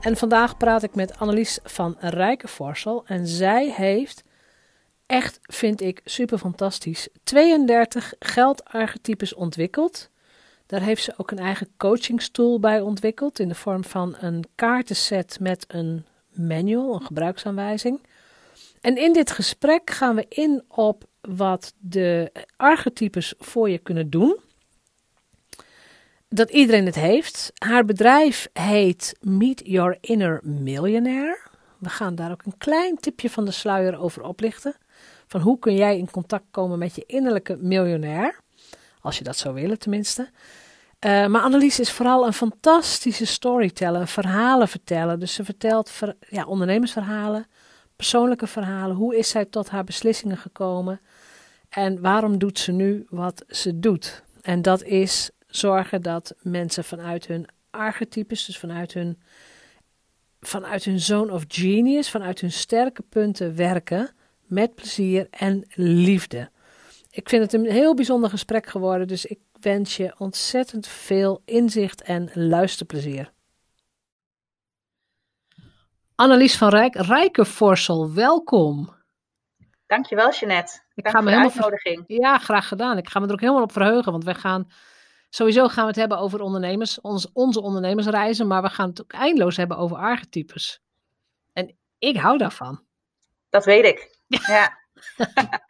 En 0.00 0.16
vandaag 0.16 0.56
praat 0.56 0.82
ik 0.82 0.94
met 0.94 1.18
Annelies 1.18 1.58
van 1.62 1.96
Rijkenvorsel. 1.98 3.04
En 3.06 3.26
zij 3.26 3.72
heeft, 3.76 4.22
echt 5.06 5.38
vind 5.42 5.80
ik 5.80 6.00
super 6.04 6.38
fantastisch, 6.38 7.08
32 7.24 8.14
geldarchetypes 8.18 9.34
ontwikkeld. 9.34 10.10
Daar 10.66 10.82
heeft 10.82 11.02
ze 11.02 11.14
ook 11.16 11.30
een 11.30 11.38
eigen 11.38 11.68
coachingstool 11.76 12.60
bij 12.60 12.80
ontwikkeld 12.80 13.38
in 13.38 13.48
de 13.48 13.54
vorm 13.54 13.84
van 13.84 14.16
een 14.20 14.44
kaartenset 14.54 15.38
met 15.40 15.64
een 15.68 16.06
manual, 16.32 16.94
een 16.94 17.06
gebruiksaanwijzing. 17.06 18.00
En 18.80 18.96
in 18.96 19.12
dit 19.12 19.30
gesprek 19.30 19.90
gaan 19.90 20.14
we 20.14 20.26
in 20.28 20.62
op 20.68 21.04
wat 21.20 21.74
de 21.78 22.32
archetypes 22.56 23.34
voor 23.38 23.70
je 23.70 23.78
kunnen 23.78 24.10
doen 24.10 24.38
dat 26.28 26.50
iedereen 26.50 26.86
het 26.86 26.94
heeft. 26.94 27.52
Haar 27.58 27.84
bedrijf 27.84 28.48
heet 28.52 29.16
Meet 29.20 29.62
Your 29.64 29.98
Inner 30.00 30.40
Millionaire. 30.42 31.38
We 31.78 31.88
gaan 31.88 32.14
daar 32.14 32.30
ook 32.30 32.44
een 32.44 32.58
klein 32.58 32.96
tipje 32.96 33.30
van 33.30 33.44
de 33.44 33.50
sluier 33.50 33.98
over 33.98 34.22
oplichten. 34.22 34.76
Van 35.26 35.40
hoe 35.40 35.58
kun 35.58 35.74
jij 35.74 35.98
in 35.98 36.10
contact 36.10 36.44
komen 36.50 36.78
met 36.78 36.94
je 36.94 37.04
innerlijke 37.06 37.56
miljonair? 37.56 38.40
Als 39.00 39.18
je 39.18 39.24
dat 39.24 39.36
zou 39.36 39.54
willen 39.54 39.78
tenminste. 39.78 40.30
Uh, 41.06 41.26
maar 41.26 41.42
Annelies 41.42 41.80
is 41.80 41.90
vooral 41.90 42.26
een 42.26 42.32
fantastische 42.32 43.26
storyteller, 43.26 44.08
verhalen 44.08 44.68
vertellen. 44.68 45.20
Dus 45.20 45.34
ze 45.34 45.44
vertelt 45.44 45.90
ver, 45.90 46.16
ja, 46.28 46.44
ondernemersverhalen, 46.44 47.46
persoonlijke 47.96 48.46
verhalen. 48.46 48.96
Hoe 48.96 49.16
is 49.16 49.28
zij 49.28 49.44
tot 49.44 49.68
haar 49.68 49.84
beslissingen 49.84 50.36
gekomen? 50.36 51.00
En 51.68 52.00
waarom 52.00 52.38
doet 52.38 52.58
ze 52.58 52.72
nu 52.72 53.06
wat 53.08 53.44
ze 53.48 53.78
doet? 53.78 54.22
En 54.40 54.62
dat 54.62 54.82
is 54.82 55.30
zorgen 55.48 56.02
dat 56.02 56.34
mensen 56.40 56.84
vanuit 56.84 57.26
hun 57.26 57.48
archetypes, 57.70 58.44
dus 58.44 58.58
vanuit 58.58 58.92
hun, 58.92 59.22
vanuit 60.40 60.84
hun 60.84 61.00
zone 61.00 61.32
of 61.32 61.44
genius, 61.48 62.10
vanuit 62.10 62.40
hun 62.40 62.52
sterke 62.52 63.02
punten 63.02 63.56
werken 63.56 64.10
met 64.46 64.74
plezier 64.74 65.26
en 65.30 65.64
liefde. 65.74 66.50
Ik 67.10 67.28
vind 67.28 67.42
het 67.42 67.52
een 67.52 67.70
heel 67.70 67.94
bijzonder 67.94 68.30
gesprek 68.30 68.66
geworden, 68.66 69.06
dus 69.06 69.24
ik 69.26 69.38
wens 69.60 69.96
je 69.96 70.14
ontzettend 70.18 70.86
veel 70.86 71.42
inzicht 71.44 72.02
en 72.02 72.30
luisterplezier. 72.34 73.32
Annelies 76.14 76.56
van 76.56 76.68
Rijk, 76.68 76.94
Rijkenvorsel, 76.94 78.14
welkom. 78.14 78.96
Dankjewel, 79.86 80.32
Jeanette. 80.32 80.80
Ik 80.94 81.04
Dank 81.04 81.16
ga 81.16 81.22
me 81.22 81.30
helemaal 81.30 81.50
uitnodiging. 81.50 82.04
Ja, 82.06 82.38
graag 82.38 82.68
gedaan. 82.68 82.98
Ik 82.98 83.08
ga 83.08 83.20
me 83.20 83.26
er 83.26 83.32
ook 83.32 83.40
helemaal 83.40 83.62
op 83.62 83.72
verheugen, 83.72 84.12
want 84.12 84.24
wij 84.24 84.34
gaan 84.34 84.68
Sowieso 85.30 85.68
gaan 85.68 85.82
we 85.82 85.88
het 85.88 85.98
hebben 85.98 86.18
over 86.18 86.40
ondernemers, 86.40 87.00
ons, 87.00 87.32
onze 87.32 87.62
ondernemersreizen, 87.62 88.46
maar 88.46 88.62
we 88.62 88.68
gaan 88.68 88.88
het 88.88 89.02
ook 89.02 89.12
eindeloos 89.12 89.56
hebben 89.56 89.76
over 89.76 89.96
archetypes. 89.96 90.80
En 91.52 91.76
ik 91.98 92.16
hou 92.16 92.38
daarvan. 92.38 92.84
Dat 93.50 93.64
weet 93.64 93.84
ik. 93.84 94.16
Ja. 94.46 94.76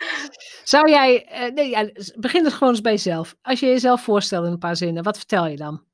Zou 0.65 0.91
jij, 0.91 1.29
uh, 1.33 1.55
nee, 1.55 1.69
ja, 1.69 1.91
begin 2.17 2.45
het 2.45 2.53
gewoon 2.53 2.73
eens 2.73 2.83
bij 2.83 2.93
jezelf. 2.93 3.37
Als 3.43 3.61
je 3.61 3.67
jezelf 3.67 4.03
voorstelt 4.03 4.47
in 4.47 4.53
een 4.53 4.59
paar 4.59 4.77
zinnen, 4.77 5.03
wat 5.03 5.17
vertel 5.17 5.47
je 5.47 5.57
dan? 5.57 5.85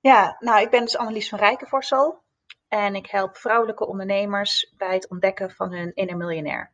Ja, 0.00 0.36
nou, 0.38 0.60
ik 0.60 0.70
ben 0.70 0.80
dus 0.80 0.96
Annelies 0.96 1.28
van 1.28 1.38
Rijkenvorsel 1.38 2.22
en 2.68 2.94
ik 2.94 3.06
help 3.06 3.36
vrouwelijke 3.36 3.86
ondernemers 3.86 4.72
bij 4.76 4.94
het 4.94 5.10
ontdekken 5.10 5.50
van 5.50 5.72
hun 5.72 5.94
inner 5.94 6.16
miljonair. 6.16 6.72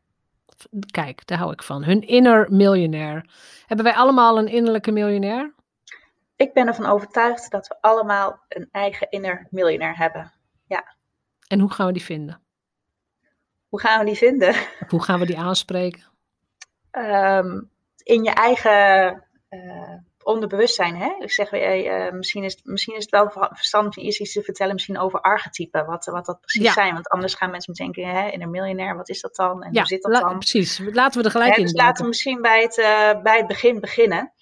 Kijk, 0.91 1.27
daar 1.27 1.37
hou 1.37 1.51
ik 1.51 1.63
van. 1.63 1.83
Hun 1.83 2.01
inner 2.01 2.51
miljonair. 2.51 3.29
Hebben 3.65 3.85
wij 3.85 3.95
allemaal 3.95 4.37
een 4.37 4.47
innerlijke 4.47 4.91
miljonair? 4.91 5.53
Ik 6.35 6.53
ben 6.53 6.67
ervan 6.67 6.85
overtuigd 6.85 7.51
dat 7.51 7.67
we 7.67 7.75
allemaal 7.81 8.39
een 8.47 8.67
eigen 8.71 9.09
inner 9.09 9.47
miljonair 9.49 9.97
hebben. 9.97 10.33
Ja. 10.67 10.95
En 11.47 11.59
hoe 11.59 11.71
gaan 11.71 11.87
we 11.87 11.93
die 11.93 12.03
vinden? 12.03 12.41
Hoe 13.67 13.79
gaan 13.79 13.99
we 13.99 14.05
die 14.05 14.15
vinden? 14.15 14.55
hoe 14.87 15.03
gaan 15.03 15.19
we 15.19 15.25
die 15.25 15.39
aanspreken? 15.39 16.03
Um, 16.91 17.71
in 18.03 18.23
je 18.23 18.31
eigen 18.31 19.23
uh, 19.49 19.93
onderbewustzijn. 20.23 20.95
Hè? 20.95 21.15
Ik 21.19 21.31
zeg, 21.31 21.53
uh, 21.53 22.11
misschien, 22.11 22.43
is, 22.43 22.59
misschien 22.63 22.95
is 22.95 23.01
het 23.01 23.11
wel 23.11 23.29
verstandig 23.31 23.97
om 23.97 24.03
eerst 24.03 24.19
iets 24.19 24.33
te 24.33 24.41
vertellen 24.41 24.73
misschien 24.73 24.99
over 24.99 25.21
archetypen. 25.21 25.85
Wat, 25.85 26.05
wat 26.05 26.25
dat 26.25 26.41
precies 26.41 26.73
zijn. 26.73 26.93
Want 26.93 27.09
anders 27.09 27.33
gaan 27.33 27.51
mensen 27.51 27.73
meteen 27.77 27.91
denken, 27.91 28.21
hè, 28.21 28.29
inner 28.29 28.49
miljonair, 28.49 28.95
wat 28.95 29.09
is 29.09 29.21
dat 29.21 29.35
dan? 29.35 29.63
En 29.63 29.73
ja, 29.73 29.79
hoe 29.79 29.87
zit 29.87 30.01
dat 30.01 30.21
dan? 30.21 30.37
precies. 30.37 30.79
Laten 30.91 31.19
we 31.19 31.25
er 31.25 31.31
gelijk 31.31 31.57
in. 31.57 31.63
Dus 31.63 31.73
laten 31.73 32.01
we 32.01 32.07
misschien 32.07 32.41
bij 32.41 32.61
het, 32.61 32.77
uh, 32.77 33.21
bij 33.21 33.37
het 33.37 33.47
begin 33.47 33.79
beginnen. 33.79 34.33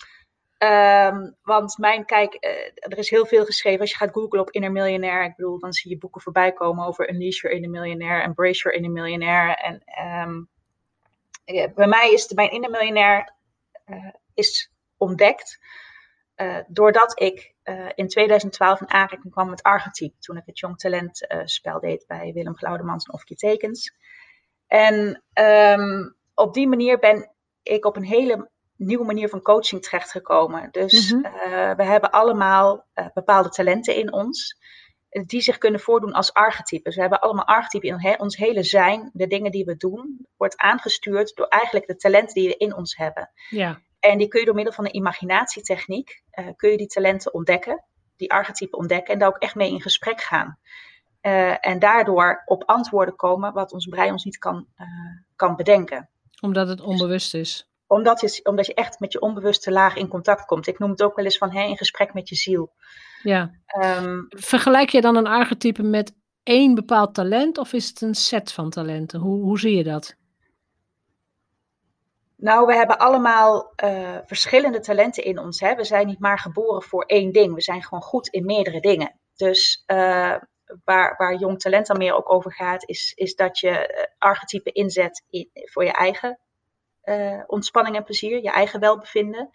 Um, 0.63 1.35
want 1.41 1.77
mijn, 1.77 2.05
kijk, 2.05 2.33
uh, 2.33 2.91
er 2.91 2.97
is 2.97 3.09
heel 3.09 3.25
veel 3.25 3.45
geschreven. 3.45 3.79
Als 3.79 3.89
je 3.89 3.97
gaat 3.97 4.13
googlen 4.13 4.41
op 4.41 4.51
inner 4.51 4.71
miljonair, 4.71 5.23
ik 5.23 5.35
bedoel, 5.35 5.59
dan 5.59 5.73
zie 5.73 5.91
je 5.91 5.97
boeken 5.97 6.21
voorbij 6.21 6.53
komen 6.53 6.85
over 6.85 7.09
Unleash 7.09 7.41
Your 7.41 7.55
Inner 7.55 7.69
Millionaire, 7.69 8.23
Embrace 8.23 8.61
Your 8.61 8.77
Inner 8.77 8.91
Millionaire. 8.91 9.55
En 9.55 10.49
ja, 11.45 11.69
bij 11.69 11.87
mij 11.87 12.11
is 12.11 12.33
mijn 12.33 12.51
inner 12.51 12.69
miljonair 12.69 13.33
uh, 13.85 14.13
is 14.33 14.71
ontdekt 14.97 15.59
uh, 16.35 16.57
doordat 16.67 17.19
ik 17.21 17.53
in 17.95 18.07
2012 18.07 18.81
in 18.81 18.89
aanraking 18.89 19.33
kwam 19.33 19.49
met 19.49 19.63
archetype. 19.63 20.15
Toen 20.19 20.37
ik 20.37 20.45
het 20.45 20.59
Jong 20.59 20.77
Talent 20.77 21.27
spel 21.43 21.79
deed 21.79 22.05
bij 22.07 22.31
Willem 22.33 22.55
Glaudemans 22.55 23.05
en 23.05 23.13
Of 23.13 23.29
Je 23.29 23.35
Tekens. 23.35 23.95
En 24.67 25.23
um, 25.33 26.15
op 26.33 26.53
die 26.53 26.67
manier 26.67 26.99
ben 26.99 27.31
ik 27.63 27.85
op 27.85 27.95
een 27.95 28.05
hele 28.05 28.51
nieuwe 28.85 29.05
manier 29.05 29.29
van 29.29 29.41
coaching 29.41 29.81
terechtgekomen. 29.81 30.67
Dus 30.71 31.11
mm 31.13 31.21
we 31.75 31.83
hebben 31.83 32.11
allemaal 32.11 32.85
uh, 32.95 33.05
bepaalde 33.13 33.49
talenten 33.49 33.95
in 33.95 34.13
ons. 34.13 34.57
Eh, 35.13 35.23
die 35.25 35.41
zich 35.41 35.57
kunnen 35.57 35.79
voordoen 35.79 36.11
als 36.11 36.33
archetypes. 36.33 36.95
We 36.95 37.01
hebben 37.01 37.19
allemaal 37.19 37.45
archetypen 37.45 37.89
in 37.89 37.99
he, 37.99 38.15
ons 38.17 38.37
hele 38.37 38.63
zijn. 38.63 39.09
De 39.13 39.27
dingen 39.27 39.51
die 39.51 39.65
we 39.65 39.77
doen, 39.77 40.27
wordt 40.37 40.57
aangestuurd 40.57 41.35
door 41.35 41.47
eigenlijk 41.47 41.87
de 41.87 41.95
talenten 41.95 42.33
die 42.33 42.47
we 42.47 42.57
in 42.57 42.75
ons 42.75 42.97
hebben. 42.97 43.31
Ja. 43.49 43.81
En 43.99 44.17
die 44.17 44.27
kun 44.27 44.39
je 44.39 44.45
door 44.45 44.55
middel 44.55 44.73
van 44.73 44.85
een 44.85 44.95
imaginatietechniek, 44.95 46.23
uh, 46.39 46.47
kun 46.55 46.71
je 46.71 46.77
die 46.77 46.87
talenten 46.87 47.33
ontdekken, 47.33 47.83
die 48.15 48.31
archetypen 48.31 48.79
ontdekken 48.79 49.13
en 49.13 49.19
daar 49.19 49.27
ook 49.27 49.37
echt 49.37 49.55
mee 49.55 49.71
in 49.71 49.81
gesprek 49.81 50.21
gaan. 50.21 50.59
Uh, 51.21 51.67
en 51.67 51.79
daardoor 51.79 52.41
op 52.45 52.63
antwoorden 52.65 53.15
komen 53.15 53.53
wat 53.53 53.71
ons 53.71 53.87
brein 53.87 54.11
ons 54.11 54.23
niet 54.23 54.37
kan, 54.37 54.67
kan 55.35 55.55
bedenken. 55.55 56.09
Omdat 56.41 56.67
het 56.67 56.81
onbewust 56.81 57.33
is 57.33 57.67
omdat 57.87 58.21
je, 58.21 58.39
omdat 58.43 58.65
je 58.65 58.73
echt 58.73 58.99
met 58.99 59.11
je 59.11 59.21
onbewuste 59.21 59.71
laag 59.71 59.95
in 59.95 60.07
contact 60.07 60.45
komt. 60.45 60.67
Ik 60.67 60.79
noem 60.79 60.89
het 60.89 61.03
ook 61.03 61.15
wel 61.15 61.25
eens 61.25 61.37
van 61.37 61.51
hè, 61.51 61.63
in 61.63 61.77
gesprek 61.77 62.13
met 62.13 62.29
je 62.29 62.35
ziel. 62.35 62.73
Ja. 63.23 63.51
Um, 63.83 64.25
Vergelijk 64.29 64.89
je 64.89 65.01
dan 65.01 65.15
een 65.15 65.27
archetype 65.27 65.83
met 65.83 66.13
één 66.43 66.75
bepaald 66.75 67.13
talent 67.13 67.57
of 67.57 67.73
is 67.73 67.87
het 67.87 68.01
een 68.01 68.15
set 68.15 68.51
van 68.51 68.69
talenten? 68.69 69.19
Hoe, 69.19 69.41
hoe 69.41 69.59
zie 69.59 69.75
je 69.75 69.83
dat? 69.83 70.15
Nou, 72.35 72.65
we 72.65 72.75
hebben 72.75 72.97
allemaal 72.97 73.73
uh, 73.83 74.17
verschillende 74.25 74.79
talenten 74.79 75.23
in 75.23 75.39
ons. 75.39 75.59
Hè? 75.59 75.75
We 75.75 75.83
zijn 75.83 76.07
niet 76.07 76.19
maar 76.19 76.39
geboren 76.39 76.81
voor 76.81 77.03
één 77.03 77.31
ding. 77.31 77.53
We 77.53 77.61
zijn 77.61 77.83
gewoon 77.83 78.03
goed 78.03 78.27
in 78.27 78.45
meerdere 78.45 78.79
dingen. 78.79 79.19
Dus 79.35 79.83
uh, 79.87 80.35
waar, 80.83 81.15
waar 81.17 81.35
jong 81.35 81.59
talent 81.59 81.87
dan 81.87 81.97
meer 81.97 82.15
ook 82.15 82.31
over 82.31 82.53
gaat, 82.53 82.89
is, 82.89 83.13
is 83.15 83.35
dat 83.35 83.59
je 83.59 83.69
uh, 83.69 84.03
archetypen 84.17 84.73
inzet 84.73 85.23
in, 85.29 85.49
voor 85.53 85.83
je 85.83 85.91
eigen 85.91 86.39
uh, 87.03 87.43
ontspanning 87.47 87.95
en 87.95 88.03
plezier, 88.03 88.41
je 88.41 88.51
eigen 88.51 88.79
welbevinden. 88.79 89.49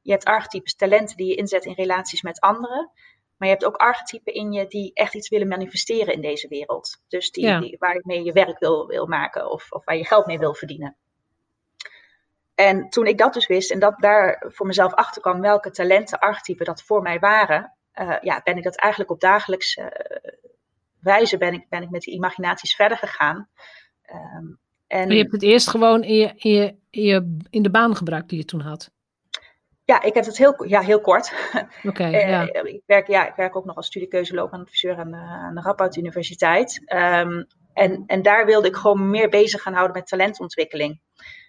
Je 0.00 0.10
hebt 0.10 0.24
archetypes, 0.24 0.74
talenten 0.74 1.16
die 1.16 1.26
je 1.26 1.34
inzet 1.34 1.64
in 1.64 1.72
relaties 1.72 2.22
met 2.22 2.40
anderen. 2.40 2.90
Maar 3.36 3.48
je 3.48 3.54
hebt 3.54 3.64
ook 3.64 3.76
archetypen 3.76 4.34
in 4.34 4.52
je 4.52 4.66
die 4.66 4.90
echt 4.94 5.14
iets 5.14 5.28
willen 5.28 5.48
manifesteren 5.48 6.14
in 6.14 6.20
deze 6.20 6.48
wereld. 6.48 7.02
Dus 7.08 7.30
die, 7.30 7.58
die 7.58 7.76
waar 7.78 7.94
je 7.94 8.00
mee 8.04 8.24
je 8.24 8.32
werk 8.32 8.58
wil, 8.58 8.86
wil 8.86 9.06
maken 9.06 9.50
of, 9.50 9.72
of 9.72 9.84
waar 9.84 9.96
je 9.96 10.06
geld 10.06 10.26
mee 10.26 10.38
wil 10.38 10.54
verdienen. 10.54 10.96
En 12.54 12.88
toen 12.88 13.06
ik 13.06 13.18
dat 13.18 13.34
dus 13.34 13.46
wist 13.46 13.70
en 13.70 13.78
dat 13.78 13.94
daar 13.98 14.44
voor 14.46 14.66
mezelf 14.66 14.94
achter 14.94 15.22
kwam 15.22 15.40
welke 15.40 15.70
talenten, 15.70 16.18
archetypen 16.18 16.66
dat 16.66 16.82
voor 16.82 17.02
mij 17.02 17.18
waren, 17.18 17.76
uh, 17.94 18.16
ja, 18.20 18.40
ben 18.44 18.56
ik 18.56 18.62
dat 18.62 18.76
eigenlijk 18.76 19.10
op 19.10 19.20
dagelijkse 19.20 19.80
uh, 19.80 20.32
wijze 21.00 21.38
ben 21.38 21.52
ik, 21.52 21.68
ben 21.68 21.82
ik 21.82 21.90
met 21.90 22.02
die 22.02 22.14
imaginaties 22.14 22.74
verder 22.74 22.98
gegaan. 22.98 23.48
Um, 24.12 24.58
en 24.94 25.10
je 25.10 25.18
hebt 25.18 25.32
het 25.32 25.42
eerst 25.42 25.70
gewoon 25.70 26.02
in, 26.02 26.14
je, 26.14 26.32
in, 26.36 26.50
je, 26.50 26.76
in, 26.90 27.02
je, 27.02 27.36
in 27.50 27.62
de 27.62 27.70
baan 27.70 27.96
gebruikt 27.96 28.28
die 28.28 28.38
je 28.38 28.44
toen 28.44 28.60
had? 28.60 28.90
Ja, 29.84 30.02
ik 30.02 30.14
heb 30.14 30.24
het 30.24 30.38
heel, 30.38 30.64
ja, 30.64 30.80
heel 30.80 31.00
kort. 31.00 31.32
Oké, 31.54 31.88
okay, 31.88 32.10
ja. 32.10 32.42
ik, 32.62 32.82
werk, 32.86 33.06
ja, 33.06 33.28
ik 33.28 33.34
werk 33.34 33.56
ook 33.56 33.64
nog 33.64 33.76
als 33.76 33.86
studiekeuzeloopbaanadviseur 33.86 34.96
aan, 34.96 35.14
aan 35.14 35.54
de 35.54 35.60
Radboud 35.60 35.96
Universiteit. 35.96 36.82
Um, 36.86 37.46
en, 37.72 38.04
en 38.06 38.22
daar 38.22 38.46
wilde 38.46 38.68
ik 38.68 38.76
gewoon 38.76 39.10
meer 39.10 39.28
bezig 39.28 39.62
gaan 39.62 39.74
houden 39.74 39.96
met 39.96 40.06
talentontwikkeling. 40.06 41.00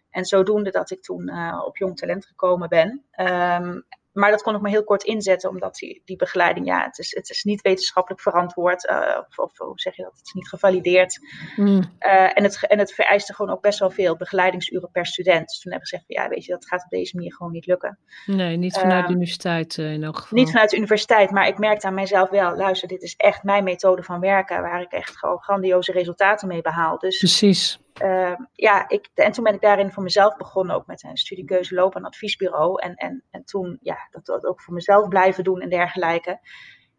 En 0.09 0.25
zodoende 0.25 0.71
dat 0.71 0.91
ik 0.91 1.01
toen 1.01 1.31
op 1.65 1.77
jong 1.77 1.97
talent 1.97 2.25
gekomen 2.25 2.69
ben. 2.69 3.03
Um, 3.19 3.85
maar 4.15 4.31
dat 4.31 4.41
kon 4.41 4.55
ik 4.55 4.61
maar 4.61 4.71
heel 4.71 4.83
kort 4.83 5.03
inzetten, 5.03 5.49
omdat 5.49 5.75
die, 5.75 6.01
die 6.05 6.15
begeleiding, 6.15 6.65
ja, 6.65 6.83
het 6.83 6.99
is, 6.99 7.15
het 7.15 7.29
is 7.29 7.43
niet 7.43 7.61
wetenschappelijk 7.61 8.21
verantwoord. 8.21 8.89
Uh, 8.89 9.17
of, 9.27 9.37
of, 9.37 9.57
hoe 9.57 9.79
zeg 9.79 9.95
je 9.95 10.03
dat? 10.03 10.11
Het 10.11 10.25
is 10.25 10.33
niet 10.33 10.49
gevalideerd. 10.49 11.19
Mm. 11.55 11.67
Uh, 11.99 12.37
en, 12.37 12.43
het, 12.43 12.67
en 12.67 12.79
het 12.79 12.93
vereiste 12.93 13.33
gewoon 13.33 13.51
ook 13.51 13.61
best 13.61 13.79
wel 13.79 13.89
veel 13.89 14.15
begeleidingsuren 14.15 14.91
per 14.91 15.05
student. 15.05 15.47
Dus 15.47 15.59
toen 15.59 15.71
heb 15.71 15.81
ik 15.81 15.87
gezegd, 15.87 16.07
ja, 16.07 16.29
weet 16.29 16.45
je, 16.45 16.51
dat 16.51 16.67
gaat 16.67 16.83
op 16.83 16.89
deze 16.89 17.15
manier 17.15 17.33
gewoon 17.33 17.51
niet 17.51 17.65
lukken. 17.65 17.99
Nee, 18.25 18.57
niet 18.57 18.77
vanuit 18.77 19.07
de 19.07 19.13
universiteit 19.13 19.77
in 19.77 20.03
elk 20.03 20.17
geval. 20.17 20.37
Niet 20.37 20.51
vanuit 20.51 20.69
de 20.69 20.77
universiteit, 20.77 21.31
maar 21.31 21.47
ik 21.47 21.57
merkte 21.57 21.87
aan 21.87 21.93
mijzelf 21.93 22.29
wel, 22.29 22.55
luister, 22.55 22.87
dit 22.87 23.01
is 23.01 23.15
echt 23.15 23.43
mijn 23.43 23.63
methode 23.63 24.03
van 24.03 24.19
werken, 24.19 24.61
waar 24.61 24.81
ik 24.81 24.91
echt 24.91 25.17
gewoon 25.17 25.39
grandioze 25.39 25.91
resultaten 25.91 26.47
mee 26.47 26.61
behaal. 26.61 26.97
Dus, 26.97 27.17
Precies. 27.17 27.79
Uh, 28.03 28.35
ja, 28.51 28.89
ik, 28.89 29.09
en 29.13 29.31
toen 29.31 29.43
ben 29.43 29.53
ik 29.53 29.61
daarin 29.61 29.91
voor 29.91 30.03
mezelf 30.03 30.35
begonnen, 30.35 30.75
ook 30.75 30.85
met 30.85 31.03
een 31.03 31.17
studiekeuze 31.17 31.75
lopen 31.75 32.01
en 32.01 32.07
adviesbureau. 32.07 32.81
En, 32.81 32.95
en, 32.95 33.23
en 33.31 33.45
toen, 33.45 33.77
ja, 33.81 34.07
dat, 34.11 34.25
dat 34.25 34.45
ook 34.45 34.61
voor 34.61 34.73
mezelf 34.73 35.07
blijven 35.07 35.43
doen 35.43 35.61
en 35.61 35.69
dergelijke. 35.69 36.39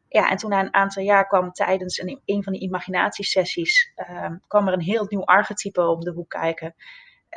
Ja, 0.09 0.31
en 0.31 0.37
toen 0.37 0.51
na 0.51 0.61
een 0.61 0.75
aantal 0.75 1.03
jaar 1.03 1.27
kwam 1.27 1.53
tijdens 1.53 1.99
een, 1.99 2.21
een 2.25 2.43
van 2.43 2.53
die 2.53 2.63
imaginatiesessies, 2.63 3.93
uh, 3.97 4.31
kwam 4.47 4.67
er 4.67 4.73
een 4.73 4.81
heel 4.81 5.07
nieuw 5.09 5.25
archetype 5.25 5.83
om 5.83 6.01
de 6.01 6.13
hoek 6.13 6.29
kijken. 6.31 6.75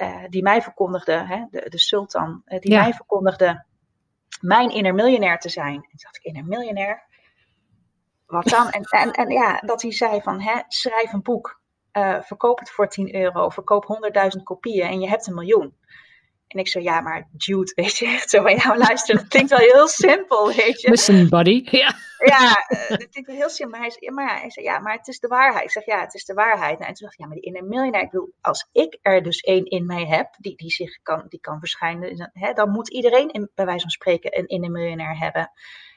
Uh, 0.01 0.23
die 0.29 0.43
mij 0.43 0.61
verkondigde, 0.61 1.25
hè, 1.27 1.45
de, 1.49 1.69
de 1.69 1.79
sultan, 1.79 2.41
uh, 2.45 2.59
die 2.59 2.71
ja. 2.71 2.81
mij 2.81 2.93
verkondigde 2.93 3.65
mijn 4.41 4.69
inner 4.69 4.93
miljonair 4.93 5.39
te 5.39 5.49
zijn. 5.49 5.75
En 5.75 5.81
toen 5.81 5.99
dacht 6.01 6.17
ik, 6.17 6.23
inner 6.23 6.45
miljonair? 6.45 7.07
Wat 8.25 8.45
dan? 8.45 8.69
en, 8.69 8.83
en, 8.83 9.11
en 9.11 9.29
ja, 9.29 9.59
dat 9.59 9.81
hij 9.81 9.91
zei 9.91 10.21
van, 10.21 10.41
hè, 10.41 10.61
schrijf 10.67 11.13
een 11.13 11.21
boek 11.21 11.58
uh, 11.93 12.21
verkoop 12.21 12.59
het 12.59 12.69
voor 12.69 12.87
10 12.87 13.15
euro, 13.15 13.49
verkoop 13.49 13.99
100.000 14.37 14.43
kopieën 14.43 14.87
en 14.87 14.99
je 14.99 15.07
hebt 15.07 15.27
een 15.27 15.33
miljoen. 15.33 15.77
En 16.47 16.59
ik 16.59 16.67
zo, 16.67 16.79
ja, 16.79 17.01
maar 17.01 17.27
Jude, 17.37 17.71
weet 17.81 17.97
je, 17.97 18.05
echt 18.05 18.29
zo 18.29 18.41
van, 18.41 18.55
ja, 18.55 18.77
luister, 18.77 19.15
dat 19.15 19.27
klinkt 19.27 19.49
wel 19.49 19.59
heel 19.59 19.87
simpel, 19.87 20.47
weet 20.47 20.81
je. 20.81 20.89
Listen, 20.89 21.29
buddy, 21.29 21.63
ja. 21.81 21.95
Ja, 22.25 22.65
uh, 22.69 22.87
dat 22.87 23.09
klinkt 23.09 23.25
wel 23.25 23.35
heel 23.35 23.49
simpel. 23.49 23.79
Maar 23.79 23.87
hij, 23.87 23.97
zei, 23.97 24.05
ja, 24.05 24.11
maar, 24.11 24.39
hij 24.39 24.49
zei, 24.51 24.65
ja, 24.65 24.79
maar 24.79 24.93
het 24.93 25.07
is 25.07 25.19
de 25.19 25.27
waarheid. 25.27 25.63
Ik 25.63 25.71
zeg, 25.71 25.85
ja, 25.85 25.99
het 25.99 26.13
is 26.13 26.25
de 26.25 26.33
waarheid. 26.33 26.77
Nou, 26.77 26.89
en 26.89 26.93
toen 26.93 27.05
dacht 27.05 27.13
ik, 27.13 27.19
ja, 27.19 27.25
maar 27.25 27.35
die 27.35 27.45
inner 27.45 27.63
miljonair, 27.63 28.03
ik 28.03 28.09
bedoel, 28.09 28.33
als 28.41 28.69
ik 28.71 28.97
er 29.01 29.23
dus 29.23 29.39
één 29.39 29.65
in 29.65 29.85
mij 29.85 30.05
heb, 30.05 30.35
die, 30.37 30.55
die 30.55 30.71
zich 30.71 31.01
kan, 31.01 31.25
die 31.29 31.39
kan 31.39 31.59
verschijnen, 31.59 32.31
hè, 32.33 32.53
dan 32.53 32.69
moet 32.69 32.89
iedereen, 32.89 33.29
in, 33.29 33.49
bij 33.55 33.65
wijze 33.65 33.81
van 33.81 33.89
spreken, 33.89 34.37
een 34.37 34.47
inner 34.47 34.71
miljonair 34.71 35.17
hebben 35.17 35.51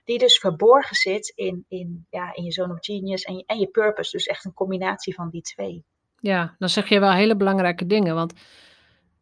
die 0.04 0.18
dus 0.18 0.38
verborgen 0.38 0.96
zit 0.96 1.32
in, 1.34 1.64
in, 1.68 2.06
ja, 2.10 2.34
in 2.34 2.44
je 2.44 2.52
zone 2.52 2.72
of 2.72 2.78
genius 2.80 3.22
en 3.22 3.36
je, 3.36 3.44
en 3.46 3.58
je 3.58 3.66
purpose. 3.66 4.10
Dus 4.10 4.26
echt 4.26 4.44
een 4.44 4.54
combinatie 4.54 5.14
van 5.14 5.30
die 5.30 5.42
twee. 5.42 5.84
Ja, 6.16 6.54
dan 6.58 6.68
zeg 6.68 6.88
je 6.88 7.00
wel 7.00 7.12
hele 7.12 7.36
belangrijke 7.36 7.86
dingen. 7.86 8.14
Want 8.14 8.32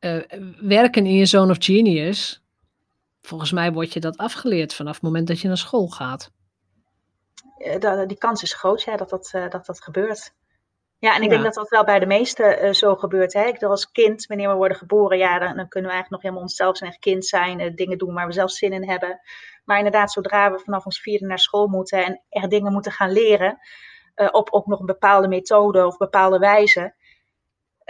uh, 0.00 0.23
werken 0.61 1.06
in 1.06 1.15
je 1.15 1.27
zone 1.27 1.50
of 1.50 1.56
genius, 1.61 2.43
volgens 3.21 3.53
mij 3.53 3.73
word 3.73 3.93
je 3.93 4.00
dat 4.00 4.17
afgeleerd 4.17 4.75
vanaf 4.75 4.94
het 4.94 5.03
moment 5.03 5.27
dat 5.27 5.41
je 5.41 5.49
naar 5.49 5.56
school 5.56 5.88
gaat. 5.88 6.31
Uh, 7.59 8.06
die 8.06 8.19
kans 8.19 8.43
is 8.43 8.55
groot 8.55 8.82
ja, 8.82 8.97
dat, 8.97 9.11
dat, 9.11 9.32
uh, 9.35 9.49
dat 9.49 9.67
dat 9.67 9.82
gebeurt. 9.82 10.35
Ja, 11.00 11.14
en 11.14 11.23
ik 11.23 11.23
ja. 11.23 11.29
denk 11.29 11.43
dat 11.43 11.55
dat 11.55 11.69
wel 11.69 11.85
bij 11.85 11.99
de 11.99 12.06
meesten 12.06 12.75
zo 12.75 12.97
gebeurt. 12.97 13.32
Hè? 13.32 13.44
Ik 13.44 13.62
als 13.62 13.91
kind, 13.91 14.26
wanneer 14.26 14.49
we 14.49 14.55
worden 14.55 14.76
geboren, 14.76 15.19
ja, 15.19 15.38
dan, 15.38 15.56
dan 15.56 15.69
kunnen 15.69 15.91
we 15.91 15.97
eigenlijk 15.97 16.11
nog 16.11 16.23
helemaal 16.23 16.43
onszelf 16.43 16.76
zijn, 16.76 16.91
echt 16.91 17.00
kind 17.00 17.26
zijn, 17.26 17.75
dingen 17.75 17.99
doen 17.99 18.14
waar 18.14 18.26
we 18.26 18.32
zelf 18.32 18.50
zin 18.50 18.73
in 18.73 18.88
hebben. 18.88 19.20
Maar 19.64 19.76
inderdaad, 19.76 20.12
zodra 20.12 20.52
we 20.52 20.58
vanaf 20.58 20.85
ons 20.85 21.00
vierde 21.00 21.26
naar 21.26 21.38
school 21.38 21.67
moeten 21.67 22.05
en 22.05 22.23
er 22.29 22.49
dingen 22.49 22.73
moeten 22.73 22.93
gaan 22.93 23.12
leren, 23.12 23.58
uh, 24.17 24.29
op, 24.31 24.52
op 24.52 24.67
nog 24.67 24.81
een 24.81 24.87
bepaalde 24.87 25.29
methode 25.29 25.87
of 25.87 25.97
bepaalde 25.97 26.38
wijze, 26.38 26.94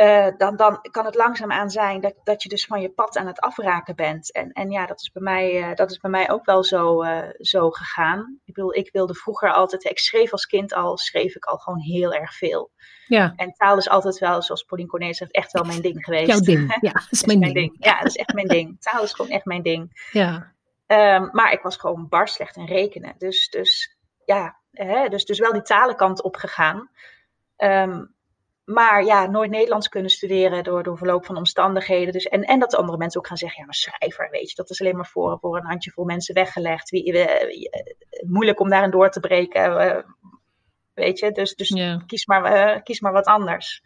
uh, 0.00 0.26
dan, 0.36 0.56
dan 0.56 0.78
kan 0.90 1.04
het 1.04 1.14
langzaamaan 1.14 1.70
zijn 1.70 2.00
dat, 2.00 2.14
dat 2.24 2.42
je 2.42 2.48
dus 2.48 2.64
van 2.64 2.80
je 2.80 2.90
pad 2.90 3.16
aan 3.16 3.26
het 3.26 3.40
afraken 3.40 3.96
bent. 3.96 4.32
En, 4.32 4.52
en 4.52 4.70
ja, 4.70 4.86
dat 4.86 5.00
is 5.00 5.10
bij 5.12 5.22
mij, 5.22 5.70
uh, 5.70 5.74
dat 5.74 5.90
is 5.90 5.98
bij 5.98 6.10
mij 6.10 6.30
ook 6.30 6.44
wel 6.44 6.64
zo, 6.64 7.04
zo 7.38 7.70
gegaan. 7.70 8.40
Ik 8.44 8.54
bedoel, 8.54 8.74
ik 8.74 8.92
wilde 8.92 9.14
vroeger 9.14 9.52
altijd, 9.52 9.84
ik 9.84 9.98
schreef 9.98 10.32
als 10.32 10.46
kind 10.46 10.74
al, 10.74 10.98
schreef 10.98 11.34
ik 11.34 11.44
al 11.44 11.56
gewoon 11.56 11.80
heel 11.80 12.12
erg 12.12 12.34
veel. 12.34 12.70
Ja. 13.06 13.32
En 13.36 13.52
taal 13.52 13.76
is 13.76 13.88
altijd 13.88 14.18
wel, 14.18 14.42
zoals 14.42 14.62
Pauline 14.62 14.90
Cornelis 14.90 15.16
zegt, 15.16 15.32
echt 15.32 15.52
wel 15.52 15.64
mijn 15.64 15.82
ding 15.82 16.04
geweest. 16.04 16.26
Jouw 16.26 16.40
ding, 16.40 16.76
ja, 16.80 16.92
dat 17.00 17.06
is, 17.10 17.24
mijn, 17.24 17.40
ding. 17.40 17.54
ding. 17.54 17.76
Ja, 17.78 17.98
dat 17.98 18.06
is 18.06 18.16
echt 18.16 18.34
mijn 18.34 18.48
ding. 18.48 18.80
Taal 18.80 19.02
is 19.02 19.12
gewoon 19.12 19.30
echt 19.30 19.44
mijn 19.44 19.62
ding. 19.62 20.08
Ja. 20.12 20.52
Um, 20.86 21.28
maar 21.32 21.52
ik 21.52 21.62
was 21.62 21.76
gewoon 21.76 22.08
bar 22.08 22.28
slecht 22.28 22.56
in 22.56 22.66
rekenen. 22.66 23.14
Dus, 23.18 23.48
dus 23.48 23.98
ja, 24.24 24.60
hè, 24.70 25.08
dus, 25.08 25.24
dus 25.24 25.38
wel 25.38 25.52
die 25.52 25.62
talenkant 25.62 26.22
opgegaan. 26.22 26.90
Um, 27.56 28.14
maar 28.72 29.04
ja, 29.04 29.26
nooit 29.26 29.50
Nederlands 29.50 29.88
kunnen 29.88 30.10
studeren 30.10 30.64
door, 30.64 30.82
door 30.82 30.96
verloop 30.98 31.26
van 31.26 31.36
omstandigheden. 31.36 32.12
Dus, 32.12 32.24
en, 32.24 32.42
en 32.42 32.58
dat 32.58 32.74
andere 32.74 32.98
mensen 32.98 33.20
ook 33.20 33.26
gaan 33.26 33.36
zeggen, 33.36 33.58
ja, 33.58 33.64
maar 33.64 33.74
schrijver, 33.74 34.30
weet 34.30 34.48
je, 34.48 34.54
dat 34.54 34.70
is 34.70 34.80
alleen 34.80 34.96
maar 34.96 35.06
voor, 35.06 35.38
voor 35.38 35.56
een 35.56 35.66
handjevol 35.66 36.04
mensen 36.04 36.34
weggelegd. 36.34 36.90
Wie, 36.90 37.12
uh, 37.12 37.26
moeilijk 38.26 38.60
om 38.60 38.68
daarin 38.68 38.90
door 38.90 39.10
te 39.10 39.20
breken, 39.20 39.70
uh, 39.70 40.02
weet 40.94 41.18
je. 41.18 41.32
Dus, 41.32 41.54
dus 41.54 41.68
yeah. 41.68 42.06
kies, 42.06 42.26
maar, 42.26 42.74
uh, 42.76 42.82
kies 42.82 43.00
maar 43.00 43.12
wat 43.12 43.26
anders. 43.26 43.82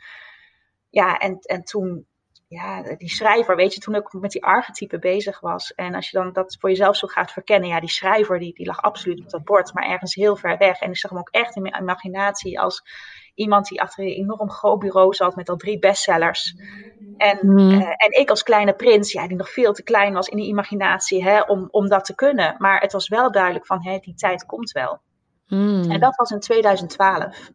Ja, 0.91 1.19
en, 1.19 1.39
en 1.39 1.63
toen, 1.63 2.07
ja, 2.55 2.83
die 2.97 3.09
schrijver, 3.09 3.56
weet 3.56 3.75
je, 3.75 3.81
toen 3.81 3.95
ik 3.95 4.12
met 4.12 4.31
die 4.31 4.45
archetypen 4.45 5.01
bezig 5.01 5.41
was. 5.41 5.75
En 5.75 5.95
als 5.95 6.11
je 6.11 6.19
dan 6.19 6.33
dat 6.33 6.56
voor 6.61 6.69
jezelf 6.69 6.97
zo 6.97 7.06
gaat 7.06 7.33
verkennen, 7.33 7.69
ja, 7.69 7.81
die 7.81 7.89
schrijver, 7.89 8.39
die, 8.39 8.55
die 8.55 8.67
lag 8.67 8.83
absoluut 8.83 9.21
op 9.21 9.31
dat 9.31 9.45
bord, 9.45 9.75
maar 9.75 9.89
ergens 9.89 10.15
heel 10.15 10.37
ver 10.37 10.59
weg. 10.59 10.81
En 10.81 10.91
ik 10.91 10.97
zag 10.97 11.11
hem 11.11 11.21
ook 11.21 11.31
echt 11.31 11.56
in 11.56 11.62
mijn 11.62 11.83
imaginatie 11.83 12.61
als 12.61 12.83
iemand 13.35 13.67
die 13.69 13.81
achter 13.81 14.05
een 14.05 14.11
enorm 14.11 14.51
groot 14.51 14.79
bureau 14.79 15.15
zat 15.15 15.37
met 15.37 15.49
al 15.49 15.56
drie 15.56 15.79
bestsellers. 15.79 16.56
En, 17.17 17.39
mm. 17.43 17.59
uh, 17.59 17.89
en 17.89 18.21
ik 18.21 18.31
als 18.31 18.43
kleine 18.43 18.75
prins, 18.75 19.12
ja, 19.12 19.29
die 19.29 19.37
nog 19.37 19.51
veel 19.51 19.73
te 19.73 19.83
klein 19.83 20.12
was 20.12 20.29
in 20.29 20.37
die 20.37 20.49
imaginatie 20.49 21.25
hè, 21.25 21.41
om, 21.41 21.69
om 21.71 21.89
dat 21.89 22.05
te 22.05 22.15
kunnen. 22.15 22.55
Maar 22.59 22.81
het 22.81 22.93
was 22.93 23.09
wel 23.09 23.33
duidelijk 23.33 23.67
van, 23.67 23.83
hè, 23.83 23.99
die 23.99 24.15
tijd 24.15 24.47
komt 24.47 24.71
wel. 24.71 25.01
Mm. 25.47 25.91
En 25.91 26.01
dat 26.01 26.17
was 26.17 26.31
in 26.31 26.41
2012. 26.41 27.51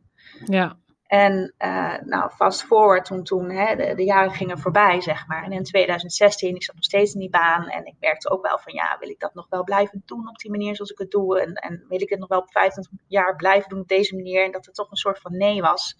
Ja. 0.45 0.77
En 1.09 1.53
uh, 1.59 1.97
nou, 2.01 2.29
fast 2.29 2.63
forward, 2.63 3.05
toen, 3.05 3.23
toen 3.23 3.49
hè, 3.49 3.95
de, 3.95 4.03
jaren 4.03 4.31
gingen 4.31 4.59
voorbij, 4.59 5.01
zeg 5.01 5.27
maar. 5.27 5.43
En 5.43 5.51
in 5.51 5.63
2016, 5.63 6.55
ik 6.55 6.63
zat 6.63 6.75
nog 6.75 6.83
steeds 6.83 7.13
in 7.13 7.19
die 7.19 7.29
baan. 7.29 7.67
En 7.67 7.85
ik 7.85 7.95
merkte 7.99 8.29
ook 8.29 8.47
wel 8.47 8.59
van, 8.59 8.73
ja, 8.73 8.97
wil 8.99 9.09
ik 9.09 9.19
dat 9.19 9.33
nog 9.33 9.47
wel 9.49 9.63
blijven 9.63 10.01
doen 10.05 10.27
op 10.27 10.37
die 10.37 10.51
manier 10.51 10.75
zoals 10.75 10.91
ik 10.91 10.97
het 10.97 11.11
doe? 11.11 11.41
En, 11.41 11.53
en 11.53 11.85
wil 11.87 12.01
ik 12.01 12.09
het 12.09 12.19
nog 12.19 12.27
wel 12.27 12.39
op 12.39 12.51
25 12.51 13.07
jaar 13.07 13.35
blijven 13.35 13.69
doen 13.69 13.79
op 13.79 13.87
deze 13.87 14.15
manier? 14.15 14.45
En 14.45 14.51
dat 14.51 14.65
het 14.65 14.75
toch 14.75 14.91
een 14.91 14.97
soort 14.97 15.19
van 15.19 15.37
nee 15.37 15.61
was. 15.61 15.95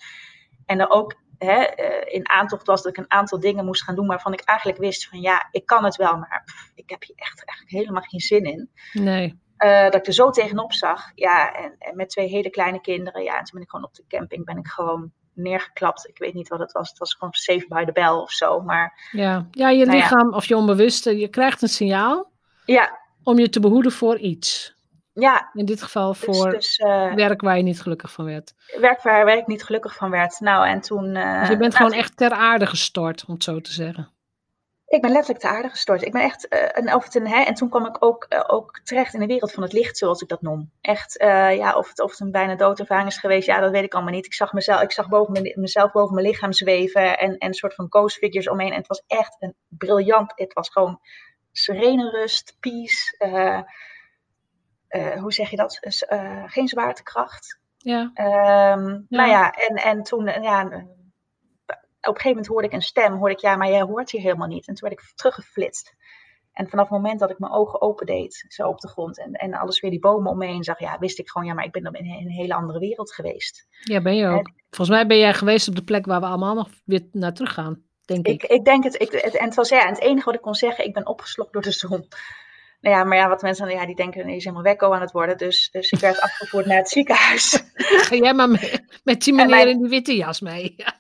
En 0.66 0.80
er 0.80 0.90
ook 0.90 1.16
hè, 1.38 1.64
in 2.06 2.30
aantocht 2.30 2.68
was 2.68 2.82
dat 2.82 2.92
ik 2.92 3.04
een 3.04 3.12
aantal 3.12 3.40
dingen 3.40 3.66
moest 3.66 3.84
gaan 3.84 3.96
doen 3.96 4.08
waarvan 4.08 4.34
ik 4.34 4.42
eigenlijk 4.42 4.80
wist 4.80 5.08
van, 5.08 5.22
ja, 5.22 5.48
ik 5.51 5.66
kan 5.66 5.84
het 5.84 5.96
wel, 5.96 6.18
maar 6.18 6.44
ik 6.75 6.89
heb 6.89 7.04
hier 7.04 7.16
echt 7.16 7.46
eigenlijk 7.46 7.78
helemaal 7.78 8.01
geen 8.01 8.20
zin 8.20 8.44
in. 8.44 8.70
Nee. 8.94 9.39
Uh, 9.66 9.84
dat 9.84 9.96
ik 9.96 10.08
er 10.08 10.13
zo 10.13 10.30
tegenop 10.30 10.74
zag. 10.74 11.12
Ja, 11.16 11.54
en, 11.54 11.75
en, 11.80 11.96
met 11.96 12.10
twee 12.10 12.28
hele 12.28 12.50
kleine 12.50 12.82
kinderen. 12.82 13.24
Ja, 13.24 13.38
en 13.38 13.44
toen 13.44 13.54
ben 13.54 13.62
ik 13.62 13.70
gewoon 13.70 13.86
op 13.86 13.96
de 13.96 14.04
camping 14.08 14.46
ben 14.46 14.58
ik 14.58 14.68
gewoon 14.68 15.12
neergeklapt. 15.34 16.08
Ik 16.08 16.18
weet 16.18 16.34
niet 16.34 16.48
wat 16.48 16.60
het 16.60 16.72
was. 16.72 16.89
Het 16.89 16.98
was 16.98 17.13
gewoon 17.13 17.34
safe 17.34 17.66
by 17.68 17.86
the 17.86 17.92
bell 17.92 18.10
of 18.10 18.32
zo. 18.32 18.62
Maar, 18.62 19.10
ja. 19.12 19.48
ja, 19.51 19.70
je 19.70 19.86
lichaam 19.86 20.30
ja. 20.30 20.36
of 20.36 20.46
je 20.46 20.58
onbewuste, 20.58 21.18
je 21.18 21.28
krijgt 21.28 21.62
een 21.62 21.70
signaal. 21.70 22.32
Ja. 22.66 23.00
Om 23.24 23.39
je 23.39 23.50
te 23.50 23.60
behoeden 23.60 23.92
voor 23.92 24.18
iets. 24.18 24.78
Ja. 25.13 25.50
In 25.54 25.66
dit 25.66 25.82
geval 25.82 26.13
voor 26.13 26.50
dus, 26.50 26.78
dus, 26.78 26.80
uh, 26.80 27.13
werk 27.13 27.42
waar 27.42 27.58
je 27.58 27.63
niet 27.63 27.82
gelukkig 27.82 28.12
van 28.12 28.25
werd. 28.25 28.54
Werk 28.80 29.01
waar, 29.01 29.25
waar 29.25 29.38
ik 29.38 29.48
niet 29.48 29.63
gelukkig 29.63 29.96
van 29.96 30.10
werd. 30.10 30.39
Nou, 30.39 30.68
en 30.68 30.82
toen... 30.82 31.16
Uh, 31.16 31.39
dus 31.39 31.50
je 31.50 31.58
bent 31.58 31.74
nou, 31.74 31.86
gewoon 31.86 32.00
echt 32.00 32.18
ter 32.18 32.32
aarde 32.32 32.66
gestort, 32.66 33.25
om 33.28 33.34
het 33.34 33.44
zo 33.44 33.62
te 33.62 33.72
zeggen. 33.72 34.12
Ik 34.89 35.01
ben 35.01 35.12
letterlijk 35.12 35.39
te 35.39 35.50
aarde 35.50 35.69
gestort. 35.69 36.01
Ik 36.01 36.12
ben 36.12 36.22
echt, 36.22 36.53
uh, 36.53 36.77
en, 36.77 36.93
of 36.93 37.03
het 37.03 37.15
een, 37.15 37.27
hè, 37.27 37.43
en 37.43 37.53
toen 37.53 37.69
kwam 37.69 37.86
ik 37.86 38.03
ook, 38.03 38.25
uh, 38.29 38.43
ook 38.48 38.79
terecht 38.84 39.13
in 39.13 39.19
de 39.19 39.25
wereld 39.25 39.51
van 39.51 39.63
het 39.63 39.74
licht, 39.74 39.98
zoals 39.98 40.22
ik 40.22 40.27
dat 40.27 40.41
noem. 40.41 40.72
Echt, 40.81 41.22
uh, 41.22 41.55
ja, 41.55 41.75
of 41.75 41.89
het, 41.89 42.01
of 42.01 42.12
het 42.12 42.19
een 42.19 42.31
bijna 42.31 42.55
doodervaring 42.55 43.08
is 43.08 43.17
geweest, 43.17 43.48
ja, 43.48 43.60
dat 43.60 43.72
weet 43.72 43.84
ik 43.84 43.93
allemaal 43.93 44.13
niet. 44.13 44.25
Ik 44.25 44.34
zag 44.34 44.53
mezelf, 44.53 44.81
ik 44.81 44.91
zag 44.91 45.10
boven 45.10 45.34
mijn, 45.34 45.53
mezelf 45.55 45.91
boven 45.91 46.15
mijn 46.15 46.27
lichaam 46.27 46.53
zweven 46.53 47.17
en, 47.17 47.38
en 47.38 47.48
een 47.48 47.53
soort 47.53 47.75
van 47.75 47.86
ghost 47.89 48.17
figures 48.17 48.50
omheen. 48.50 48.72
En 48.72 48.77
het 48.77 48.88
was 48.88 49.03
echt 49.08 49.36
een 49.39 49.55
briljant, 49.67 50.31
het 50.36 50.53
was 50.53 50.69
gewoon 50.69 51.00
serene 51.51 52.10
rust, 52.10 52.58
peace, 52.60 53.15
hoe 55.19 55.34
zeg 55.34 55.50
je 55.50 55.55
dat? 55.55 55.79
Geen 56.46 56.67
zwaartekracht. 56.67 57.60
Ja. 57.77 58.01
Um, 58.01 59.05
ja. 59.10 59.17
Nou 59.17 59.29
ja, 59.29 59.51
en, 59.51 59.75
en 59.75 60.03
toen, 60.03 60.25
ja 60.25 60.88
op 62.01 62.15
een 62.15 62.22
gegeven 62.22 62.29
moment 62.29 62.48
hoorde 62.48 62.68
ik 62.68 62.74
een 62.74 62.82
stem, 62.82 63.13
hoorde 63.13 63.34
ik, 63.34 63.39
ja, 63.39 63.56
maar 63.56 63.70
jij 63.70 63.82
hoort 63.82 64.12
hier 64.12 64.22
helemaal 64.22 64.48
niet. 64.48 64.68
En 64.68 64.74
toen 64.74 64.89
werd 64.89 65.01
ik 65.01 65.12
teruggeflitst. 65.15 65.94
En 66.53 66.70
vanaf 66.70 66.89
het 66.89 66.98
moment 66.98 67.20
dat 67.20 67.29
ik 67.29 67.39
mijn 67.39 67.51
ogen 67.51 67.82
opendeed, 67.82 68.46
zo 68.48 68.68
op 68.68 68.79
de 68.79 68.88
grond, 68.88 69.20
en, 69.20 69.34
en 69.34 69.53
alles 69.53 69.79
weer 69.79 69.91
die 69.91 70.00
bomen 70.00 70.32
om 70.32 70.38
me 70.38 70.46
heen 70.46 70.63
zag, 70.63 70.79
ja, 70.79 71.00
wist 71.00 71.20
ik 71.20 71.29
gewoon, 71.29 71.48
ja, 71.48 71.53
maar 71.53 71.65
ik 71.65 71.72
ben 71.72 71.84
dan 71.84 71.94
in 71.94 72.06
een, 72.06 72.20
in 72.20 72.25
een 72.25 72.32
hele 72.32 72.53
andere 72.53 72.79
wereld 72.79 73.13
geweest. 73.13 73.68
Ja, 73.79 74.01
ben 74.01 74.15
je 74.15 74.27
ook. 74.27 74.48
En, 74.48 74.53
Volgens 74.70 74.98
mij 74.98 75.08
ben 75.08 75.18
jij 75.18 75.34
geweest 75.34 75.68
op 75.68 75.75
de 75.75 75.84
plek 75.84 76.06
waar 76.06 76.20
we 76.20 76.25
allemaal 76.25 76.56
nog 76.56 76.70
weer 76.86 77.08
naar 77.12 77.34
terug 77.34 77.53
gaan, 77.53 77.84
denk 78.06 78.27
ik. 78.27 78.44
Ik, 78.44 78.50
ik 78.50 78.65
denk 78.65 78.84
het, 78.84 79.01
ik, 79.01 79.12
het, 79.12 79.38
en 79.38 79.46
het 79.46 79.56
was 79.56 79.70
ja, 79.70 79.82
en 79.82 79.94
het 79.94 80.01
enige 80.01 80.25
wat 80.25 80.36
ik 80.36 80.41
kon 80.41 80.56
zeggen, 80.56 80.86
ik 80.86 80.94
ben 80.94 81.08
opgeslokt 81.08 81.53
door 81.53 81.62
de 81.62 81.72
zon. 81.72 82.08
Nou 82.82 82.96
ja, 82.96 83.03
maar 83.03 83.18
ja, 83.18 83.27
wat 83.27 83.41
mensen 83.41 83.70
ja, 83.70 83.86
die 83.86 83.96
denken, 83.96 84.25
nee, 84.25 84.36
is 84.36 84.44
helemaal 84.44 84.63
wekko 84.63 84.94
aan 84.94 85.01
het 85.01 85.12
worden. 85.12 85.38
Dus, 85.38 85.70
dus 85.72 85.91
ik 85.91 86.00
werd 86.00 86.22
afgevoerd 86.22 86.65
naar 86.65 86.77
het 86.77 86.89
ziekenhuis. 86.89 87.63
Ga 88.08 88.15
jij 88.15 88.34
maar 88.34 88.50
met, 88.50 88.84
met 89.03 89.22
die 89.22 89.34
meneer 89.36 89.50
mijn, 89.50 89.68
in 89.68 89.79
die 89.79 89.89
witte 89.89 90.15
jas 90.15 90.41
mee. 90.41 90.74
Ja. 90.77 91.00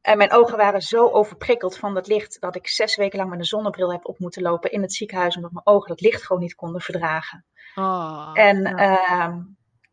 En 0.00 0.18
mijn 0.18 0.32
ogen 0.32 0.56
waren 0.56 0.82
zo 0.82 1.08
overprikkeld 1.08 1.78
van 1.78 1.94
dat 1.94 2.06
licht 2.06 2.40
dat 2.40 2.56
ik 2.56 2.68
zes 2.68 2.96
weken 2.96 3.18
lang 3.18 3.30
met 3.30 3.38
een 3.38 3.44
zonnebril 3.44 3.92
heb 3.92 4.06
op 4.06 4.18
moeten 4.18 4.42
lopen 4.42 4.70
in 4.70 4.82
het 4.82 4.94
ziekenhuis, 4.94 5.36
omdat 5.36 5.52
mijn 5.52 5.66
ogen 5.66 5.88
dat 5.88 6.00
licht 6.00 6.22
gewoon 6.26 6.42
niet 6.42 6.54
konden 6.54 6.80
verdragen. 6.80 7.44
Oh, 7.74 8.30
en 8.34 8.62
ja. 8.62 8.76
ehm, 8.76 9.40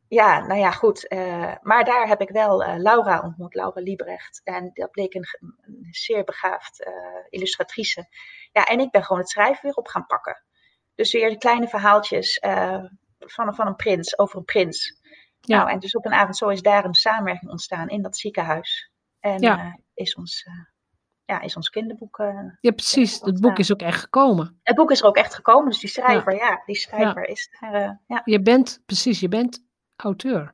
ja, 0.08 0.46
nou 0.46 0.60
ja, 0.60 0.72
goed. 0.72 1.08
eh, 1.08 1.56
maar 1.62 1.84
daar 1.86 2.08
heb 2.08 2.22
ik 2.22 2.30
wel 2.30 2.64
eh, 2.64 2.76
Laura 2.78 3.22
ontmoet, 3.22 3.54
Laura 3.54 3.82
Liebrecht. 3.82 4.42
En 4.44 4.72
dat 4.74 4.92
bleek 4.92 5.14
een, 5.14 5.26
zeer 5.92 6.24
begaafd 6.24 6.84
eh, 6.84 6.94
illustratrice. 7.30 8.08
Ja, 8.52 8.64
en 8.64 8.80
ik 8.80 8.92
ben 8.92 9.04
gewoon 9.04 9.22
het 9.22 9.30
schrijven 9.30 9.62
weer 9.62 9.76
op 9.76 9.88
gaan 9.88 10.06
pakken. 10.06 10.44
Dus 10.96 11.12
weer 11.12 11.30
de 11.30 11.38
kleine 11.38 11.68
verhaaltjes 11.68 12.40
van, 13.20 13.56
van 13.56 13.68
een 13.68 13.76
prins, 13.76 14.20
over 14.20 14.38
een 14.38 14.46
prins. 14.46 15.00
Ja. 15.40 15.58
Nou, 15.58 15.70
en 15.70 15.80
dus 15.80 15.96
op 15.96 16.06
een 16.06 16.14
avond 16.14 16.38
zo 16.38 16.48
is 16.50 16.62
daar 16.62 16.86
een 16.86 16.94
samenwerking 16.94 17.52
ontstaan 17.52 17.90
in 17.90 18.02
dat 18.02 18.18
ziekenhuis. 18.18 18.92
En 19.26 19.42
Ja. 19.42 19.60
eh, 19.60 19.74
is, 19.94 20.16
ons, 20.16 20.44
eh, 20.48 20.54
ja, 21.26 21.42
is 21.42 21.56
ons 21.56 21.70
kinderboek... 21.70 22.20
eh, 22.20 22.40
ja, 22.62 22.72
precies. 22.72 23.20
Het 23.22 23.42
boek 23.42 23.60
is 23.60 23.72
ook 23.72 23.82
echt 23.82 24.00
gekomen. 24.00 24.60
het 24.64 24.76
boek 24.76 24.92
is 24.92 25.00
er 25.02 25.06
ook 25.08 25.16
echt 25.16 25.36
gekomen, 25.36 25.70
dus 25.70 25.80
die 25.80 25.90
schrijver, 25.90 26.36
ja, 26.36 26.62
die 26.66 26.76
schrijver 26.76 27.28
is 27.28 27.58
daar... 27.60 28.02
ja. 28.08 28.22
Je 28.26 28.42
bent, 28.42 28.82
precies, 28.86 29.20
je 29.20 29.28
bent 29.28 29.64
auteur. 29.96 30.54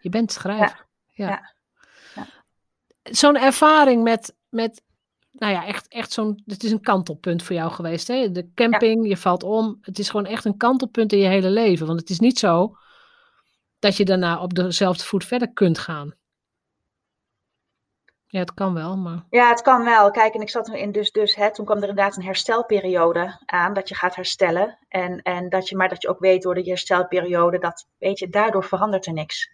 Je 0.00 0.08
bent 0.08 0.32
schrijver. 0.32 0.86
Ja. 1.12 1.54
Zo'n 3.02 3.36
ervaring 3.36 4.02
met, 4.02 4.36
met, 4.48 4.82
nou 5.32 5.52
ja, 5.52 5.64
echt, 5.66 5.88
echt 5.88 6.12
zo'n, 6.12 6.42
het 6.46 6.62
is 6.64 6.70
een 6.70 6.80
kantelpunt 6.80 7.42
voor 7.42 7.56
jou 7.56 7.70
geweest. 7.70 8.08
Hè? 8.08 8.30
De 8.30 8.52
camping, 8.54 9.08
je 9.08 9.16
valt 9.16 9.42
om. 9.42 9.78
Het 9.80 9.98
is 9.98 10.10
gewoon 10.10 10.26
echt 10.26 10.44
een 10.44 10.56
kantelpunt 10.56 11.12
in 11.12 11.18
je 11.18 11.26
hele 11.26 11.50
leven. 11.50 11.86
Want 11.86 12.00
het 12.00 12.10
is 12.10 12.18
niet 12.18 12.38
zo 12.38 12.76
dat 13.78 13.96
je 13.96 14.04
daarna 14.04 14.40
op 14.40 14.54
dezelfde 14.54 15.04
voet 15.04 15.24
verder 15.24 15.52
kunt 15.52 15.78
gaan. 15.78 16.14
Ja, 18.30 18.38
het 18.40 18.54
kan 18.54 18.74
wel, 18.74 18.96
maar... 18.96 19.24
Ja, 19.30 19.48
het 19.48 19.62
kan 19.62 19.84
wel. 19.84 20.10
Kijk, 20.10 20.34
en 20.34 20.40
ik 20.40 20.50
zat 20.50 20.68
erin, 20.68 20.92
dus, 20.92 21.12
dus 21.12 21.34
hè, 21.34 21.52
toen 21.52 21.64
kwam 21.64 21.76
er 21.82 21.88
inderdaad 21.88 22.16
een 22.16 22.24
herstelperiode 22.24 23.42
aan, 23.46 23.72
dat 23.72 23.88
je 23.88 23.94
gaat 23.94 24.14
herstellen. 24.14 24.78
En, 24.88 25.22
en 25.22 25.48
dat 25.48 25.68
je, 25.68 25.76
maar 25.76 25.88
dat 25.88 26.02
je 26.02 26.08
ook 26.08 26.18
weet 26.18 26.42
door 26.42 26.54
de 26.54 26.62
herstelperiode, 26.62 27.58
dat, 27.58 27.86
weet 27.98 28.18
je, 28.18 28.28
daardoor 28.28 28.64
verandert 28.64 29.06
er 29.06 29.12
niks. 29.12 29.50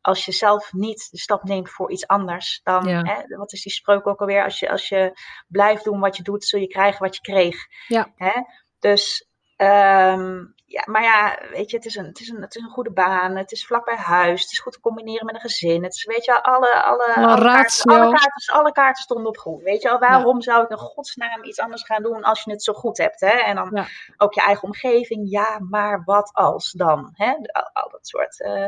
Als 0.00 0.24
je 0.24 0.32
zelf 0.32 0.72
niet 0.72 1.08
de 1.10 1.18
stap 1.18 1.42
neemt 1.42 1.70
voor 1.70 1.90
iets 1.90 2.06
anders, 2.06 2.60
dan, 2.62 2.84
Ja. 2.84 3.02
hè, 3.02 3.36
wat 3.36 3.52
is 3.52 3.62
die 3.62 3.72
spreuk 3.72 4.06
ook 4.06 4.20
alweer? 4.20 4.44
Als 4.44 4.58
je, 4.58 4.70
als 4.70 4.88
je 4.88 5.12
blijft 5.48 5.84
doen 5.84 6.00
wat 6.00 6.16
je 6.16 6.22
doet, 6.22 6.44
zul 6.44 6.60
je 6.60 6.66
krijgen 6.68 7.02
wat 7.02 7.14
je 7.14 7.20
kreeg. 7.20 7.56
Ja. 7.88 8.12
Hè? 8.16 8.42
Dus, 8.78 9.28
ehm, 9.66 10.44
ja, 10.66 10.82
maar 10.86 11.02
ja, 11.02 11.38
weet 11.50 11.70
je, 11.70 11.76
het 11.76 11.86
is, 11.86 11.94
een, 11.96 12.04
het, 12.06 12.20
is 12.20 12.28
een, 12.28 12.42
het 12.42 12.54
is 12.56 12.62
een 12.62 12.70
goede 12.70 12.90
baan, 12.92 13.36
het 13.36 13.52
is 13.52 13.66
vlak 13.66 13.84
bij 13.84 13.96
huis, 13.96 14.42
het 14.42 14.50
is 14.52 14.58
goed 14.58 14.72
te 14.72 14.80
combineren 14.80 15.26
met 15.26 15.34
een 15.34 15.40
gezin. 15.40 15.82
Het 15.82 15.94
is, 15.94 16.04
weet 16.04 16.24
je, 16.24 16.42
alle, 16.42 16.82
alle, 16.82 17.14
Alle 17.14 17.26
alle, 17.26 17.42
kaarten, 17.50 17.84
alle, 17.92 18.10
kaarten, 18.10 18.54
alle 18.54 18.72
kaarten 18.72 19.02
stonden 19.02 19.26
op 19.26 19.38
groen. 19.38 19.62
Weet 19.62 19.82
je 19.82 19.88
wel, 19.88 19.98
waarom 19.98 20.42
zou 20.42 20.62
ik 20.64 20.70
in 20.70 20.76
godsnaam 20.76 21.44
iets 21.44 21.58
anders 21.60 21.82
gaan 21.84 22.02
doen 22.02 22.22
als 22.22 22.42
je 22.42 22.50
het 22.50 22.62
zo 22.62 22.72
goed 22.72 22.98
hebt? 22.98 23.20
Hè? 23.20 23.28
En 23.28 23.56
dan 23.56 23.70
Ja. 23.72 23.86
ook 24.16 24.34
je 24.34 24.40
eigen 24.40 24.64
omgeving, 24.64 25.30
ja, 25.30 25.58
maar 25.68 26.02
wat 26.04 26.30
als 26.34 26.70
dan? 26.72 27.10
Hè? 27.12 27.30
Al, 27.32 27.70
al 27.72 27.88
dat 27.90 28.06
soort. 28.06 28.40
eh, 28.40 28.66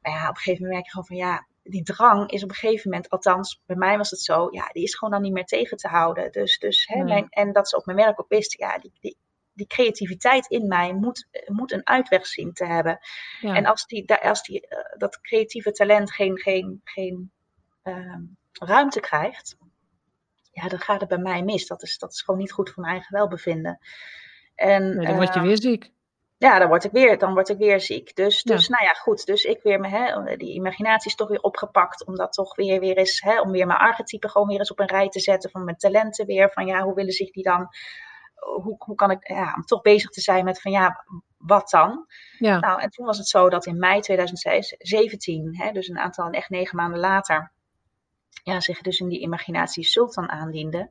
maar 0.00 0.12
ja, 0.12 0.22
op 0.28 0.34
een 0.36 0.36
gegeven 0.36 0.62
moment 0.62 0.70
merk 0.72 0.84
je 0.84 0.90
gewoon 0.90 1.06
van 1.06 1.16
ja, 1.16 1.46
die 1.62 1.82
drang 1.82 2.30
is 2.30 2.42
op 2.42 2.48
een 2.48 2.54
gegeven 2.54 2.90
moment, 2.90 3.10
althans 3.10 3.62
bij 3.66 3.76
mij 3.76 3.96
was 3.96 4.10
het 4.10 4.20
zo, 4.20 4.48
ja, 4.50 4.68
die 4.72 4.82
is 4.82 4.94
gewoon 4.94 5.12
dan 5.12 5.22
niet 5.22 5.32
meer 5.32 5.44
tegen 5.44 5.76
te 5.76 5.88
houden. 5.88 6.32
Dus, 6.32 6.58
dus 6.58 6.86
hè, 6.86 6.94
Nee. 6.96 7.04
mijn, 7.04 7.26
en 7.30 7.52
dat 7.52 7.68
ze 7.68 7.76
op 7.76 7.84
mijn 7.86 7.98
werk 7.98 8.20
ook 8.20 8.28
wisten, 8.28 8.66
ja, 8.66 8.78
die, 8.78 8.92
die, 9.00 9.16
die 9.52 9.66
creativiteit 9.66 10.46
in 10.46 10.66
mij 10.68 10.92
moet, 10.92 11.28
moet 11.46 11.72
een 11.72 11.86
uitweg 11.86 12.26
zien 12.26 12.52
te 12.52 12.66
hebben. 12.66 12.98
Ja. 13.40 13.54
En 13.54 13.66
als, 13.66 13.86
die, 13.86 14.14
als 14.14 14.42
die, 14.42 14.68
eh, 14.68 14.98
dat 14.98 15.20
creatieve 15.20 15.72
talent 15.72 16.12
geen, 16.12 16.38
geen, 16.38 16.80
geen 16.84 17.32
ehm, 17.82 18.22
ruimte 18.52 19.00
krijgt, 19.00 19.56
ja, 20.52 20.68
dan 20.68 20.78
gaat 20.78 21.00
het 21.00 21.08
bij 21.08 21.18
mij 21.18 21.42
mis. 21.42 21.66
Dat 21.66 21.82
is, 21.82 21.98
dat 21.98 22.12
is 22.12 22.22
gewoon 22.22 22.40
niet 22.40 22.52
goed 22.52 22.70
voor 22.70 22.82
mijn 22.82 22.94
eigen 22.94 23.16
welbevinden. 23.16 23.78
En, 24.54 24.96
Nee, 24.96 25.06
dan 25.06 25.16
word 25.16 25.28
je 25.28 25.34
ehm, 25.34 25.46
weer 25.46 25.60
ziek. 25.60 25.90
ja, 26.38 26.58
dan 26.58 26.68
word 26.68 26.84
ik 26.84 26.90
weer, 26.90 27.18
dan 27.18 27.32
word 27.32 27.48
ik 27.48 27.58
weer 27.58 27.80
ziek. 27.80 28.16
Dus, 28.16 28.40
Ja. 28.42 28.54
dus 28.54 28.68
nou 28.68 28.84
ja, 28.84 28.92
goed. 28.92 29.26
Dus 29.26 29.44
ik 29.44 29.62
weer 29.62 29.80
me, 29.80 29.88
hè, 29.88 30.36
die 30.36 30.54
imaginatie 30.54 31.10
is 31.10 31.16
toch 31.16 31.28
weer 31.28 31.40
opgepakt. 31.40 32.06
Om 32.06 32.16
dat 32.16 32.32
toch 32.32 32.56
weer, 32.56 32.80
weer 32.80 32.96
eens, 32.96 33.20
hè, 33.20 33.40
om 33.40 33.50
weer 33.50 33.66
mijn 33.66 33.78
archetypen 33.78 34.30
gewoon 34.30 34.48
weer 34.48 34.58
eens 34.58 34.70
op 34.70 34.80
een 34.80 34.86
rij 34.86 35.08
te 35.08 35.20
zetten. 35.20 35.50
Van 35.50 35.64
mijn 35.64 35.76
talenten 35.76 36.26
weer. 36.26 36.50
Van 36.50 36.66
ja, 36.66 36.82
hoe 36.82 36.94
willen 36.94 37.12
zich 37.12 37.30
die 37.30 37.42
dan, 37.42 37.68
hoe, 38.40 38.74
hoe 38.78 38.94
kan 38.94 39.10
ik, 39.10 39.28
ja, 39.28 39.54
om 39.56 39.62
toch 39.62 39.80
bezig 39.80 40.10
te 40.10 40.20
zijn 40.20 40.44
met 40.44 40.60
van 40.60 40.72
ja, 40.72 41.04
wat 41.36 41.70
dan? 41.70 42.06
Ja, 42.38 42.58
Nou, 42.58 42.80
en 42.80 42.90
toen 42.90 43.06
was 43.06 43.18
het 43.18 43.28
zo 43.28 43.48
dat 43.48 43.66
in 43.66 43.78
mei 43.78 44.00
2017, 44.00 45.56
hè, 45.56 45.72
dus 45.72 45.88
een 45.88 45.98
aantal, 45.98 46.30
echt 46.30 46.50
negen 46.50 46.76
maanden 46.76 47.00
later, 47.00 47.52
ja, 48.42 48.60
zich 48.60 48.80
dus 48.80 49.00
in 49.00 49.08
die 49.08 49.20
imaginatie 49.20 49.84
Sultan 49.84 50.28
aandiende. 50.28 50.90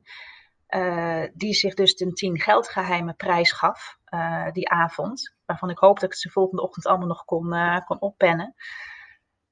eh, 0.66 1.22
die 1.34 1.54
zich 1.54 1.74
dus 1.74 1.96
de 1.96 2.12
10 2.12 2.40
geldgeheimen 2.40 3.16
prijs 3.16 3.52
gaf 3.52 3.96
eh, 4.04 4.52
die 4.52 4.68
avond. 4.68 5.34
Waarvan 5.46 5.70
ik 5.70 5.78
hoop 5.78 6.00
dat 6.00 6.12
ik 6.12 6.20
de 6.20 6.30
volgende 6.30 6.62
ochtend 6.62 6.86
allemaal 6.86 7.08
nog 7.08 7.24
kon, 7.24 7.52
eh, 7.52 7.80
kon 7.84 8.00
oppennen. 8.00 8.54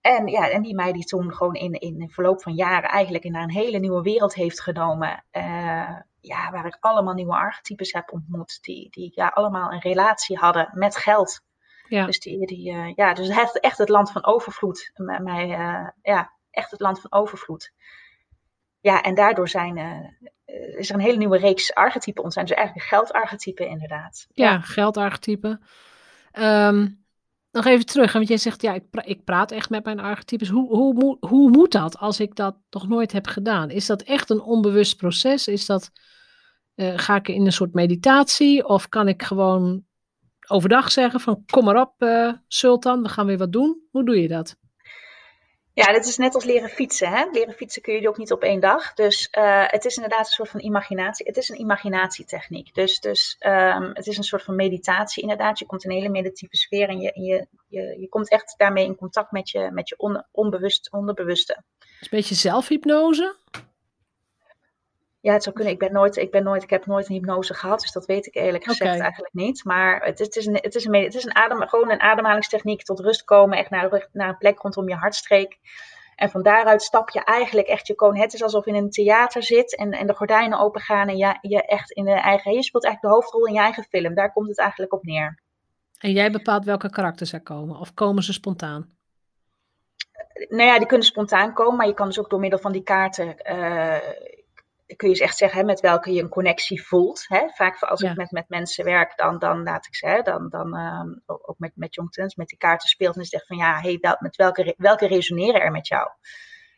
En, 0.01 0.27
ja, 0.27 0.49
en 0.49 0.63
die 0.63 0.75
mij 0.75 0.93
die 0.93 1.05
toen 1.05 1.35
gewoon 1.35 1.55
in, 1.55 1.73
in 1.73 2.03
een 2.03 2.11
verloop 2.11 2.43
van 2.43 2.55
jaren 2.55 2.91
eigenlijk 2.91 3.25
naar 3.25 3.43
een 3.43 3.51
hele 3.51 3.79
nieuwe 3.79 4.03
wereld 4.03 4.35
heeft 4.35 4.61
genomen. 4.61 5.25
Ja, 6.29 6.51
waar 6.51 6.67
ik 6.67 6.77
allemaal 6.81 7.15
nieuwe 7.15 7.35
archetypes 7.37 7.93
heb 7.93 8.13
ontmoet. 8.13 8.59
Die, 8.63 8.91
die 8.91 9.13
ja, 9.15 9.27
allemaal 9.29 9.73
een 9.73 9.81
relatie 9.81 10.37
hadden 10.39 10.71
met 10.73 10.97
geld. 10.97 11.41
ja. 11.89 12.07
Dus, 12.07 12.21
die, 12.21 12.47
die, 12.47 12.71
eh, 12.73 12.93
ja, 12.95 13.15
dus 13.15 13.29
echt, 13.29 13.61
echt 13.61 13.79
het 13.79 13.89
land 13.89 14.13
van 14.13 14.25
overvloed. 14.27 14.91
M- 14.95 15.23
Mij, 15.23 15.51
eh, 15.53 15.89
ja, 16.03 16.33
echt 16.51 16.71
het 16.71 16.81
land 16.81 17.01
van 17.01 17.13
overvloed. 17.13 17.73
Ja, 18.81 19.03
en 19.03 19.15
daardoor 19.15 19.49
zijn, 19.49 19.77
eh, 19.77 19.99
eh, 20.45 20.79
is 20.79 20.89
er 20.89 20.95
een 20.95 21.01
hele 21.01 21.17
nieuwe 21.19 21.39
reeks 21.39 21.75
archetypen 21.75 22.23
ontstaan. 22.23 22.45
Dus 22.45 22.57
eigenlijk 22.57 22.87
geldarchetypen 22.89 23.69
inderdaad. 23.69 24.27
Ja, 24.33 24.61
geldarchetypen. 24.61 25.63
Ehm, 26.33 26.89
nog 27.51 27.65
even 27.67 27.87
terug, 27.87 28.13
want 28.13 28.29
jij 28.29 28.37
zegt, 28.37 28.63
ja, 28.63 28.73
ik, 28.75 28.91
pra- 28.91 29.05
ik 29.05 29.25
praat 29.25 29.51
echt 29.51 29.71
met 29.71 29.85
mijn 29.85 30.01
archetypes. 30.01 30.49
Hoe, 30.49 30.69
hoe, 30.69 30.95
moet- 30.95 31.25
hoe 31.31 31.51
moet 31.51 31.73
dat 31.73 31.99
als 31.99 32.21
ik 32.21 32.35
dat 32.35 32.57
nog 32.71 32.89
nooit 32.89 33.13
heb 33.13 33.27
gedaan? 33.27 33.71
Is 33.71 33.87
dat 33.87 34.03
echt 34.03 34.31
een 34.31 34.41
onbewust 34.41 34.97
proces? 34.97 35.49
Is 35.49 35.67
dat, 35.67 35.91
eh, 36.79 36.93
ga 36.97 37.17
ik 37.17 37.29
in 37.29 37.47
een 37.47 37.53
soort 37.53 37.75
meditatie? 37.75 38.69
Of 38.69 38.89
kan 38.89 39.09
ik 39.09 39.23
gewoon 39.23 39.85
overdag 40.49 40.91
zeggen 40.91 41.21
van, 41.21 41.45
kom 41.47 41.65
maar 41.65 41.81
op, 41.81 41.95
eh, 41.99 42.33
Sultan, 42.49 43.03
we 43.03 43.09
gaan 43.09 43.27
weer 43.27 43.39
wat 43.39 43.53
doen? 43.53 43.83
Hoe 43.91 44.05
doe 44.05 44.23
je 44.23 44.29
dat? 44.29 44.57
Ja, 45.73 45.93
dit 45.93 46.07
is 46.07 46.17
net 46.17 46.35
als 46.35 46.45
leren 46.45 46.69
fietsen. 46.69 47.09
Hè? 47.09 47.25
Leren 47.33 47.55
fietsen 47.55 47.83
kun 47.83 48.01
je 48.01 48.09
ook 48.09 48.19
niet 48.19 48.33
op 48.33 48.43
één 48.43 48.61
dag. 48.61 48.95
Dus 48.95 49.29
eh, 49.31 49.65
het 49.67 49.85
is 49.85 49.97
inderdaad 49.97 50.27
een 50.27 50.33
soort 50.33 50.49
van 50.49 50.61
imaginatie. 50.61 51.27
Het 51.27 51.37
is 51.37 51.49
een 51.49 51.61
imaginatietechniek. 51.61 52.75
Dus, 52.75 53.01
dus 53.01 53.37
ehm, 53.39 53.91
het 53.93 54.07
is 54.07 54.17
een 54.17 54.23
soort 54.25 54.43
van 54.43 54.57
meditatie 54.57 55.23
inderdaad. 55.23 55.59
Je 55.59 55.67
komt 55.67 55.85
in 55.85 55.91
een 55.91 55.97
hele 55.97 56.09
meditatieve 56.09 56.57
sfeer 56.57 56.89
en 56.89 57.01
je, 57.01 57.13
en 57.13 57.23
je, 57.23 57.47
je, 57.69 58.01
je 58.01 58.09
komt 58.09 58.31
echt 58.31 58.55
daarmee 58.57 58.85
in 58.85 58.97
contact 58.97 59.33
met 59.33 59.51
je, 59.51 59.71
met 59.73 59.89
je 59.89 59.99
on, 59.99 60.25
onbewust, 60.31 60.93
onderbewuste. 60.93 61.63
Is 61.79 61.87
een 62.01 62.19
beetje 62.19 62.35
zelfhypnose? 62.35 63.37
Ja, 65.21 65.33
het 65.33 65.43
zou 65.43 65.55
kunnen. 65.55 65.73
Ik 65.73 65.79
ben 65.79 65.93
nooit, 65.93 66.17
ik 66.17 66.31
ben 66.31 66.43
nooit, 66.43 66.63
ik 66.63 66.71
heb 66.71 66.87
nooit 66.87 67.09
een 67.09 67.15
hypnose 67.15 67.55
gehad, 67.55 67.81
dus 67.81 67.93
dat 67.93 68.07
weet 68.07 68.27
ik 68.27 68.35
eerlijk 68.35 68.65
gezegd 68.65 68.91
eigenlijk 69.01 69.35
niet. 69.35 69.65
Maar 69.65 70.01
het, 70.05 70.21
is- 70.21 70.27
het 70.27 70.37
is 70.37 70.47
een, 70.47 70.55
het 70.63 70.75
is 70.75 70.85
een, 70.85 70.95
het 70.95 71.15
is 71.15 71.25
een 71.25 71.35
adem, 71.35 71.69
gewoon 71.69 71.91
een 71.91 72.01
ademhalingstechniek 72.01 72.83
tot 72.83 73.01
rust 73.01 73.25
komen, 73.25 73.59
echt 73.59 73.71
naar, 73.71 74.09
naar 74.13 74.29
een 74.29 74.39
plek 74.39 74.59
rondom 74.59 74.89
je 74.89 74.95
hartstreek. 74.95 75.59
En 76.17 76.31
van 76.31 76.43
daaruit 76.43 76.83
stap 76.83 77.11
je 77.11 77.25
eigenlijk 77.25 77.69
echt 77.69 77.87
je 77.87 77.95
koon. 77.95 78.17
Het 78.17 78.33
is 78.35 78.43
alsof 78.43 78.65
je 78.65 78.71
in 78.71 78.77
een 78.77 78.91
theater 78.91 79.43
zit 79.43 79.77
en, 79.77 79.91
en 79.93 80.07
de 80.07 80.15
gordijnen 80.15 80.59
open 80.59 80.81
gaan 80.81 81.09
en 81.09 81.17
je, 81.17 81.39
je 81.41 81.63
echt 81.67 81.91
in 81.91 82.05
de 82.05 82.11
eigen, 82.13 82.53
je 82.53 82.63
speelt 82.63 82.85
eigenlijk 82.85 83.15
de 83.15 83.21
hoofdrol 83.21 83.47
in 83.47 83.53
je 83.55 83.61
eigen 83.61 83.85
film. 83.85 84.15
Daar 84.15 84.33
komt 84.33 84.49
het 84.49 84.59
eigenlijk 84.59 84.93
op 84.93 85.05
neer. 85.05 85.43
En 85.99 86.13
jij 86.13 86.31
bepaalt 86.31 86.65
welke 86.65 86.91
karakters 86.91 87.33
er 87.33 87.43
komen? 87.43 87.77
Of 87.79 87.95
komen 87.95 88.23
ze 88.23 88.33
spontaan? 88.33 88.97
Nou 90.49 90.63
ja, 90.63 90.79
die 90.79 90.87
kunnen 90.87 91.07
spontaan 91.07 91.53
komen, 91.55 91.77
maar 91.77 91.87
je 91.87 91.95
kan 91.95 92.07
dus 92.07 92.19
ook 92.19 92.31
door 92.31 92.41
middel 92.41 92.59
van 92.59 92.73
die 92.73 92.83
kaarten, 92.83 93.39
eh, 93.39 93.97
kun 94.97 95.09
je 95.09 95.15
dus 95.15 95.25
echt 95.25 95.37
zeggen 95.37 95.61
hè, 95.61 95.65
met 95.65 95.81
welke 95.81 96.13
je 96.13 96.23
een 96.23 96.29
connectie 96.29 96.83
voelt. 96.83 97.25
Hè? 97.29 97.49
Vaak 97.49 97.83
als 97.83 98.01
Ja. 98.01 98.11
ik 98.11 98.17
met, 98.17 98.31
met 98.31 98.49
mensen 98.49 98.85
werk, 98.85 99.17
dan, 99.17 99.39
dan 99.39 99.63
laat 99.63 99.87
ik 99.87 99.95
ze, 99.95 100.07
hè, 100.07 100.23
dan, 100.23 100.49
dan 100.49 100.77
ehm, 100.77 101.09
ook 101.27 101.59
met, 101.59 101.73
met 101.75 101.95
jongtens, 101.95 102.35
met 102.35 102.49
die 102.49 102.59
kaarten 102.59 102.89
speelt 102.89 103.15
en 103.15 103.21
het 103.23 103.33
echt 103.35 103.47
van 103.47 103.57
ja, 103.57 103.81
hey, 103.81 103.99
wel, 104.01 104.17
met 104.19 104.37
welke, 104.37 104.75
welke 104.77 105.07
resoneren 105.07 105.61
er 105.61 105.71
met 105.71 105.89
jou? 105.89 106.09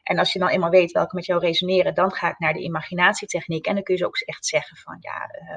En 0.02 0.18
als 0.18 0.32
je 0.32 0.38
dan 0.38 0.48
eenmaal 0.48 0.70
weet 0.70 0.92
welke 0.92 1.14
met 1.14 1.26
jou 1.26 1.40
resoneren, 1.40 1.94
dan 1.94 2.12
ga 2.12 2.28
ik 2.30 2.38
naar 2.38 2.52
de 2.52 2.62
imaginatietechniek. 2.62 3.66
En 3.66 3.74
dan 3.74 3.82
kun 3.82 3.94
je 3.94 4.00
ze 4.00 4.06
ook 4.06 4.16
echt 4.18 4.46
zeggen 4.46 4.76
van 4.76 4.96
ja, 5.00 5.26
eh, 5.26 5.46
hè, 5.46 5.56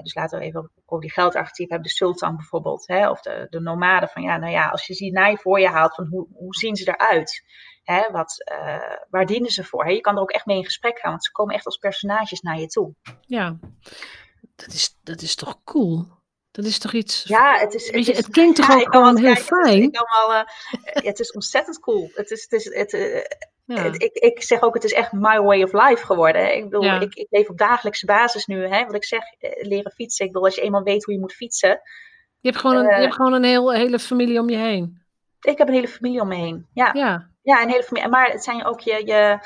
dus 0.00 0.14
laten 0.14 0.38
we 0.38 0.44
even 0.44 0.70
over 0.86 1.00
die 1.00 1.12
geldarchetype 1.12 1.72
hebben, 1.72 1.88
de 1.88 1.94
sultan 1.94 2.36
bijvoorbeeld, 2.36 2.86
hè, 2.86 3.10
of 3.10 3.20
de, 3.20 3.46
de 3.50 3.60
nomaden. 3.60 4.08
Van 4.08 4.22
ja, 4.22 4.36
nou 4.36 4.52
ja, 4.52 4.68
als 4.68 4.86
je 4.86 5.04
je 5.04 5.38
voor 5.40 5.60
je 5.60 5.68
haalt, 5.68 5.94
van 5.94 6.06
hoe, 6.06 6.26
hoe 6.34 6.54
zien 6.54 6.76
ze 6.76 6.88
eruit? 6.88 7.44
Hè, 7.82 8.10
wat, 8.10 8.42
eh, 8.44 8.96
waar 9.10 9.26
dienen 9.26 9.50
ze 9.50 9.64
voor? 9.64 9.84
Hè? 9.84 9.90
Je 9.90 10.00
kan 10.00 10.14
er 10.16 10.22
ook 10.22 10.30
echt 10.30 10.46
mee 10.46 10.56
in 10.56 10.64
gesprek 10.64 10.98
gaan, 10.98 11.10
want 11.10 11.24
ze 11.24 11.30
komen 11.32 11.54
echt 11.54 11.66
als 11.66 11.76
personages 11.76 12.40
naar 12.40 12.58
je 12.58 12.66
toe. 12.66 12.94
Ja, 13.20 13.58
dat 14.56 14.72
is, 14.72 14.98
dat 15.02 15.20
is 15.22 15.34
toch 15.34 15.62
cool? 15.64 16.06
Dat 16.50 16.64
is 16.64 16.78
toch 16.78 16.92
iets... 16.92 17.22
Ja, 17.24 17.58
het 17.58 17.74
is. 17.74 17.88
Je, 18.06 18.12
het 18.14 18.28
klinkt 18.28 18.56
toch 18.56 18.66
ja, 18.66 18.74
ook 18.74 18.92
gewoon 18.92 19.16
heel 19.18 19.34
kijken, 19.34 19.56
het 19.58 19.66
is- 19.66 19.72
fijn? 19.72 19.90
eh, 20.82 21.02
het 21.04 21.18
is 21.20 21.32
ontzettend 21.32 21.78
cool. 21.80 22.10
Het 22.14 22.30
is, 22.30 22.42
het 22.42 22.52
is, 22.52 22.64
het, 22.74 22.92
eh, 23.76 23.92
ik, 23.92 24.12
ik 24.12 24.42
zeg 24.42 24.62
ook, 24.62 24.74
het 24.74 24.84
is 24.84 24.92
echt 24.92 25.12
my 25.12 25.40
way 25.40 25.62
of 25.62 25.72
life 25.72 26.06
geworden. 26.06 26.56
Ik 26.56 26.62
bedoel, 26.62 27.00
ik, 27.00 27.14
ik, 27.14 27.26
leef 27.30 27.48
op 27.48 27.58
dagelijkse 27.58 28.06
basis 28.06 28.46
nu. 28.46 28.66
Hè? 28.66 28.84
Wat 28.84 28.94
ik 28.94 29.04
zeg, 29.04 29.22
eh, 29.38 29.66
leren 29.66 29.92
fietsen. 29.92 30.26
Ik 30.26 30.32
bedoel, 30.32 30.46
als 30.46 30.54
je 30.54 30.62
eenmaal 30.62 30.82
weet 30.82 31.04
hoe 31.04 31.14
je 31.14 31.20
moet 31.20 31.32
fietsen. 31.32 31.80
Je 32.40 32.48
hebt 32.48 32.60
gewoon 32.60 32.76
een, 32.76 32.94
je 32.96 33.02
hebt 33.02 33.14
gewoon 33.14 33.32
een 33.32 33.44
heel, 33.44 33.72
hele 33.72 33.98
familie 33.98 34.40
om 34.40 34.48
je 34.48 34.56
heen. 34.56 35.02
Ik 35.40 35.58
heb 35.58 35.68
een 35.68 35.74
hele 35.74 35.88
familie 35.88 36.20
om 36.20 36.28
me 36.28 36.34
heen. 36.34 36.66
Ja, 36.74 36.90
ja. 36.92 37.28
ja 37.42 37.62
een 37.62 37.68
hele 37.68 37.82
familie. 37.82 38.08
Maar 38.08 38.30
het 38.30 38.44
zijn 38.44 38.64
ook 38.64 38.80
je, 38.80 39.06
je 39.06 39.38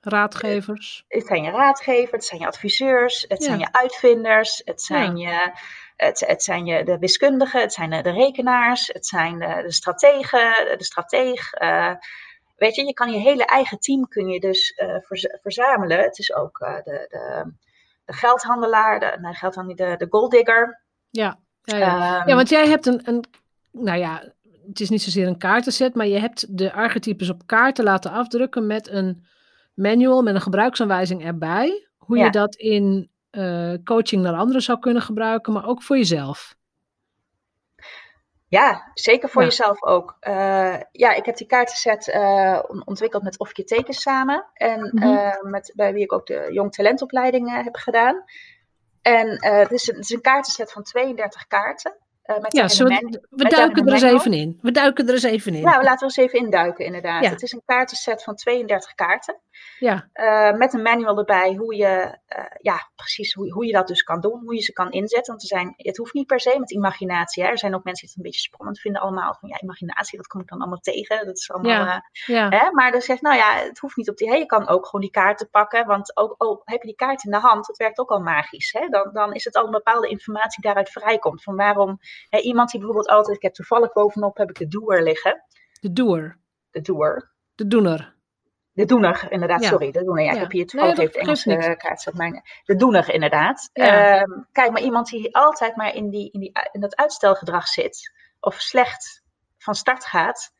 raadgevers. 0.00 1.04
Het 1.08 1.26
zijn 1.26 1.42
je 1.42 1.50
raadgevers, 1.50 2.10
het 2.10 2.24
zijn 2.24 2.40
je 2.40 2.46
adviseurs, 2.46 3.24
het 3.28 3.44
zijn 3.44 3.58
je 3.58 3.72
uitvinders, 3.72 4.62
het 4.64 4.82
zijn 4.82 5.16
je 5.16 5.52
het, 5.96 6.20
het 6.26 6.42
zijn 6.42 6.66
je, 6.66 6.84
de 6.84 6.98
wiskundigen, 6.98 7.60
het 7.60 7.72
zijn 7.72 7.90
de, 7.90 8.02
de 8.02 8.10
rekenaars, 8.10 8.86
het 8.86 9.06
zijn 9.06 9.38
de, 9.38 9.62
de 9.62 9.72
strategen, 9.72 10.78
de 10.78 10.84
strateeg. 10.84 11.60
Uh, 11.62 11.94
weet 12.56 12.74
je, 12.74 12.84
je 12.84 12.92
kan 12.92 13.12
je 13.12 13.18
hele 13.18 13.44
eigen 13.44 13.78
team 13.78 14.08
kun 14.08 14.28
je 14.28 14.40
dus 14.40 14.80
uh, 14.82 14.96
verzamelen. 15.42 15.98
Het 15.98 16.18
is 16.18 16.34
ook 16.34 16.60
uh, 16.60 16.74
de, 16.74 17.06
de, 17.08 17.52
de, 18.04 18.12
geldhandelaar, 18.12 19.00
de, 19.00 19.18
nee, 19.20 19.34
geldhandelaar, 19.34 19.98
de, 19.98 20.04
de 20.04 20.10
golddigger. 20.10 20.84
Ja, 21.10 21.38
ja, 21.62 21.76
ja. 21.76 22.20
Um, 22.20 22.28
ja, 22.28 22.34
want 22.34 22.48
jij 22.48 22.68
hebt 22.68 22.86
een, 22.86 23.00
een, 23.04 23.24
nou 23.72 23.98
ja, 23.98 24.32
het 24.66 24.80
is 24.80 24.90
niet 24.90 25.02
zozeer 25.02 25.26
een 25.26 25.38
kaartenset, 25.38 25.94
maar 25.94 26.06
je 26.06 26.18
hebt 26.18 26.58
de 26.58 26.72
archetypes 26.72 27.30
op 27.30 27.46
kaarten 27.46 27.84
laten 27.84 28.10
afdrukken 28.10 28.66
met 28.66 28.88
een 28.88 29.26
manual, 29.74 30.22
met 30.22 30.34
een 30.34 30.40
gebruiksaanwijzing 30.40 31.24
erbij. 31.24 31.88
Hoe 31.96 32.18
je 32.18 32.30
dat 32.30 32.54
in 32.54 33.10
uh, 33.30 33.74
coaching 33.84 34.22
naar 34.22 34.34
anderen 34.34 34.62
zou 34.62 34.78
kunnen 34.78 35.02
gebruiken, 35.02 35.52
maar 35.52 35.66
ook 35.66 35.82
voor 35.82 35.96
jezelf. 35.96 36.55
Ja, 38.48 38.90
zeker 38.94 39.28
voor 39.28 39.42
jezelf 39.42 39.82
ook. 39.82 40.16
Uh, 40.20 40.76
ja, 40.92 41.14
ik 41.14 41.26
heb 41.26 41.36
die 41.36 41.46
kaartenset 41.46 42.06
uh, 42.06 42.62
ontwikkeld 42.84 43.22
met 43.22 43.38
Of 43.38 43.56
je 43.56 43.64
tekens 43.64 44.00
samen. 44.00 44.46
En 44.54 44.90
mm 44.92 45.50
met, 45.50 45.72
bij 45.74 45.92
wie 45.92 46.02
ik 46.02 46.12
ook 46.12 46.26
de 46.26 46.48
Jong 46.50 46.72
Talentopleiding 46.72 47.62
heb 47.62 47.76
gedaan. 47.76 48.24
En 49.02 49.28
het 49.44 49.70
is, 49.70 49.88
een, 49.88 49.94
het 49.94 50.04
is 50.04 50.10
een 50.10 50.20
kaartenset 50.20 50.72
van 50.72 50.82
32 50.82 51.46
kaarten. 51.46 51.96
Met 52.26 52.52
ja, 52.52 52.66
we, 52.66 53.22
we 53.30 53.48
duiken 53.48 53.86
er 53.86 53.92
eens 53.92 54.02
even 54.02 54.32
in. 54.32 54.58
We 54.62 54.70
duiken 54.70 55.06
er 55.06 55.12
eens 55.12 55.22
even 55.22 55.54
in. 55.54 55.62
Nou, 55.62 55.82
laten 55.82 55.98
we 55.98 56.04
eens 56.04 56.16
even 56.16 56.38
induiken, 56.38 56.84
inderdaad. 56.84 57.26
Het 57.26 57.42
is 57.42 57.52
een 57.52 57.62
kaartenset 57.64 58.22
van 58.22 58.34
32 58.34 58.94
kaarten. 58.94 59.36
Ja. 59.78 60.08
Uh, 60.14 60.58
met 60.58 60.72
een 60.72 60.82
manual 60.82 61.18
erbij 61.18 61.54
hoe 61.54 61.76
je, 61.76 62.18
uh, 62.36 62.44
ja, 62.60 62.90
precies 62.94 63.34
hoe, 63.34 63.52
hoe 63.52 63.66
je 63.66 63.72
dat 63.72 63.86
dus 63.86 64.02
kan 64.02 64.20
doen, 64.20 64.40
hoe 64.44 64.54
je 64.54 64.60
ze 64.60 64.72
kan 64.72 64.90
inzetten. 64.90 65.32
Want 65.32 65.42
er 65.42 65.58
zijn, 65.58 65.74
het 65.76 65.96
hoeft 65.96 66.14
niet 66.14 66.26
per 66.26 66.40
se 66.40 66.56
met 66.58 66.70
imaginatie. 66.70 67.42
Hè. 67.42 67.48
Er 67.48 67.58
zijn 67.58 67.74
ook 67.74 67.84
mensen 67.84 68.06
die 68.06 68.14
het 68.14 68.24
een 68.24 68.30
beetje 68.30 68.48
spannend 68.48 68.80
vinden 68.80 69.00
allemaal. 69.02 69.36
Van 69.40 69.48
ja, 69.48 69.60
imaginatie, 69.60 70.16
dat 70.16 70.26
kom 70.26 70.40
ik 70.40 70.48
dan 70.48 70.58
allemaal 70.58 70.78
tegen. 70.78 71.26
Dat 71.26 71.36
is 71.36 71.50
allemaal, 71.50 71.84
ja. 71.84 72.04
ja. 72.26 72.48
Hè? 72.48 72.70
Maar 72.70 72.92
dan 72.92 73.00
zegt, 73.00 73.22
nou 73.22 73.36
ja, 73.36 73.54
het 73.54 73.78
hoeft 73.78 73.96
niet 73.96 74.10
op 74.10 74.16
die, 74.16 74.28
hè, 74.28 74.34
je 74.34 74.46
kan 74.46 74.68
ook 74.68 74.84
gewoon 74.84 75.00
die 75.00 75.10
kaarten 75.10 75.50
pakken. 75.50 75.86
Want 75.86 76.16
ook 76.16 76.34
al 76.38 76.62
heb 76.64 76.80
je 76.80 76.86
die 76.86 76.96
kaart 76.96 77.24
in 77.24 77.30
de 77.30 77.38
hand, 77.38 77.66
dat 77.66 77.76
werkt 77.76 77.98
ook 77.98 78.10
al 78.10 78.20
magisch. 78.20 78.72
Hè. 78.72 78.88
Dan, 78.88 79.10
dan 79.12 79.32
is 79.32 79.44
het 79.44 79.56
al 79.56 79.64
een 79.64 79.70
bepaalde 79.70 80.08
informatie 80.08 80.62
daaruit 80.62 80.90
vrijkomt. 80.90 81.42
Van 81.42 81.56
waarom 81.56 81.98
iemand 82.30 82.70
die 82.70 82.80
bijvoorbeeld 82.80 83.08
altijd, 83.08 83.36
ik 83.36 83.42
heb 83.42 83.52
toevallig 83.52 83.92
bovenop 83.92 84.36
heb 84.36 84.48
ik 84.48 84.58
de 84.58 84.66
doer 84.66 85.02
liggen. 85.02 85.44
De 85.80 85.92
doer. 85.92 86.38
De 86.70 86.80
doer. 86.80 87.34
De 87.54 87.66
doener. 87.66 88.15
De 88.76 88.84
doener, 88.84 89.26
inderdaad, 89.28 89.64
sorry. 89.64 89.90
De 89.90 90.04
doener. 90.04 90.24
Ja, 90.24 90.32
ik 90.32 90.38
heb 90.38 90.50
hier 90.50 90.70
nee, 90.72 90.90
even 90.90 91.12
de 91.12 91.18
Engelse 91.18 91.74
kaart. 91.78 92.14
Maar 92.14 92.60
de 92.64 92.76
doener, 92.76 93.12
inderdaad. 93.12 93.70
Ehm, 93.72 94.30
kijk, 94.52 94.70
maar 94.70 94.82
iemand 94.82 95.08
die 95.08 95.36
altijd 95.36 95.76
maar 95.76 95.94
in, 95.94 96.10
die, 96.10 96.30
in, 96.30 96.40
die, 96.40 96.52
in 96.72 96.80
dat 96.80 96.96
uitstelgedrag 96.96 97.68
zit, 97.68 98.12
of 98.40 98.54
slecht 98.60 99.22
van 99.58 99.74
start 99.74 100.04
gaat, 100.04 100.52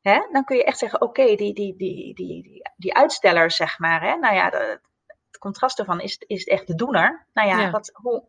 hè, 0.00 0.26
dan 0.32 0.44
kun 0.44 0.56
je 0.56 0.64
echt 0.64 0.78
zeggen: 0.78 1.00
oké, 1.00 1.24
die, 1.24 1.36
die, 1.36 1.54
die, 1.76 2.14
die, 2.14 2.42
die, 2.42 2.70
die 2.76 2.94
uitsteller, 2.94 3.50
zeg 3.50 3.78
maar. 3.78 4.02
Hè, 4.02 4.16
nou 4.16 4.34
ja, 4.34 4.50
de, 4.50 4.80
het 5.06 5.38
contrast 5.38 5.76
daarvan 5.76 6.00
is, 6.00 6.18
is 6.26 6.44
echt 6.44 6.66
de 6.66 6.74
doener. 6.74 7.26
Nou 7.32 7.48
ja, 7.48 7.70
Wat, 7.70 7.90
hoe, 7.92 8.24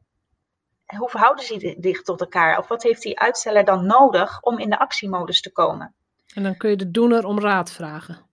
hoe 0.97 1.09
verhouden 1.09 1.45
ze 1.45 1.77
zich 1.79 2.01
tot 2.01 2.21
elkaar? 2.21 2.57
Of 2.57 2.67
wat 2.67 2.83
heeft 2.83 3.01
die 3.01 3.19
uitsteller 3.19 3.65
dan 3.65 3.85
nodig 3.85 4.41
om 4.41 4.59
in 4.59 4.69
de 4.69 4.79
actiemodus 4.79 5.41
te 5.41 5.51
komen? 5.51 5.93
En 6.33 6.43
dan 6.43 6.57
kun 6.57 6.69
je 6.69 6.75
de 6.75 6.91
doener 6.91 7.25
om 7.25 7.39
raad 7.39 7.71
vragen. 7.71 8.28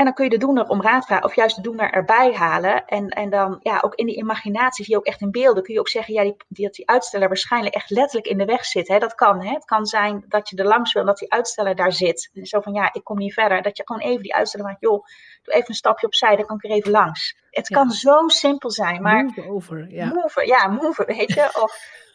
En 0.00 0.06
dan 0.06 0.14
kun 0.14 0.24
je 0.24 0.30
de 0.30 0.38
doener 0.38 0.68
om 0.68 0.82
raad 0.82 1.06
vragen, 1.06 1.24
of 1.24 1.34
juist 1.34 1.56
de 1.56 1.62
doener 1.62 1.90
erbij 1.90 2.32
halen. 2.32 2.84
En, 2.86 3.08
en 3.08 3.30
dan, 3.30 3.60
ja, 3.62 3.78
ook 3.80 3.94
in 3.94 4.06
die 4.06 4.16
imaginatie 4.16 4.84
zie 4.84 4.94
je 4.94 5.00
ook 5.00 5.06
echt 5.06 5.20
in 5.20 5.30
beelden. 5.30 5.62
Kun 5.62 5.74
je 5.74 5.80
ook 5.80 5.88
zeggen, 5.88 6.14
ja, 6.14 6.22
die, 6.22 6.36
die, 6.48 6.64
dat 6.64 6.74
die 6.74 6.88
uitsteller 6.88 7.28
waarschijnlijk 7.28 7.74
echt 7.74 7.90
letterlijk 7.90 8.26
in 8.26 8.38
de 8.38 8.44
weg 8.44 8.64
zit. 8.64 8.88
Hè? 8.88 8.98
Dat 8.98 9.14
kan, 9.14 9.44
hè? 9.44 9.52
Het 9.52 9.64
kan 9.64 9.86
zijn 9.86 10.24
dat 10.28 10.48
je 10.48 10.56
er 10.56 10.64
langs 10.64 10.92
wil, 10.92 11.04
dat 11.04 11.18
die 11.18 11.32
uitsteller 11.32 11.76
daar 11.76 11.92
zit. 11.92 12.30
Zo 12.42 12.60
van, 12.60 12.72
ja, 12.72 12.92
ik 12.92 13.04
kom 13.04 13.18
niet 13.18 13.32
verder. 13.32 13.62
Dat 13.62 13.76
je 13.76 13.82
gewoon 13.86 14.02
even 14.02 14.22
die 14.22 14.34
uitsteller 14.34 14.66
maakt, 14.66 14.80
joh, 14.80 15.04
doe 15.42 15.54
even 15.54 15.68
een 15.68 15.74
stapje 15.74 16.06
opzij, 16.06 16.36
dan 16.36 16.46
kan 16.46 16.56
ik 16.56 16.64
er 16.64 16.70
even 16.70 16.90
langs. 16.90 17.36
Het 17.50 17.68
kan 17.68 17.90
zo 17.90 18.28
simpel 18.28 18.70
zijn, 18.70 19.02
maar... 19.02 19.24
Move 19.24 19.48
over, 19.48 19.90
ja. 19.90 20.06
Move, 20.06 20.46
ja, 20.46 20.66
move, 20.66 21.04
weet 21.04 21.32
je. 21.32 21.50
Of 21.62 22.09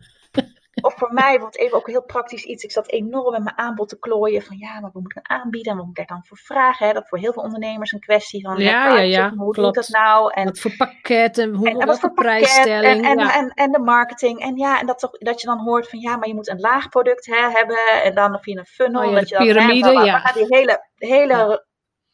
of 0.82 0.94
voor 0.98 1.14
mij, 1.14 1.40
want 1.40 1.58
even 1.58 1.78
ook 1.78 1.88
heel 1.88 2.04
praktisch 2.04 2.44
iets. 2.44 2.64
Ik 2.64 2.72
zat 2.72 2.92
enorm 2.92 3.32
met 3.32 3.44
mijn 3.44 3.58
aanbod 3.58 3.90
te 3.90 4.00
klooien. 4.00 4.42
Van 4.42 4.58
ja, 4.58 4.80
maar 4.80 4.90
we 4.94 5.00
moeten 5.00 5.30
aanbieden 5.30 5.72
en 5.72 5.78
wat 5.78 5.86
moet 5.86 5.98
ik 6.00 6.08
daar 6.08 6.18
dan 6.18 6.26
voor 6.26 6.38
vragen? 6.38 6.88
Hè? 6.88 6.94
Dat 6.94 7.08
voor 7.08 7.18
heel 7.18 7.34
veel 7.34 7.44
ondernemers 7.44 7.92
een 7.92 8.00
kwestie 8.00 8.42
van. 8.42 8.58
Ja, 8.58 8.94
ja, 8.94 9.00
ja. 9.00 9.30
Hoe 9.36 9.54
klopt. 9.54 9.76
doet 9.76 9.88
dat 9.88 10.02
nou? 10.02 10.34
En, 10.34 10.46
wat 10.46 10.60
voor 10.60 10.76
pakket 10.78 11.38
en, 11.38 11.54
hoe, 11.54 11.70
en, 11.70 11.88
wat 11.88 12.00
voor 12.00 12.14
prijsstelling. 12.14 13.06
En, 13.06 13.20
en, 13.20 13.30
en, 13.30 13.50
en, 13.50 13.72
de 13.72 13.80
marketing. 13.80 14.40
En 14.40 14.58
ja, 14.58 14.80
en 14.80 14.86
dat, 14.86 15.00
toch, 15.00 15.12
dat 15.12 15.42
je 15.42 15.48
dan 15.48 15.60
hoort 15.60 15.90
van 15.90 16.00
ja, 16.00 16.18
maar 16.18 16.28
je 16.28 16.36
moet 16.36 16.50
een 16.50 16.60
laag 16.60 16.90
product 16.90 17.26
hè, 17.26 17.50
hebben. 17.50 18.04
En 18.04 18.16
dan 18.16 18.34
of 18.36 18.46
je 18.46 18.58
een 18.58 18.66
funnel. 18.66 19.04
Oh, 19.04 19.10
ja, 19.10 19.20
dat 19.20 19.30
je 19.30 19.36
dan 19.36 19.46
piramide, 19.46 20.06
ja. 20.06 20.32
die 20.34 20.46
hele, 20.48 20.88
hele, 20.96 21.66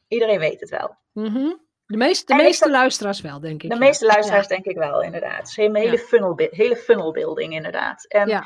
iedereen 0.08 0.39
weet 0.39 0.60
het 0.60 0.69
wel. 0.69 0.95
Mm 1.13 1.69
De 1.92 1.98
meeste, 1.98 2.26
de 2.26 2.42
meeste 2.42 2.70
luisteraars 2.70 3.22
wel, 3.22 3.40
denk 3.40 3.64
ik. 3.64 3.70
De 3.70 3.78
meeste 3.78 4.06
luisteraars 4.06 4.48
denk 4.48 4.66
ik 4.66 4.78
wel, 4.78 5.02
inderdaad. 5.02 5.46
Dus 5.46 5.58
een 5.58 5.76
hele, 5.76 5.98
funnel, 5.98 6.34
hele 6.38 6.76
funnelbuilding, 6.76 7.54
inderdaad. 7.54 8.06
En, 8.06 8.28
ja 8.28 8.44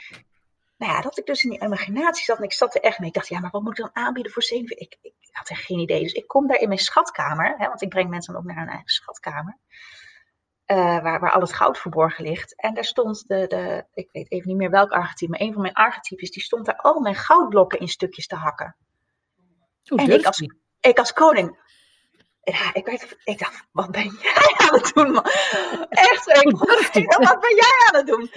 nou 0.77 0.91
ja, 0.91 1.01
dat 1.01 1.17
ik 1.17 1.25
dus 1.25 1.43
in 1.43 1.49
die 1.49 1.63
imaginatie 1.63 2.23
zat 2.23 2.37
en 2.37 2.43
ik 2.43 2.53
zat 2.53 2.75
er 2.75 2.81
echt 2.81 2.99
mee. 2.99 3.07
Ik 3.07 3.13
dacht, 3.13 3.27
ja, 3.27 3.39
maar 3.39 3.51
wat 3.51 3.61
moet 3.61 3.77
ik 3.79 3.85
dan 3.85 4.03
aanbieden 4.03 4.31
voor 4.31 4.43
zenuwen? 4.43 4.79
Ik, 4.79 4.97
ik, 5.01 5.13
had 5.31 5.49
echt 5.49 5.65
geen 5.65 5.79
idee. 5.79 6.01
Dus 6.01 6.13
ik 6.13 6.27
kom 6.27 6.47
daar 6.47 6.59
in 6.59 6.67
mijn 6.67 6.79
schatkamer, 6.79 7.55
hè, 7.57 7.67
want 7.67 7.81
ik 7.81 7.89
breng 7.89 8.09
mensen 8.09 8.33
dan 8.33 8.41
ook 8.41 8.47
naar 8.47 8.57
hun 8.57 8.67
eigen 8.67 8.89
schatkamer. 8.89 9.57
Uh, 10.67 10.77
waar, 10.77 11.19
waar 11.19 11.31
al 11.31 11.41
het 11.41 11.53
goud 11.53 11.77
verborgen 11.77 12.23
ligt. 12.23 12.55
En 12.55 12.73
daar 12.73 12.85
stond 12.85 13.27
de, 13.27 13.47
de, 13.47 13.85
ik 13.93 14.09
weet 14.11 14.31
even 14.31 14.47
niet 14.47 14.57
meer 14.57 14.69
welk 14.69 14.91
archetype, 14.91 15.31
maar 15.31 15.39
een 15.39 15.53
van 15.53 15.61
mijn 15.61 15.73
archetypes, 15.73 16.31
die 16.31 16.43
stond 16.43 16.65
daar 16.65 16.75
al 16.75 16.99
mijn 16.99 17.15
goudblokken 17.15 17.79
in 17.79 17.87
stukjes 17.87 18.27
te 18.27 18.35
hakken. 18.35 18.75
en 19.83 20.11
ik 20.11 20.25
als, 20.25 20.41
ik 20.79 20.99
als 20.99 21.13
koning, 21.13 21.59
ja, 22.45 22.73
ik, 22.73 22.85
weet, 22.85 23.17
ik 23.23 23.39
dacht, 23.39 23.67
wat 23.71 23.91
ben 23.91 24.17
jij 24.21 24.53
aan 24.63 24.79
het 24.79 24.91
doen, 24.93 25.11
man? 25.11 25.25
Echt, 25.89 26.27
ik, 26.27 26.51
wat 27.07 27.39
ben 27.39 27.55
jij 27.55 27.87
aan 27.87 27.95
het 27.95 28.07
doen? 28.07 28.29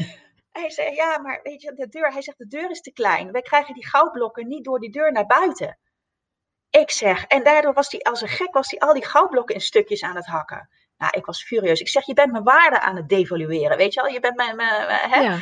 Hij 0.52 0.70
zei, 0.70 0.94
ja, 0.94 1.18
maar 1.18 1.40
weet 1.42 1.62
je, 1.62 1.72
de 1.72 1.88
deur, 1.88 2.12
hij 2.12 2.22
zegt, 2.22 2.38
de 2.38 2.46
deur 2.46 2.70
is 2.70 2.80
te 2.80 2.92
klein. 2.92 3.32
Wij 3.32 3.42
krijgen 3.42 3.74
die 3.74 3.86
goudblokken 3.86 4.48
niet 4.48 4.64
door 4.64 4.80
die 4.80 4.90
deur 4.90 5.12
naar 5.12 5.26
buiten. 5.26 5.78
Ik 6.70 6.90
zeg, 6.90 7.24
en 7.24 7.44
daardoor 7.44 7.72
was 7.72 7.90
hij 7.90 8.00
als 8.00 8.20
een 8.20 8.28
gek, 8.28 8.54
was 8.54 8.70
hij 8.70 8.78
al 8.78 8.94
die 8.94 9.04
goudblokken 9.04 9.54
in 9.54 9.60
stukjes 9.60 10.02
aan 10.02 10.16
het 10.16 10.26
hakken. 10.26 10.68
Nou, 10.96 11.12
ik 11.16 11.24
was 11.24 11.44
furieus. 11.44 11.80
Ik 11.80 11.88
zeg, 11.88 12.06
je 12.06 12.14
bent 12.14 12.32
mijn 12.32 12.44
waarde 12.44 12.80
aan 12.80 12.96
het 12.96 13.08
devalueren, 13.08 13.76
weet 13.76 13.94
je 13.94 14.00
wel? 14.00 14.10
Je 14.12 14.20
bent 14.20 14.36
mijn, 14.36 14.56
mijn 14.56 14.88
hè? 14.88 15.20
Ja. 15.20 15.38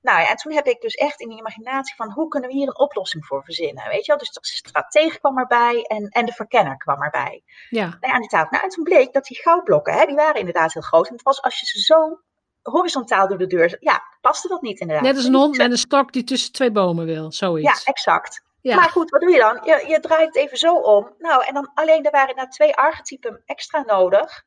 Nou 0.00 0.20
ja, 0.20 0.28
en 0.28 0.36
toen 0.36 0.52
heb 0.52 0.66
ik 0.66 0.80
dus 0.80 0.94
echt 0.94 1.20
in 1.20 1.28
de 1.28 1.36
imaginatie 1.36 1.94
van, 1.94 2.12
hoe 2.12 2.28
kunnen 2.28 2.50
we 2.50 2.56
hier 2.56 2.66
een 2.66 2.78
oplossing 2.78 3.26
voor 3.26 3.44
verzinnen, 3.44 3.88
weet 3.88 4.06
je 4.06 4.12
wel? 4.12 4.18
Dus 4.18 4.30
de 4.30 4.40
stratege 4.42 5.18
kwam 5.18 5.38
erbij 5.38 5.82
en, 5.82 6.08
en 6.08 6.26
de 6.26 6.32
verkenner 6.32 6.76
kwam 6.76 7.02
erbij. 7.02 7.42
Ja. 7.68 7.86
Nou 7.86 7.96
ja, 8.00 8.12
aan 8.12 8.20
die 8.20 8.28
tafel. 8.28 8.48
Nou, 8.50 8.64
en 8.64 8.70
toen 8.70 8.84
bleek 8.84 9.12
dat 9.12 9.24
die 9.24 9.42
goudblokken, 9.42 9.94
hè, 9.94 10.06
die 10.06 10.16
waren 10.16 10.38
inderdaad 10.38 10.72
heel 10.72 10.82
groot. 10.82 11.06
En 11.06 11.12
het 11.12 11.22
was 11.22 11.42
als 11.42 11.60
je 11.60 11.66
ze 11.66 11.80
zo 11.80 12.20
horizontaal 12.62 13.28
door 13.28 13.38
de 13.38 13.46
deur. 13.46 13.76
Ja, 13.80 14.02
paste 14.20 14.48
dat 14.48 14.62
niet 14.62 14.80
inderdaad. 14.80 15.04
Net 15.04 15.16
als 15.16 15.24
een 15.24 15.34
hond 15.34 15.56
met 15.56 15.70
een 15.70 15.78
stok 15.78 16.12
die 16.12 16.24
tussen 16.24 16.52
twee 16.52 16.70
bomen 16.70 17.06
wil, 17.06 17.32
zoiets. 17.32 17.84
Ja, 17.84 17.92
exact. 17.92 18.42
Ja. 18.60 18.76
Maar 18.76 18.88
goed, 18.88 19.10
wat 19.10 19.20
doe 19.20 19.30
je 19.30 19.38
dan? 19.38 19.60
Je, 19.64 19.84
je 19.88 20.00
draait 20.00 20.26
het 20.26 20.36
even 20.36 20.58
zo 20.58 20.74
om. 20.74 21.14
Nou, 21.18 21.44
en 21.44 21.54
dan 21.54 21.70
alleen 21.74 22.04
er 22.04 22.10
waren 22.10 22.36
nou 22.36 22.48
twee 22.48 22.76
archetypen 22.76 23.42
extra 23.44 23.82
nodig. 23.86 24.44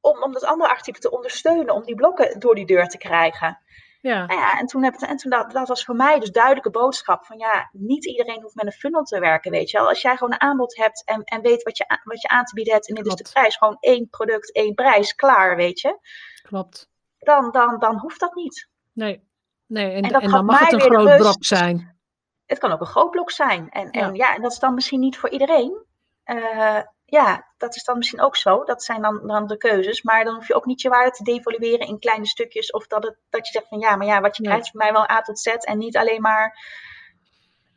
Om, 0.00 0.22
om 0.22 0.32
dat 0.32 0.44
andere 0.44 0.70
archetype 0.70 0.98
te 0.98 1.10
ondersteunen, 1.10 1.74
om 1.74 1.84
die 1.84 1.94
blokken 1.94 2.38
door 2.40 2.54
die 2.54 2.66
deur 2.66 2.88
te 2.88 2.98
krijgen. 2.98 3.60
Ja. 4.00 4.26
Nou 4.26 4.40
ja, 4.40 4.58
en 4.58 4.66
toen, 4.66 4.82
heb 4.84 4.94
en 4.94 5.16
toen 5.16 5.30
dat, 5.30 5.50
dat 5.50 5.68
was 5.68 5.84
voor 5.84 5.96
mij 5.96 6.18
dus 6.18 6.30
duidelijke 6.30 6.70
boodschap 6.70 7.24
van 7.26 7.38
ja, 7.38 7.68
niet 7.72 8.06
iedereen 8.06 8.42
hoeft 8.42 8.54
met 8.54 8.66
een 8.66 8.72
funnel 8.72 9.02
te 9.02 9.20
werken, 9.20 9.50
weet 9.50 9.70
je 9.70 9.78
wel. 9.78 9.88
Als 9.88 10.02
jij 10.02 10.16
gewoon 10.16 10.32
een 10.32 10.40
aanbod 10.40 10.76
hebt 10.76 11.04
en, 11.04 11.24
en 11.24 11.40
weet 11.40 11.62
wat 11.62 11.76
je, 11.76 12.00
wat 12.04 12.22
je 12.22 12.28
aan 12.28 12.44
te 12.44 12.54
bieden 12.54 12.72
hebt 12.72 12.88
en 12.88 12.94
dit 12.94 13.06
is 13.06 13.14
de 13.14 13.28
prijs, 13.32 13.56
gewoon 13.56 13.76
één 13.80 14.08
product, 14.08 14.52
één 14.52 14.74
prijs, 14.74 15.14
klaar, 15.14 15.56
weet 15.56 15.80
je. 15.80 15.98
Klopt 16.42 16.88
dan, 17.26 17.50
dan, 17.50 17.78
dan 17.78 17.98
hoeft 17.98 18.20
dat 18.20 18.34
niet. 18.34 18.68
Nee, 18.92 19.28
nee. 19.66 19.92
en, 19.92 20.02
en, 20.02 20.30
dan 20.30 20.44
mag 20.44 20.58
het 20.58 20.72
een 20.72 20.80
groot 20.80 21.16
blok 21.16 21.44
zijn. 21.44 21.98
Het 22.46 22.58
kan 22.58 22.72
ook 22.72 22.80
een 22.80 22.86
groot 22.86 23.10
blok 23.10 23.30
zijn. 23.30 23.68
En 23.70 23.88
ja. 23.90 24.00
en, 24.00 24.14
ja, 24.14 24.34
en 24.34 24.42
dat 24.42 24.52
is 24.52 24.58
dan 24.58 24.74
misschien 24.74 25.00
niet 25.00 25.18
voor 25.18 25.30
iedereen. 25.30 25.84
Uh, 26.24 26.80
ja, 27.08 27.46
dat 27.56 27.76
is 27.76 27.84
dan 27.84 27.96
misschien 27.96 28.20
ook 28.20 28.36
zo. 28.36 28.64
Dat 28.64 28.82
zijn 28.82 29.02
dan, 29.02 29.26
dan 29.26 29.46
de 29.46 29.56
keuzes. 29.56 30.02
Maar 30.02 30.24
dan 30.24 30.34
hoef 30.34 30.48
je 30.48 30.54
ook 30.54 30.66
niet 30.66 30.80
je 30.80 30.88
waarde 30.88 31.10
te 31.10 31.24
devalueren 31.24 31.86
in 31.86 31.98
kleine 31.98 32.26
stukjes. 32.26 32.70
Of 32.70 32.86
dat, 32.86 33.04
het, 33.04 33.16
dat 33.30 33.46
je 33.46 33.52
zegt 33.52 33.68
van 33.68 33.78
ja, 33.78 33.96
maar 33.96 34.06
ja, 34.06 34.20
wat 34.20 34.36
je 34.36 34.42
krijgt 34.42 34.64
is 34.64 34.70
voor 34.70 34.80
mij 34.80 34.92
wel 34.92 35.10
A 35.10 35.20
tot 35.20 35.38
Z. 35.38 35.46
En 35.46 35.78
niet 35.78 35.96
alleen 35.96 36.20
maar 36.20 36.58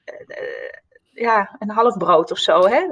uh, 0.05 0.41
uh, 0.41 1.23
ja, 1.23 1.55
een 1.59 1.69
half 1.69 1.97
brood 1.97 2.31
of 2.31 2.37
zo. 2.37 2.67
Hè? 2.67 2.87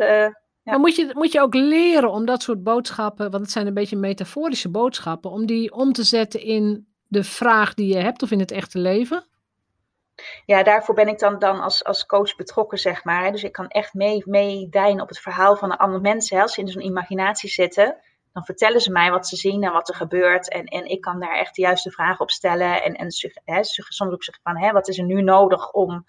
Maar 0.64 0.80
moet 0.80 0.96
je, 0.96 1.10
moet 1.14 1.32
je 1.32 1.42
ook 1.42 1.54
leren 1.54 2.12
om 2.12 2.26
dat 2.26 2.42
soort 2.42 2.64
boodschappen, 2.64 3.32
want 3.32 3.44
het 3.44 3.52
zijn 3.52 3.68
een 3.68 3.74
beetje 3.74 3.96
metaforische 3.96 4.70
boodschappen, 4.70 5.32
om 5.32 5.46
die 5.46 5.74
om 5.74 5.94
te 5.94 6.04
zetten 6.04 6.42
in 6.42 6.88
de 7.08 7.24
vraag 7.24 7.74
die 7.74 7.88
je 7.88 8.02
hebt 8.02 8.24
of 8.24 8.32
in 8.32 8.40
het 8.40 8.52
echte 8.52 8.80
leven? 8.80 9.26
Ja, 10.46 10.64
daarvoor 10.64 10.96
ben 10.96 11.08
ik 11.08 11.20
dan, 11.20 11.40
dan 11.40 11.60
als, 11.60 11.84
als 11.84 12.06
coach 12.06 12.36
betrokken, 12.36 12.78
zeg 12.78 13.04
maar. 13.04 13.32
Dus 13.32 13.44
ik 13.44 13.52
kan 13.52 13.68
echt 13.68 13.94
mee, 13.94 14.22
meedijnen 14.26 15.02
op 15.02 15.08
het 15.08 15.20
verhaal 15.20 15.56
van 15.56 15.72
een 15.72 15.78
ander 15.78 16.02
mensen. 16.02 16.42
Als 16.42 16.54
ze 16.54 16.62
in 16.62 16.68
zo'n 16.68 16.86
imaginatie 16.86 17.50
zitten, 17.50 17.98
dan 18.34 18.46
vertellen 18.46 18.82
ze 18.82 18.92
mij 18.92 19.12
wat 19.12 19.28
ze 19.28 19.36
zien 19.36 19.64
en 19.64 19.72
wat 19.72 19.90
er 19.90 19.96
gebeurt. 19.96 20.50
En, 20.50 20.66
en 20.66 20.86
ik 20.86 21.02
kan 21.02 21.20
daar 21.20 21.38
echt 21.38 21.56
de 21.56 21.62
juiste 21.62 21.92
vragen 21.92 22.20
op 22.20 22.32
stellen. 22.32 22.84
En, 22.84 22.94
en 22.94 23.08
hè, 23.44 23.64
soms 23.64 24.14
ook 24.14 24.24
zeggen 24.24 24.44
van, 24.44 24.58
hè, 24.58 24.72
wat 24.72 24.88
is 24.88 24.98
er 24.98 25.06
nu 25.06 25.22
nodig 25.22 25.72
om... 25.72 26.06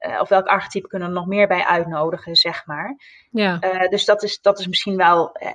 Uh, 0.00 0.20
of 0.20 0.28
welk 0.28 0.46
archetype 0.46 0.88
kunnen 0.88 1.08
we 1.08 1.14
nog 1.14 1.26
meer 1.26 1.46
bij 1.46 1.64
uitnodigen, 1.64 2.36
zeg 2.36 2.66
maar. 2.66 2.96
Ja. 3.30 3.58
Uh, 3.60 3.88
dus 3.88 4.04
dat 4.04 4.22
is, 4.22 4.40
dat 4.40 4.58
is 4.58 4.66
misschien 4.66 4.96
wel... 4.96 5.36
Uh, 5.42 5.50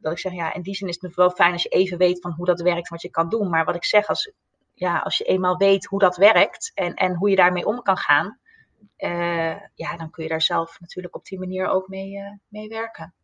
dat 0.00 0.12
ik 0.12 0.18
zeg, 0.18 0.32
ja, 0.32 0.54
in 0.54 0.62
die 0.62 0.74
zin 0.74 0.88
is 0.88 0.98
het 1.00 1.14
wel 1.14 1.30
fijn 1.30 1.52
als 1.52 1.62
je 1.62 1.68
even 1.68 1.98
weet 1.98 2.20
van 2.20 2.32
hoe 2.32 2.46
dat 2.46 2.60
werkt, 2.60 2.88
wat 2.88 3.02
je 3.02 3.10
kan 3.10 3.28
doen. 3.28 3.50
Maar 3.50 3.64
wat 3.64 3.74
ik 3.74 3.84
zeg, 3.84 4.06
als, 4.06 4.32
ja, 4.78 4.98
als 4.98 5.18
je 5.18 5.24
eenmaal 5.24 5.56
weet 5.56 5.84
hoe 5.84 5.98
dat 5.98 6.16
werkt 6.16 6.72
en, 6.74 6.94
en 6.94 7.14
hoe 7.14 7.30
je 7.30 7.36
daarmee 7.36 7.66
om 7.66 7.82
kan 7.82 7.96
gaan, 7.96 8.38
ja, 9.74 9.96
dan 9.96 10.10
kun 10.10 10.22
je 10.22 10.28
daar 10.28 10.42
zelf 10.42 10.80
natuurlijk 10.80 11.16
op 11.16 11.24
die 11.24 11.38
manier 11.38 11.68
ook 11.68 11.88
mee, 11.88 12.40
mee 12.48 12.68
werken. 12.68 13.14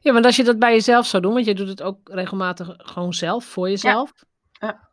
Ja, 0.00 0.12
want 0.12 0.24
als 0.24 0.36
je 0.36 0.44
dat 0.44 0.58
bij 0.58 0.72
jezelf 0.72 1.06
zou 1.06 1.22
doen, 1.22 1.32
want 1.32 1.46
je 1.46 1.54
doet 1.54 1.68
het 1.68 1.82
ook 1.82 1.98
regelmatig 2.04 2.74
gewoon 2.76 3.14
zelf, 3.14 3.44
voor 3.44 3.68
jezelf. 3.68 4.12
Ja. 4.52 4.88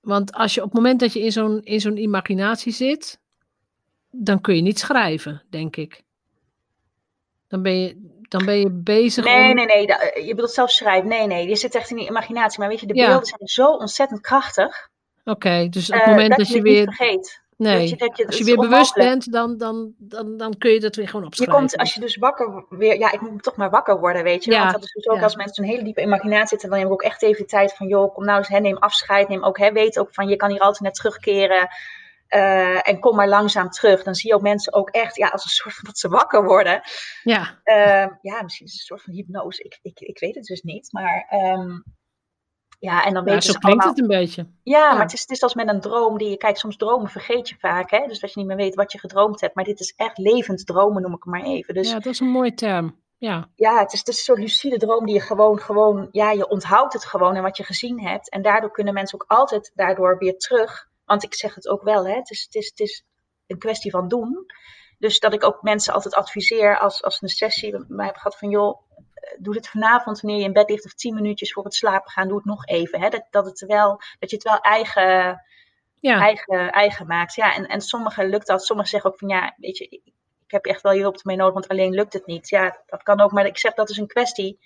Want 0.00 0.32
als 0.32 0.54
je 0.54 0.60
op 0.60 0.66
het 0.66 0.76
moment 0.76 1.00
dat 1.00 1.12
je 1.12 1.20
in 1.20 1.32
zo'n, 1.32 1.62
in 1.62 1.80
zo'n 1.80 1.96
imaginatie 1.96 2.72
zit, 2.72 3.20
dan 4.10 4.40
kun 4.40 4.56
je 4.56 4.62
niet 4.62 4.78
schrijven, 4.78 5.42
denk 5.50 5.76
ik. 5.76 6.02
Dan 7.46 7.62
ben 7.62 7.80
je, 7.80 8.13
dan 8.34 8.44
ben 8.44 8.58
je 8.58 8.70
bezig. 8.70 9.24
Nee, 9.24 9.48
om... 9.48 9.54
nee, 9.54 9.66
nee. 9.66 10.26
Je 10.26 10.34
bedoelt 10.34 10.50
zelf 10.50 10.70
schrijven. 10.70 11.08
Nee, 11.08 11.26
nee. 11.26 11.48
Je 11.48 11.56
zit 11.56 11.74
echt 11.74 11.90
in 11.90 11.96
die 11.96 12.08
imaginatie. 12.08 12.58
Maar 12.58 12.68
weet 12.68 12.80
je, 12.80 12.86
de 12.86 12.94
beelden 12.94 13.24
zijn 13.24 13.40
zo 13.44 13.66
ontzettend 13.66 14.20
krachtig. 14.20 14.88
Oké, 15.24 15.68
dus 15.70 15.90
op 15.90 15.98
het 15.98 16.06
moment 16.06 16.28
dat, 16.28 16.38
dat, 16.38 16.48
je, 16.48 16.54
je 16.54 16.62
weer. 16.62 16.84
vergeet. 16.84 17.42
Nee, 17.56 17.88
je, 17.88 17.96
dat 17.96 18.16
je, 18.16 18.26
als 18.26 18.38
je 18.38 18.44
weer 18.44 18.56
bewust 18.56 18.94
bent, 18.94 19.32
dan, 19.32 19.58
dan, 19.58 19.92
dan, 19.98 20.36
dan 20.36 20.58
kun 20.58 20.70
je 20.70 20.80
dat 20.80 20.96
weer 20.96 21.08
gewoon 21.08 21.26
opschrijven. 21.26 21.54
Je 21.54 21.60
komt, 21.60 21.76
als 21.76 21.94
je 21.94 22.00
dus 22.00 22.16
wakker 22.16 22.64
weer, 22.68 22.98
ja, 22.98 23.12
ik 23.12 23.20
moet 23.20 23.42
toch 23.42 23.56
maar 23.56 23.70
wakker 23.70 24.00
worden, 24.00 24.22
weet 24.22 24.44
je. 24.44 24.50
Ja, 24.50 24.60
Want 24.60 24.72
dat 24.72 24.82
is 24.82 24.92
dus 24.92 25.08
ook 25.08 25.22
als 25.22 25.36
mensen 25.36 25.64
een 25.64 25.70
hele 25.70 25.84
diepe 25.84 26.02
imaginatie 26.02 26.48
zitten, 26.48 26.68
dan 26.68 26.78
heb 26.78 26.86
ik 26.86 26.92
ook 26.92 27.02
echt 27.02 27.22
even 27.22 27.42
de 27.42 27.48
tijd 27.48 27.74
van, 27.74 27.86
joh, 27.86 28.14
kom 28.14 28.24
nou 28.24 28.38
eens, 28.38 28.48
hè, 28.48 28.60
neem 28.60 28.76
afscheid, 28.76 29.28
neem 29.28 29.44
ook, 29.44 29.58
hè, 29.58 29.72
weet 29.72 29.98
ook 29.98 30.14
van, 30.14 30.28
je 30.28 30.36
kan 30.36 30.50
hier 30.50 30.60
altijd 30.60 30.82
net 30.82 30.94
terugkeren. 30.94 31.68
Uh, 32.34 32.88
en 32.88 33.00
kom 33.00 33.16
maar 33.16 33.28
langzaam 33.28 33.70
terug. 33.70 34.02
Dan 34.02 34.14
zie 34.14 34.30
je 34.30 34.36
ook 34.36 34.42
mensen 34.42 34.72
ook 34.72 34.90
echt, 34.90 35.16
ja, 35.16 35.28
als 35.28 35.44
een 35.44 35.50
soort 35.50 35.74
van 35.74 35.84
dat 35.84 35.98
ze 35.98 36.08
wakker 36.08 36.44
worden. 36.44 36.80
Ja. 37.22 37.60
Uh, 37.64 38.06
ja, 38.20 38.42
misschien 38.42 38.66
is 38.66 38.72
het 38.72 38.80
een 38.80 38.86
soort 38.86 39.02
van 39.02 39.14
hypnose. 39.14 39.62
Ik, 39.62 39.78
ik, 39.82 40.00
ik 40.00 40.18
weet 40.18 40.34
het 40.34 40.44
dus 40.44 40.62
niet. 40.62 40.92
Maar 40.92 41.26
um, 41.30 41.84
ja, 42.78 43.04
en 43.04 43.14
dan 43.14 43.24
weet 43.24 43.44
je 43.44 43.52
zo 43.52 43.58
klinkt 43.58 43.84
het 43.84 43.98
een 43.98 44.06
beetje. 44.06 44.48
Ja, 44.62 44.92
maar 44.92 45.02
het 45.02 45.12
is, 45.12 45.20
het 45.20 45.30
is 45.30 45.42
als 45.42 45.54
met 45.54 45.68
een 45.68 45.80
droom 45.80 46.18
die 46.18 46.30
je... 46.30 46.36
Kijk, 46.36 46.56
soms 46.56 46.76
dromen 46.76 47.10
vergeet 47.10 47.48
je 47.48 47.56
vaak, 47.58 47.90
hè. 47.90 48.06
Dus 48.06 48.20
dat 48.20 48.32
je 48.32 48.38
niet 48.38 48.48
meer 48.48 48.56
weet 48.56 48.74
wat 48.74 48.92
je 48.92 48.98
gedroomd 48.98 49.40
hebt. 49.40 49.54
Maar 49.54 49.64
dit 49.64 49.80
is 49.80 49.94
echt 49.96 50.18
levend 50.18 50.66
dromen, 50.66 51.02
noem 51.02 51.14
ik 51.14 51.22
het 51.22 51.32
maar 51.32 51.44
even. 51.44 51.74
Dus, 51.74 51.88
ja, 51.88 51.94
dat 51.94 52.12
is 52.12 52.20
een 52.20 52.26
mooie 52.26 52.54
term. 52.54 53.02
Ja, 53.18 53.48
ja 53.54 53.78
het, 53.78 53.92
is, 53.92 53.98
het 53.98 54.08
is 54.08 54.16
een 54.16 54.24
soort 54.24 54.38
lucide 54.38 54.76
droom 54.76 55.06
die 55.06 55.14
je 55.14 55.20
gewoon, 55.20 55.58
gewoon... 55.58 56.08
Ja, 56.10 56.30
je 56.30 56.48
onthoudt 56.48 56.92
het 56.92 57.04
gewoon 57.04 57.34
en 57.36 57.42
wat 57.42 57.56
je 57.56 57.64
gezien 57.64 58.00
hebt. 58.00 58.30
En 58.30 58.42
daardoor 58.42 58.70
kunnen 58.70 58.94
mensen 58.94 59.20
ook 59.20 59.30
altijd 59.38 59.72
daardoor 59.74 60.18
weer 60.18 60.38
terug. 60.38 60.92
Want 61.04 61.22
ik 61.22 61.34
zeg 61.34 61.54
het 61.54 61.68
ook 61.68 61.82
wel, 61.82 62.06
hè. 62.06 62.14
Het 62.14 62.30
is, 62.30 62.42
het 62.42 62.54
is, 62.54 62.68
het 62.68 62.80
is 62.80 63.04
een 63.46 63.58
kwestie 63.58 63.90
van 63.90 64.08
doen. 64.08 64.46
Dus 64.98 65.20
dat 65.20 65.32
ik 65.32 65.44
ook 65.44 65.62
mensen 65.62 65.94
altijd 65.94 66.14
adviseer 66.14 66.78
als, 66.78 67.02
als 67.02 67.22
een 67.22 67.28
sessie 67.28 67.72
met 67.72 67.88
mij 67.88 68.06
heb 68.06 68.16
gehad 68.16 68.38
van... 68.38 68.50
joh, 68.50 68.82
doe 69.38 69.54
het 69.54 69.68
vanavond 69.68 70.20
wanneer 70.20 70.40
je 70.40 70.46
in 70.46 70.52
bed 70.52 70.70
ligt 70.70 70.84
of 70.84 70.94
tien 70.94 71.14
minuutjes 71.14 71.52
voor 71.52 71.64
het 71.64 71.74
slapen 71.74 72.10
gaan, 72.10 72.28
doe 72.28 72.36
het 72.36 72.46
nog 72.46 72.66
even. 72.66 73.00
Hè? 73.00 73.08
Dat, 73.08 73.26
dat, 73.30 73.46
het 73.46 73.60
wel, 73.60 74.00
dat 74.18 74.30
je 74.30 74.36
het 74.36 74.44
wel 74.44 74.58
eigen, 74.58 75.42
ja. 75.94 76.20
eigen, 76.20 76.70
eigen 76.72 77.06
maakt. 77.06 77.34
Ja, 77.34 77.54
en, 77.54 77.66
en 77.66 77.80
sommigen 77.80 78.28
lukt 78.28 78.46
dat. 78.46 78.64
Sommigen 78.64 78.90
zeggen 78.90 79.10
ook 79.10 79.18
van 79.18 79.28
ja, 79.28 79.54
weet 79.56 79.78
je, 79.78 79.88
ik 80.46 80.50
heb 80.50 80.64
echt 80.64 80.82
wel 80.82 80.92
je 80.92 81.00
hulp 81.00 81.16
ermee 81.16 81.36
nodig, 81.36 81.54
want 81.54 81.68
alleen 81.68 81.92
lukt 81.92 82.12
het 82.12 82.26
niet. 82.26 82.48
Ja, 82.48 82.82
dat 82.86 83.02
kan 83.02 83.20
ook. 83.20 83.32
Maar 83.32 83.46
ik 83.46 83.58
zeg 83.58 83.74
dat 83.74 83.90
is 83.90 83.96
een 83.96 84.06
kwestie 84.06 84.58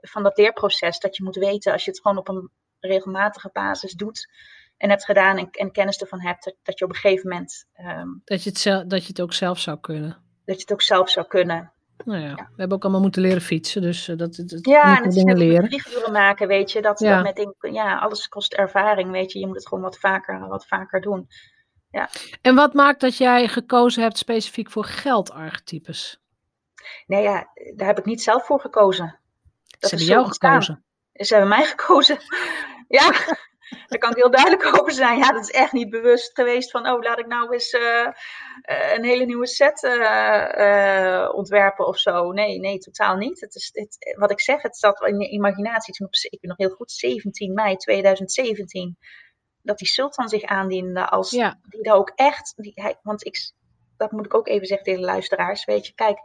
van 0.00 0.22
dat 0.22 0.36
leerproces. 0.36 0.98
Dat 0.98 1.16
je 1.16 1.24
moet 1.24 1.36
weten 1.36 1.72
als 1.72 1.84
je 1.84 1.90
het 1.90 2.00
gewoon 2.00 2.18
op 2.18 2.28
een 2.28 2.50
regelmatige 2.80 3.50
basis 3.52 3.92
doet 3.92 4.28
en 4.76 4.88
hebt 4.88 5.04
gedaan 5.04 5.38
en, 5.38 5.50
en 5.50 5.72
kennis 5.72 5.98
ervan 5.98 6.20
hebt, 6.20 6.44
dat, 6.44 6.54
dat 6.62 6.78
je 6.78 6.84
op 6.84 6.90
een 6.90 6.96
gegeven 6.96 7.28
moment. 7.28 7.66
Um, 7.80 8.22
dat, 8.24 8.42
je 8.42 8.50
het 8.50 8.58
zelf, 8.58 8.84
dat 8.84 9.02
je 9.02 9.08
het 9.08 9.20
ook 9.20 9.32
zelf 9.32 9.58
zou 9.58 9.80
kunnen. 9.80 10.22
Dat 10.44 10.56
je 10.56 10.60
het 10.60 10.72
ook 10.72 10.82
zelf 10.82 11.10
zou 11.10 11.26
kunnen. 11.26 11.72
Nou 12.04 12.20
ja, 12.20 12.34
we 12.34 12.54
hebben 12.56 12.76
ook 12.76 12.82
allemaal 12.82 13.00
moeten 13.00 13.22
leren 13.22 13.40
fietsen, 13.40 13.82
dus 13.82 14.08
uh, 14.08 14.16
dat, 14.16 14.34
dat 14.34 14.66
ja, 14.66 15.02
en 15.02 15.10
dingen 15.10 15.36
leren. 15.36 15.66
vlieguren 15.66 16.12
maken, 16.12 16.48
weet 16.48 16.72
je, 16.72 16.82
dat, 16.82 16.98
ja. 16.98 17.14
dat 17.14 17.24
met 17.24 17.36
dingen, 17.36 17.72
ja, 17.72 17.98
alles 17.98 18.28
kost 18.28 18.54
ervaring, 18.54 19.10
weet 19.10 19.32
je, 19.32 19.38
je 19.38 19.46
moet 19.46 19.56
het 19.56 19.68
gewoon 19.68 19.84
wat 19.84 19.98
vaker, 19.98 20.48
wat 20.48 20.66
vaker 20.66 21.00
doen. 21.00 21.26
Ja. 21.90 22.08
En 22.42 22.54
wat 22.54 22.74
maakt 22.74 23.00
dat 23.00 23.16
jij 23.16 23.48
gekozen 23.48 24.02
hebt 24.02 24.18
specifiek 24.18 24.70
voor 24.70 24.84
geldarchetypes? 24.84 26.20
Nee, 27.06 27.22
ja, 27.22 27.48
daar 27.74 27.86
heb 27.86 27.98
ik 27.98 28.04
niet 28.04 28.22
zelf 28.22 28.46
voor 28.46 28.60
gekozen. 28.60 29.18
Dat 29.78 29.90
Ze 29.90 29.96
hebben 29.96 30.14
jou 30.14 30.26
gekozen. 30.26 30.84
Ze 31.12 31.32
hebben 31.34 31.48
mij 31.48 31.64
gekozen. 31.64 32.18
ja, 32.88 33.12
daar 33.86 33.98
kan 33.98 34.10
ik 34.10 34.16
heel 34.16 34.30
duidelijk 34.30 34.66
over 34.80 34.92
zijn. 34.92 35.18
Ja, 35.18 35.32
dat 35.32 35.42
is 35.42 35.50
echt 35.50 35.72
niet 35.72 35.90
bewust 35.90 36.30
geweest 36.34 36.70
van, 36.70 36.88
oh, 36.88 37.02
laat 37.02 37.18
ik 37.18 37.26
nou 37.26 37.52
eens 37.52 37.72
uh, 37.72 38.08
een 38.94 39.04
hele 39.04 39.24
nieuwe 39.24 39.46
set 39.46 39.82
uh, 39.82 41.28
ontwerpen 41.34 41.86
of 41.86 41.98
zo. 41.98 42.32
Nee, 42.32 42.58
nee, 42.58 42.78
totaal 42.78 43.16
niet. 43.16 43.40
Het 43.40 43.54
is, 43.54 43.70
het, 43.72 44.14
wat 44.18 44.30
ik 44.30 44.40
zeg, 44.40 44.62
het 44.62 44.76
zat 44.76 45.06
in 45.06 45.20
je 45.20 45.28
imaginatie. 45.28 45.94
Ik 46.10 46.40
ben 46.40 46.48
nog 46.48 46.58
heel 46.58 46.76
goed, 46.76 46.92
17 46.92 47.54
mei 47.54 47.76
2017, 47.76 48.98
dat 49.62 49.78
die 49.78 49.88
sultan 49.88 50.28
zich 50.28 50.42
aandiende 50.42 51.08
als, 51.08 51.30
ja. 51.30 51.58
die 51.62 51.82
daar 51.82 51.96
ook 51.96 52.12
echt, 52.14 52.52
die, 52.56 52.72
hij, 52.74 52.98
want 53.02 53.26
ik, 53.26 53.52
dat 53.96 54.12
moet 54.12 54.26
ik 54.26 54.34
ook 54.34 54.48
even 54.48 54.66
zeggen 54.66 54.86
tegen 54.86 55.00
de 55.00 55.06
luisteraars, 55.06 55.64
weet 55.64 55.86
je, 55.86 55.94
kijk, 55.94 56.18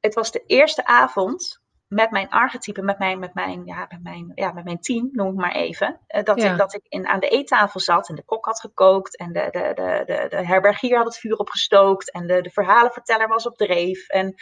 het 0.00 0.14
was 0.14 0.30
de 0.30 0.42
eerste 0.46 0.84
avond 0.84 1.61
met 1.92 2.10
mijn 2.10 2.28
archetype, 2.28 2.82
met 2.82 2.98
mijn, 2.98 3.18
met 3.18 3.34
mijn, 3.34 3.64
ja, 3.64 3.86
met 3.88 4.02
mijn, 4.02 4.32
ja, 4.34 4.52
met 4.52 4.64
mijn 4.64 4.80
team, 4.80 5.08
noem 5.12 5.28
ik 5.28 5.34
maar 5.34 5.54
even. 5.54 6.00
Uh, 6.08 6.22
dat, 6.22 6.42
ik, 6.42 6.56
dat 6.56 6.74
ik 6.74 6.82
in, 6.88 7.06
aan 7.06 7.20
de 7.20 7.28
eettafel 7.28 7.80
zat 7.80 8.08
en 8.08 8.14
de 8.14 8.24
kok 8.24 8.44
had 8.44 8.60
gekookt 8.60 9.16
en 9.16 9.32
de, 9.32 9.48
de, 9.50 9.72
de, 9.74 10.02
de, 10.04 10.26
de 10.28 10.46
herbergier 10.46 10.96
had 10.96 11.04
het 11.04 11.18
vuur 11.18 11.36
opgestookt 11.36 12.12
en 12.12 12.26
de, 12.26 12.40
de 12.40 12.50
verhalenverteller 12.50 13.28
was 13.28 13.46
op 13.46 13.56
dreef. 13.56 14.08
En 14.08 14.34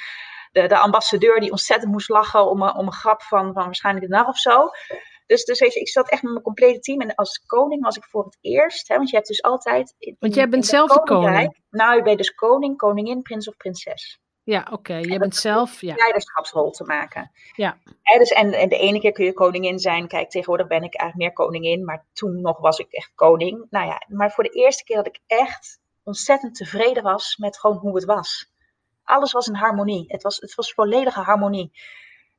de, 0.53 0.67
de 0.67 0.79
ambassadeur 0.79 1.41
die 1.41 1.51
ontzettend 1.51 1.93
moest 1.93 2.09
lachen 2.09 2.51
om, 2.51 2.63
om 2.63 2.87
een 2.87 2.93
grap 2.93 3.23
van, 3.23 3.53
van 3.53 3.65
waarschijnlijk 3.65 4.07
de 4.07 4.13
nacht 4.13 4.29
of 4.29 4.39
zo. 4.39 4.69
Dus, 5.27 5.45
dus 5.45 5.61
weet 5.61 5.75
je, 5.75 5.81
ik 5.81 5.89
zat 5.89 6.11
echt 6.11 6.23
met 6.23 6.33
mijn 6.33 6.45
complete 6.45 6.81
team. 6.81 7.01
En 7.01 7.15
als 7.15 7.45
koning 7.47 7.83
was 7.83 7.97
ik 7.97 8.05
voor 8.05 8.25
het 8.25 8.39
eerst. 8.41 8.89
Hè, 8.89 8.97
want 8.97 9.11
je 9.11 9.17
hebt 9.17 9.29
dus 9.29 9.43
altijd. 9.43 9.95
In, 9.99 10.17
want 10.19 10.35
jij 10.35 10.49
bent 10.49 10.67
zelf 10.67 10.93
de 10.93 11.03
koning. 11.03 11.61
Nou, 11.71 11.97
je 11.97 12.03
bent 12.03 12.19
dus 12.19 12.35
koning, 12.35 12.77
koningin, 12.77 13.23
prins 13.23 13.49
of 13.49 13.57
prinses. 13.57 14.21
Ja, 14.43 14.69
oké. 14.71 14.95
Je 14.95 15.19
bent 15.19 15.37
zelf. 15.37 15.81
Ja. 15.81 15.95
Leiderschapsrol 15.95 16.71
te 16.71 16.85
maken. 16.85 17.31
Ja. 17.53 17.79
En, 18.03 18.19
dus, 18.19 18.31
en, 18.31 18.53
en 18.53 18.69
de 18.69 18.79
ene 18.79 19.01
keer 19.01 19.13
kun 19.13 19.25
je 19.25 19.33
koningin 19.33 19.79
zijn. 19.79 20.09
Kijk, 20.09 20.31
tegenwoordig 20.31 20.67
ben 20.67 20.83
ik 20.83 20.95
eigenlijk 20.95 21.17
meer 21.17 21.47
koningin. 21.47 21.85
Maar 21.85 22.05
toen 22.13 22.41
nog 22.41 22.59
was 22.59 22.79
ik 22.79 22.93
echt 22.93 23.13
koning. 23.15 23.67
Nou 23.71 23.87
ja, 23.87 24.03
maar 24.09 24.31
voor 24.31 24.45
de 24.45 24.51
eerste 24.51 24.85
keer 24.85 24.97
dat 24.97 25.07
ik 25.07 25.21
echt 25.27 25.81
ontzettend 26.03 26.55
tevreden 26.55 27.03
was 27.03 27.37
met 27.37 27.59
gewoon 27.59 27.77
hoe 27.77 27.95
het 27.95 28.05
was. 28.05 28.53
Alles 29.05 29.33
was 29.33 29.47
in 29.47 29.55
harmonie. 29.55 30.05
Het 30.09 30.23
was, 30.23 30.37
het 30.37 30.55
was 30.55 30.73
volledige 30.73 31.21
harmonie. 31.21 31.73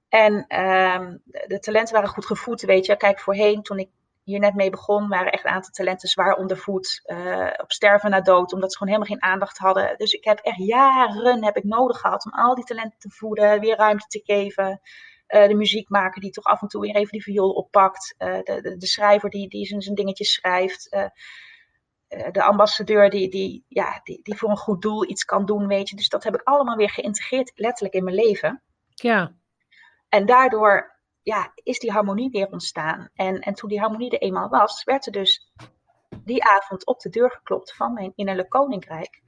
En 0.09 0.33
um, 0.33 1.21
de 1.47 1.59
talenten 1.59 1.93
waren 1.93 2.09
goed 2.09 2.25
gevoed, 2.25 2.61
weet 2.61 2.85
je. 2.85 2.97
Kijk, 2.97 3.19
voorheen, 3.19 3.61
toen 3.61 3.79
ik 3.79 3.89
hier 4.31 4.39
net 4.39 4.55
mee 4.55 4.69
begon, 4.69 5.07
waren 5.07 5.31
echt 5.31 5.45
een 5.45 5.51
aantal 5.51 5.71
talenten 5.71 6.09
zwaar 6.09 6.35
ondervoed, 6.35 7.01
uh, 7.05 7.49
op 7.57 7.71
sterven 7.71 8.09
na 8.09 8.21
dood, 8.21 8.53
omdat 8.53 8.71
ze 8.71 8.77
gewoon 8.77 8.93
helemaal 8.93 9.15
geen 9.17 9.31
aandacht 9.31 9.57
hadden. 9.57 9.97
Dus 9.97 10.11
ik 10.11 10.23
heb 10.23 10.39
echt 10.39 10.57
jaren 10.57 11.43
heb 11.43 11.57
ik 11.57 11.63
nodig 11.63 11.99
gehad 11.99 12.25
om 12.25 12.31
al 12.31 12.55
die 12.55 12.63
talenten 12.63 12.99
te 12.99 13.09
voeden, 13.09 13.59
weer 13.59 13.75
ruimte 13.75 14.07
te 14.07 14.21
geven. 14.23 14.81
Uh, 15.27 15.47
de 15.47 15.55
muziekmaker 15.55 16.21
die 16.21 16.31
toch 16.31 16.43
af 16.43 16.61
en 16.61 16.67
toe 16.67 16.81
weer 16.81 16.95
even 16.95 17.11
die 17.11 17.23
viool 17.23 17.51
oppakt. 17.51 18.15
Uh, 18.17 18.33
de, 18.33 18.61
de, 18.61 18.77
de, 18.77 18.87
schrijver 18.87 19.29
die, 19.29 19.49
die 19.49 19.65
zijn, 19.65 19.81
zijn 19.81 19.95
dingetjes 19.95 20.33
schrijft. 20.33 20.89
de 22.31 22.43
ambassadeur 22.43 23.09
die, 23.09 23.29
die, 23.29 23.65
ja, 23.67 23.99
die, 24.03 24.19
die 24.23 24.37
voor 24.37 24.49
een 24.49 24.57
goed 24.57 24.81
doel 24.81 25.09
iets 25.09 25.23
kan 25.23 25.45
doen, 25.45 25.67
weet 25.67 25.89
je. 25.89 25.95
Dus 25.95 26.09
dat 26.09 26.23
heb 26.23 26.33
ik 26.33 26.41
allemaal 26.43 26.75
weer 26.75 26.89
geïntegreerd, 26.89 27.51
letterlijk 27.55 27.93
in 27.95 28.03
mijn 28.03 28.15
leven. 28.15 28.63
Ja. 28.93 29.35
En 30.09 30.25
daardoor 30.25 30.90
ja, 31.23 31.51
is 31.55 31.79
die 31.79 31.91
harmonie 31.91 32.29
weer 32.29 32.47
ontstaan. 32.47 33.09
En, 33.13 33.39
en 33.39 33.53
toen 33.53 33.69
die 33.69 33.79
harmonie 33.79 34.11
er 34.11 34.21
eenmaal 34.21 34.49
was, 34.49 34.83
werd 34.83 35.05
er 35.05 35.11
dus 35.11 35.51
die 36.23 36.43
avond 36.43 36.85
op 36.85 36.99
de 36.99 37.09
deur 37.09 37.31
geklopt 37.31 37.75
van 37.75 37.93
mijn 37.93 38.11
innerlijk 38.15 38.49
koninkrijk. 38.49 39.21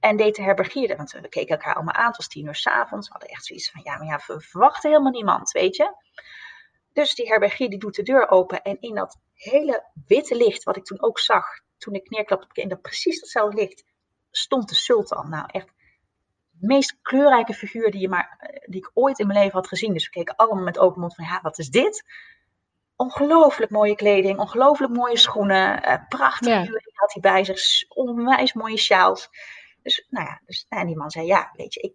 En 0.00 0.16
deed 0.16 0.36
de 0.36 0.42
herbergier, 0.42 0.96
want 0.96 1.12
we 1.12 1.28
keken 1.28 1.56
elkaar 1.56 1.74
allemaal 1.74 1.94
aan, 1.94 2.06
het 2.06 2.16
was 2.16 2.28
tien 2.28 2.46
uur 2.46 2.54
s'avonds. 2.54 3.06
We 3.06 3.12
hadden 3.12 3.30
echt 3.30 3.44
zoiets 3.44 3.70
van, 3.70 3.80
ja, 3.84 3.96
maar 3.96 4.06
ja, 4.06 4.20
we 4.26 4.40
verwachten 4.40 4.90
helemaal 4.90 5.12
niemand, 5.12 5.50
weet 5.50 5.76
je. 5.76 5.94
Dus 6.92 7.14
die 7.14 7.26
herbergier 7.26 7.70
die 7.70 7.78
doet 7.78 7.94
de 7.94 8.02
deur 8.02 8.28
open 8.28 8.62
en 8.62 8.80
in 8.80 8.94
dat 8.94 9.20
hele 9.32 9.90
witte 10.06 10.36
licht, 10.36 10.64
wat 10.64 10.76
ik 10.76 10.84
toen 10.84 11.02
ook 11.02 11.18
zag, 11.18 11.46
toen 11.78 11.94
ik 11.94 12.10
neerklapte 12.10 12.60
in 12.60 12.68
dat 12.68 12.80
precies 12.80 13.20
datzelfde 13.20 13.60
licht, 13.60 13.84
stond 14.30 14.68
de 14.68 14.74
sultan. 14.74 15.28
Nou, 15.28 15.48
echt 15.50 15.73
meest 16.60 16.96
kleurrijke 17.02 17.54
figuur 17.54 17.90
die, 17.90 18.00
je 18.00 18.08
maar, 18.08 18.36
eh, 18.38 18.60
die 18.66 18.80
ik 18.80 18.90
ooit 18.94 19.18
in 19.18 19.26
mijn 19.26 19.38
leven 19.38 19.54
had 19.54 19.68
gezien. 19.68 19.92
Dus 19.92 20.04
we 20.04 20.10
keken 20.10 20.36
allemaal 20.36 20.64
met 20.64 20.78
open 20.78 21.00
mond 21.00 21.14
van, 21.14 21.24
ja, 21.24 21.40
wat 21.42 21.58
is 21.58 21.70
dit? 21.70 22.04
Ongelooflijk 22.96 23.70
mooie 23.70 23.94
kleding, 23.94 24.38
ongelooflijk 24.38 24.92
mooie 24.92 25.16
schoenen, 25.16 25.88
uh, 25.88 25.94
prachtig 26.08 26.48
ja. 26.48 26.80
had 26.94 27.12
hij 27.12 27.22
bij 27.22 27.44
zich, 27.44 27.88
onwijs 27.88 28.52
mooie 28.52 28.76
sjaals. 28.76 29.30
Dus, 29.82 30.06
nou 30.08 30.26
ja, 30.26 30.40
dus, 30.46 30.66
en 30.68 30.86
die 30.86 30.96
man 30.96 31.10
zei, 31.10 31.26
ja, 31.26 31.50
weet 31.56 31.74
je, 31.74 31.80
ik, 31.80 31.94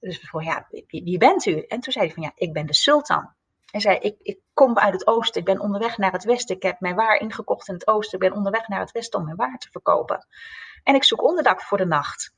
dus 0.00 0.20
voor, 0.20 0.42
ja, 0.44 0.66
wie, 0.70 1.02
wie, 1.04 1.18
bent 1.18 1.46
u? 1.46 1.60
En 1.60 1.80
toen 1.80 1.92
zei 1.92 2.04
hij 2.04 2.14
van, 2.14 2.22
ja, 2.22 2.32
ik 2.34 2.52
ben 2.52 2.66
de 2.66 2.74
sultan. 2.74 3.34
Hij 3.70 3.80
zei, 3.80 3.98
ik, 3.98 4.16
ik 4.22 4.38
kom 4.54 4.78
uit 4.78 4.92
het 4.92 5.06
oosten, 5.06 5.40
ik 5.40 5.46
ben 5.46 5.60
onderweg 5.60 5.98
naar 5.98 6.12
het 6.12 6.24
westen. 6.24 6.56
Ik 6.56 6.62
heb 6.62 6.80
mijn 6.80 6.94
waar 6.94 7.16
ingekocht 7.16 7.68
in 7.68 7.74
het 7.74 7.86
oosten, 7.86 8.18
ik 8.18 8.28
ben 8.28 8.36
onderweg 8.36 8.68
naar 8.68 8.80
het 8.80 8.92
westen 8.92 9.18
om 9.18 9.24
mijn 9.24 9.36
waar 9.36 9.58
te 9.58 9.70
verkopen. 9.70 10.26
En 10.82 10.94
ik 10.94 11.04
zoek 11.04 11.22
onderdak 11.22 11.62
voor 11.62 11.78
de 11.78 11.86
nacht. 11.86 12.34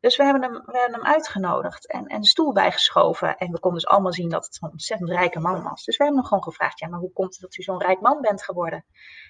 Dus 0.00 0.16
we 0.16 0.24
hebben 0.24 0.42
hem, 0.42 0.52
we 0.52 0.78
hebben 0.78 1.00
hem 1.00 1.12
uitgenodigd 1.12 1.90
en, 1.90 2.06
en 2.06 2.16
een 2.16 2.24
stoel 2.24 2.52
bijgeschoven. 2.52 3.36
En 3.36 3.52
we 3.52 3.60
konden 3.60 3.80
dus 3.80 3.90
allemaal 3.90 4.12
zien 4.12 4.28
dat 4.28 4.44
het 4.44 4.58
een 4.60 4.70
ontzettend 4.70 5.10
rijke 5.10 5.40
man 5.40 5.62
was. 5.62 5.84
Dus 5.84 5.96
we 5.96 6.02
hebben 6.04 6.20
hem 6.20 6.28
gewoon 6.28 6.44
gevraagd, 6.44 6.78
ja, 6.78 6.88
maar 6.88 7.00
hoe 7.00 7.12
komt 7.12 7.32
het 7.32 7.40
dat 7.40 7.56
u 7.56 7.62
zo'n 7.62 7.82
rijk 7.82 8.00
man 8.00 8.20
bent 8.20 8.44
geworden? 8.44 8.84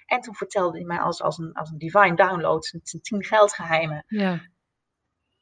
En 0.07 0.21
toen 0.21 0.35
vertelde 0.35 0.77
hij 0.77 0.87
mij 0.87 1.01
als, 1.01 1.23
als, 1.23 1.39
een, 1.39 1.53
als 1.53 1.71
een 1.71 1.79
divine 1.79 2.15
download 2.17 2.65
zijn 2.65 3.03
tien 3.03 3.25
geldgeheimen. 3.25 4.05
Ja. 4.07 4.41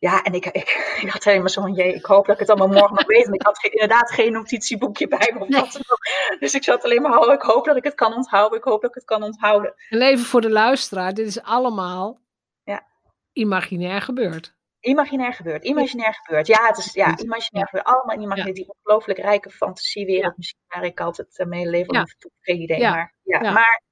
Ja, 0.00 0.22
en 0.22 0.32
ik, 0.32 0.46
ik, 0.46 0.68
ik 1.02 1.10
had 1.10 1.24
helemaal 1.24 1.48
zo 1.48 1.60
van, 1.60 1.74
jee, 1.74 1.94
ik 1.94 2.04
hoop 2.04 2.26
dat 2.26 2.34
ik 2.34 2.40
het 2.40 2.50
allemaal 2.50 2.78
morgen 2.78 2.94
nog 2.94 3.06
weet. 3.06 3.26
En 3.26 3.32
ik 3.32 3.42
had 3.42 3.64
inderdaad 3.64 4.10
geen 4.10 4.32
notitieboekje 4.32 5.08
bij 5.08 5.34
me. 5.34 5.40
Of 5.40 5.72
wat 5.72 5.98
Dus 6.40 6.54
ik 6.54 6.64
zat 6.64 6.84
alleen 6.84 7.02
maar, 7.02 7.18
oh, 7.18 7.32
ik 7.32 7.42
hoop 7.42 7.64
dat 7.64 7.76
ik 7.76 7.84
het 7.84 7.94
kan 7.94 8.14
onthouden. 8.14 8.58
Ik 8.58 8.64
hoop 8.64 8.80
dat 8.80 8.90
ik 8.90 8.96
het 8.96 9.04
kan 9.04 9.22
onthouden. 9.22 9.74
En 9.88 10.02
even 10.02 10.24
voor 10.24 10.40
de 10.40 10.50
luisteraar, 10.50 11.14
dit 11.14 11.26
is 11.26 11.42
allemaal 11.42 12.20
ja. 12.62 12.86
imaginair 13.32 14.02
gebeurd. 14.02 14.56
Imaginair 14.88 15.32
gebeurd, 15.32 15.64
imaginair 15.64 16.14
gebeurd. 16.14 16.46
Ja, 16.46 16.66
het 16.66 16.78
is 16.78 16.92
ja, 16.92 17.18
imaginair 17.18 17.66
gebeurd. 17.66 17.86
Allemaal 17.86 18.20
imaginair. 18.20 18.54
Die 18.54 18.74
ongelooflijk 18.74 19.18
rijke 19.18 19.50
fantasiewereld, 19.50 20.36
misschien 20.36 20.60
waar 20.68 20.84
ik 20.84 21.00
altijd 21.00 21.38
uh, 21.38 21.46
mee 21.46 21.66
leef, 21.66 21.92
ja. 21.92 22.06
geen 22.40 22.60
idee. 22.60 22.80
Maar, 22.80 23.14
ja. 23.22 23.50
maar 23.50 23.82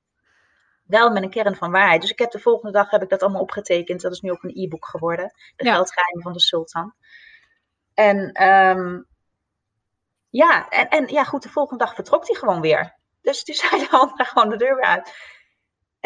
wel 0.85 1.11
met 1.11 1.23
een 1.23 1.31
kern 1.31 1.57
van 1.57 1.71
waarheid. 1.71 2.01
Dus 2.01 2.11
ik 2.11 2.19
heb 2.19 2.31
de 2.31 2.39
volgende 2.39 2.73
dag 2.73 2.91
heb 2.91 3.03
ik 3.03 3.09
dat 3.09 3.23
allemaal 3.23 3.41
opgetekend. 3.41 4.01
Dat 4.01 4.13
is 4.13 4.21
nu 4.21 4.31
ook 4.31 4.43
een 4.43 4.57
e-book 4.65 4.87
geworden. 4.87 5.33
De 5.57 5.65
ja. 5.65 5.75
geldgeheimen 5.75 6.23
van 6.23 6.33
de 6.33 6.41
sultan. 6.41 6.95
En 7.95 8.43
um, 8.49 9.07
ja, 10.31 10.69
en, 10.69 10.89
en 10.89 11.07
ja, 11.07 11.25
goed, 11.25 11.43
de 11.43 11.49
volgende 11.49 11.85
dag 11.85 11.95
vertrok 11.95 12.27
hij 12.27 12.37
gewoon 12.37 12.61
weer. 12.61 12.99
Dus 13.21 13.45
toen 13.45 13.55
zei 13.69 13.81
de 13.81 13.91
ander 13.91 14.27
gewoon 14.27 14.49
de 14.49 14.57
deur 14.57 14.75
weer 14.75 14.85
uit. 14.85 15.15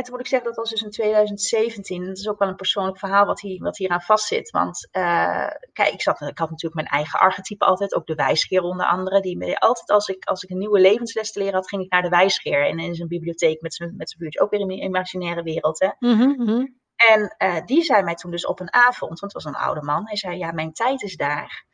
En 0.00 0.06
toen 0.06 0.14
moet 0.14 0.24
ik 0.24 0.30
zeggen, 0.30 0.48
dat 0.48 0.58
was 0.58 0.70
dus 0.70 0.82
in 0.82 0.90
2017. 0.90 2.04
Dat 2.04 2.18
is 2.18 2.28
ook 2.28 2.38
wel 2.38 2.48
een 2.48 2.56
persoonlijk 2.56 2.98
verhaal 2.98 3.26
wat, 3.26 3.40
hier, 3.40 3.62
wat 3.62 3.76
hieraan 3.76 4.00
vastzit. 4.00 4.50
Want 4.50 4.88
uh, 4.92 5.46
kijk, 5.72 5.92
ik, 5.92 6.02
zat, 6.02 6.20
ik 6.20 6.38
had 6.38 6.50
natuurlijk 6.50 6.74
mijn 6.74 6.86
eigen 6.86 7.20
archetype 7.20 7.64
altijd. 7.64 7.94
Ook 7.94 8.06
de 8.06 8.14
wijsgeer 8.14 8.62
onder 8.62 8.86
andere. 8.86 9.20
Die 9.20 9.58
altijd 9.58 9.90
als 9.90 10.08
ik, 10.08 10.24
als 10.24 10.42
ik 10.42 10.50
een 10.50 10.58
nieuwe 10.58 10.80
levensles 10.80 11.32
te 11.32 11.38
leren 11.38 11.54
had, 11.54 11.68
ging 11.68 11.82
ik 11.82 11.90
naar 11.90 12.02
de 12.02 12.08
wijsgeer. 12.08 12.66
En 12.66 12.78
in 12.78 12.94
zijn 12.94 13.08
bibliotheek 13.08 13.60
met 13.60 13.74
zijn, 13.74 13.96
met 13.96 14.10
zijn 14.10 14.22
buurt. 14.22 14.40
Ook 14.40 14.50
weer 14.50 14.60
in 14.60 14.70
een 14.70 14.82
imaginaire 14.82 15.42
wereld. 15.42 15.80
Hè? 15.80 15.90
Mm 15.98 16.18
-hmm. 16.18 16.78
En 16.96 17.34
uh, 17.38 17.64
die 17.64 17.82
zei 17.82 18.02
mij 18.02 18.14
toen 18.14 18.30
dus 18.30 18.46
op 18.46 18.60
een 18.60 18.72
avond, 18.72 19.20
want 19.20 19.32
het 19.32 19.32
was 19.32 19.44
een 19.44 19.60
oude 19.60 19.82
man. 19.82 20.06
Hij 20.06 20.16
zei, 20.16 20.38
ja, 20.38 20.52
mijn 20.52 20.72
tijd 20.72 21.02
is 21.02 21.16
daar. 21.16 21.66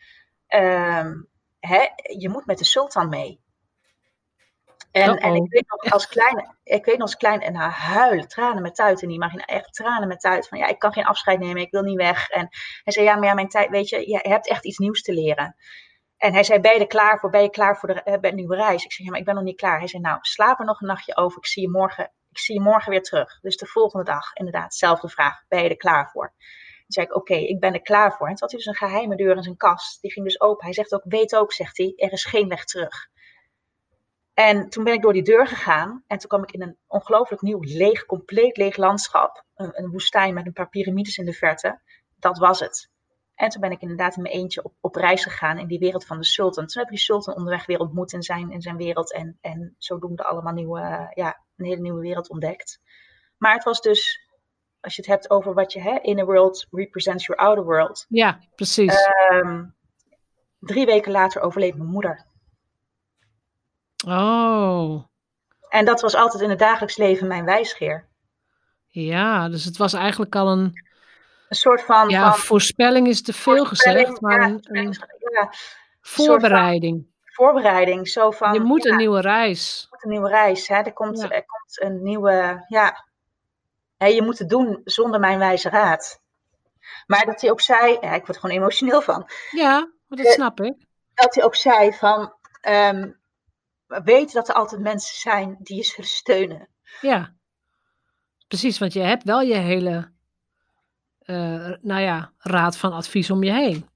Um, 0.49 1.29
hè, 1.59 1.87
je 2.19 2.29
moet 2.29 2.47
met 2.47 2.59
de 2.59 2.65
sultan 2.65 3.09
mee. 3.09 3.45
En, 5.03 5.17
en 5.17 5.35
ik 5.35 5.53
weet 5.53 5.65
nog 5.69 5.93
als 5.93 6.09
klein, 6.09 6.57
ik 6.63 6.85
weet 6.85 6.95
nog 6.95 7.03
als 7.03 7.17
klein 7.17 7.41
en 7.41 7.55
haar 7.55 7.71
huilen, 7.71 8.29
tranen 8.29 8.63
met 8.63 8.75
tuit 8.75 9.03
en 9.03 9.09
die 9.09 9.19
mag 9.19 9.35
echt 9.35 9.75
tranen 9.75 10.09
met 10.09 10.21
tuit 10.21 10.49
van 10.49 10.59
ja, 10.59 10.67
ik 10.67 10.79
kan 10.79 10.93
geen 10.93 11.05
afscheid 11.05 11.39
nemen, 11.39 11.63
ik 11.63 11.71
wil 11.71 11.83
niet 11.83 11.97
weg. 11.97 12.29
En 12.29 12.49
hij 12.83 12.93
zei 12.93 13.07
ja, 13.07 13.17
maar 13.17 13.29
ja, 13.29 13.35
mijn 13.35 13.49
tijd, 13.49 13.71
weet 13.71 13.89
je, 13.89 14.09
je 14.09 14.19
hebt 14.23 14.49
echt 14.49 14.65
iets 14.65 14.79
nieuws 14.79 15.03
te 15.03 15.13
leren. 15.13 15.57
En 16.17 16.33
hij 16.33 16.45
zei, 16.45 16.61
ben 16.61 16.73
je 16.73 16.81
er 16.81 16.87
klaar 16.87 17.19
voor? 17.19 17.31
Ben 17.31 17.43
je 17.43 17.51
klaar 17.51 17.77
voor 17.77 17.95
de, 17.95 18.19
de 18.21 18.33
nieuwe 18.33 18.57
reis? 18.57 18.85
Ik 18.85 18.93
zei, 18.93 19.05
ja, 19.05 19.11
maar 19.11 19.21
ik 19.21 19.27
ben 19.27 19.35
nog 19.35 19.45
niet 19.45 19.57
klaar. 19.57 19.79
Hij 19.79 19.89
zei, 19.89 20.03
nou, 20.03 20.19
slaap 20.21 20.59
er 20.59 20.65
nog 20.65 20.81
een 20.81 20.87
nachtje 20.87 21.17
over. 21.17 21.39
Ik 21.39 21.47
zie 21.47 21.63
je 21.63 21.71
morgen, 21.71 22.13
ik 22.31 22.39
zie 22.39 22.55
je 22.55 22.61
morgen 22.61 22.91
weer 22.91 23.03
terug. 23.03 23.41
Dus 23.41 23.57
de 23.57 23.67
volgende 23.67 24.05
dag, 24.05 24.33
inderdaad, 24.35 24.75
zelfde 24.75 25.09
vraag. 25.09 25.45
Ben 25.49 25.63
je 25.63 25.69
er 25.69 25.77
klaar 25.77 26.11
voor? 26.11 26.35
Toen 26.37 26.85
zei 26.87 27.07
ik, 27.07 27.15
oké, 27.15 27.35
ik 27.35 27.61
ben 27.61 27.73
er 27.73 27.83
klaar 27.83 28.13
voor. 28.13 28.27
En 28.29 28.35
toen 28.35 28.49
had 28.49 28.51
hij 28.51 28.59
dus 28.59 28.67
een 28.67 28.89
geheime 28.89 29.17
deur 29.17 29.37
in 29.37 29.43
zijn 29.43 29.57
kast. 29.57 30.01
Die 30.01 30.13
ging 30.13 30.27
dus 30.27 30.41
open. 30.41 30.65
Hij 30.65 30.75
zegt 30.75 30.95
ook, 30.95 31.05
weet 31.05 31.37
ook, 31.37 31.53
zegt 31.53 31.77
hij, 31.77 31.93
er 31.97 32.13
is 32.13 32.25
geen 32.25 32.49
weg 32.49 32.65
terug. 32.65 33.09
En 34.37 34.69
toen 34.69 34.85
ben 34.85 34.93
ik 34.93 35.03
door 35.03 35.13
die 35.13 35.23
deur 35.23 35.47
gegaan 35.47 36.05
en 36.07 36.19
toen 36.19 36.29
kwam 36.29 36.43
ik 36.43 36.53
in 36.53 36.63
een 36.63 36.77
ongelooflijk 36.87 37.43
nieuw, 37.43 37.61
leeg, 37.61 38.07
compleet 38.07 38.57
leeg 38.57 38.77
landschap. 38.77 39.45
Een, 39.55 39.83
een, 39.83 39.91
woestijn 39.91 40.35
met 40.35 40.47
een 40.47 40.53
paar 40.53 40.69
piramides 40.69 41.17
in 41.17 41.25
de 41.25 41.33
verte. 41.33 41.81
Dat 42.17 42.39
was 42.39 42.61
het. 42.61 42.91
En 43.35 43.49
toen 43.49 43.61
ben 43.61 43.71
ik 43.71 43.81
inderdaad 43.81 44.17
in 44.17 44.23
mijn 44.23 44.35
eentje 44.35 44.63
op, 44.65 44.75
op 44.81 44.95
reis 44.95 45.23
gegaan 45.23 45.59
in 45.59 45.67
die 45.67 45.79
wereld 45.79 46.07
van 46.07 46.19
de 46.19 46.25
sultan. 46.25 46.67
Toen 46.67 46.83
heb 46.83 46.91
ik 46.91 46.97
die 46.97 47.05
sultan 47.05 47.35
onderweg 47.35 47.67
weer 47.67 47.79
ontmoet 47.79 48.13
in 48.13 48.23
zijn, 48.23 48.51
in 48.51 48.61
zijn 48.61 48.77
wereld. 48.77 49.13
En, 49.13 49.39
en 49.41 49.75
zodoende 49.79 50.25
allemaal 50.25 50.53
nieuwe, 50.53 51.11
ja, 51.15 51.43
een 51.57 51.67
hele 51.67 51.81
nieuwe 51.81 52.01
wereld 52.01 52.29
ontdekt. 52.29 52.81
Maar 53.37 53.55
het 53.55 53.65
was 53.65 53.81
dus, 53.81 54.29
als 54.81 54.97
je 54.97 55.03
het 55.03 55.11
hebt 55.11 55.31
over 55.31 55.55
wat 55.55 55.73
je, 55.73 55.81
hè, 55.81 55.99
inner 56.01 56.27
world 56.27 56.67
represents 56.71 57.27
your 57.27 57.43
outer 57.43 57.65
world. 57.65 58.07
Ja, 58.09 58.41
precies. 58.55 59.09
Um, 59.33 59.75
drie 60.59 60.87
weken 60.87 61.13
later 61.13 61.41
overleed 61.41 61.77
mijn 61.77 61.91
moeder. 61.91 62.35
Oh. 64.07 65.05
En 65.69 65.85
dat 65.85 66.01
was 66.01 66.15
altijd 66.15 66.43
in 66.43 66.51
het 66.51 66.59
dagelijks 66.59 66.97
leven 66.97 67.27
mijn 67.27 67.45
wijsgeer. 67.45 68.09
Ja, 68.87 69.49
dus 69.49 69.65
het 69.65 69.77
was 69.77 69.93
eigenlijk 69.93 70.37
al 70.37 70.49
een. 70.49 70.85
Een 71.49 71.57
soort 71.57 71.83
van. 71.83 72.09
Ja, 72.09 72.31
van, 72.31 72.41
voorspelling 72.41 73.07
is 73.07 73.23
te 73.23 73.33
veel 73.33 73.65
gezegd, 73.65 74.21
maar 74.21 74.41
een, 74.41 74.59
een 74.63 74.97
ja, 75.33 75.51
voorbereiding. 76.01 77.07
voorbereiding, 77.25 78.09
zo 78.09 78.31
van. 78.31 78.53
Je 78.53 78.61
moet 78.61 78.87
een 78.87 78.97
nieuwe 78.97 79.21
reis. 79.21 79.87
moet 79.91 80.05
een 80.05 80.11
nieuwe 80.11 80.29
reis, 80.29 80.69
hè? 80.69 80.77
Er 80.77 80.93
komt, 80.93 81.23
er 81.23 81.45
komt 81.47 81.83
een 81.83 82.03
nieuwe. 82.03 82.65
Ja. 82.69 83.05
Hè, 83.97 84.07
je 84.07 84.23
moet 84.23 84.39
het 84.39 84.49
doen 84.49 84.81
zonder 84.85 85.21
mijn 85.21 85.39
wijze 85.39 85.69
raad. 85.69 86.21
Maar 87.07 87.27
dat 87.27 87.41
hij 87.41 87.51
ook 87.51 87.61
zei, 87.61 87.99
ja, 88.01 88.13
ik 88.13 88.27
word 88.27 88.29
er 88.29 88.41
gewoon 88.41 88.57
emotioneel 88.57 89.01
van. 89.01 89.31
Ja, 89.51 89.91
dat 90.09 90.27
eh, 90.27 90.33
snap 90.33 90.61
ik. 90.61 90.75
Dat 91.15 91.35
hij 91.35 91.45
ook 91.45 91.55
zei 91.55 91.93
van, 91.93 92.35
um, 92.69 93.19
weet 93.87 94.33
dat 94.33 94.49
er 94.49 94.55
altijd 94.55 94.81
mensen 94.81 95.21
zijn 95.21 95.57
die 95.59 95.77
je 95.77 95.85
zullen 95.85 96.11
steunen. 96.11 96.69
Ja, 97.01 97.35
precies, 98.49 98.79
want 98.79 98.93
je 98.93 99.01
hebt 99.01 99.25
wel 99.25 99.41
je 99.41 99.55
hele, 99.55 100.11
uh, 101.27 101.73
nou 101.81 102.01
ja, 102.01 102.33
raad 102.39 102.77
van 102.77 102.93
advies 102.93 103.31
om 103.31 103.43
je 103.43 103.53
heen. 103.53 103.89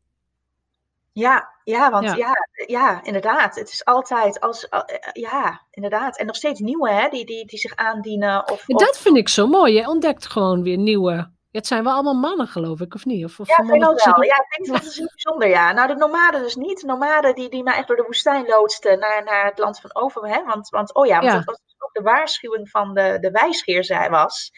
Ja, 1.12 1.48
ja, 1.64 1.90
want 1.90 2.16
ja. 2.16 2.36
ja, 2.66 3.02
inderdaad. 3.02 3.54
Het 3.54 3.68
is 3.68 3.84
altijd 3.84 4.40
als, 4.40 4.66
uh, 4.70 4.80
ja, 5.12 5.66
inderdaad. 5.70 6.18
En 6.18 6.26
nog 6.26 6.36
steeds 6.36 6.60
nieuwe, 6.60 6.90
hè, 6.90 7.08
die, 7.08 7.24
die, 7.26 7.46
die 7.46 7.58
zich 7.58 7.76
aandienen. 7.76 8.48
Of, 8.50 8.68
of... 8.68 8.78
Dat 8.78 8.98
vind 8.98 9.16
ik 9.16 9.28
zo 9.28 9.46
mooi. 9.46 9.74
Je 9.74 9.88
ontdekt 9.88 10.26
gewoon 10.26 10.62
weer 10.62 10.78
nieuwe 10.78 11.30
het 11.50 11.66
zijn 11.66 11.84
wel 11.84 11.92
allemaal 11.92 12.14
mannen, 12.14 12.46
geloof 12.46 12.80
ik, 12.80 12.94
of 12.94 13.04
niet? 13.04 13.24
Of, 13.24 13.40
of 13.40 13.48
ja, 13.48 13.62
mannen 13.62 13.80
wel. 13.80 14.22
Ja, 14.22 14.36
ik 14.36 14.56
denk 14.56 14.78
dat 14.78 14.90
is 14.90 14.98
niet 14.98 15.10
bijzonder, 15.10 15.48
ja. 15.48 15.72
Nou, 15.72 15.88
de 15.88 15.94
nomaden 15.94 16.42
dus 16.42 16.56
niet. 16.56 16.80
De 16.80 16.86
nomaden 16.86 17.34
die, 17.34 17.48
die 17.48 17.62
mij 17.62 17.76
echt 17.76 17.86
door 17.86 17.96
de 17.96 18.02
woestijn 18.02 18.46
loodsten 18.46 18.98
naar, 18.98 19.24
naar 19.24 19.44
het 19.44 19.58
land 19.58 19.80
van 19.80 19.94
over. 19.94 20.28
Hè? 20.28 20.44
Want, 20.44 20.68
want, 20.68 20.94
oh 20.94 21.06
ja, 21.06 21.20
want 21.20 21.32
dat 21.32 21.44
was 21.44 21.60
dus 21.64 21.74
ook 21.78 21.92
de 21.92 22.02
waarschuwing 22.02 22.70
van 22.70 22.94
de, 22.94 23.18
de 23.20 23.30
wijsgeer, 23.30 23.84
zij 23.84 24.10
was. 24.10 24.52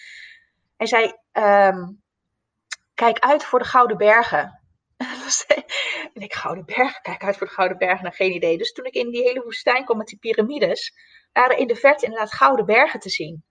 Hij 0.77 0.87
zei, 0.87 1.13
um, 1.33 2.03
kijk 2.95 3.19
uit 3.19 3.45
voor 3.45 3.59
de 3.59 3.65
Gouden 3.65 3.97
Bergen. 3.97 4.61
en 6.15 6.21
ik, 6.21 6.35
Gouden 6.35 6.65
Bergen, 6.65 7.03
kijk 7.03 7.25
uit 7.25 7.37
voor 7.37 7.47
de 7.47 7.53
Gouden 7.53 7.79
Bergen, 7.79 8.03
nou 8.03 8.15
geen 8.15 8.33
idee. 8.33 8.59
Dus 8.59 8.73
toen 8.73 8.85
ik 8.85 8.95
in 8.95 9.11
die 9.11 9.23
hele 9.23 9.43
woestijn 9.43 9.85
kwam 9.85 9.99
met 9.99 10.07
die 10.07 10.19
piramides, 10.19 10.93
waren 11.33 11.59
in 11.59 11.67
de 11.67 11.77
verte 11.77 12.05
inderdaad 12.05 12.33
Gouden 12.33 12.67
Bergen 12.67 13.01
te 13.01 13.11
zien. 13.11 13.45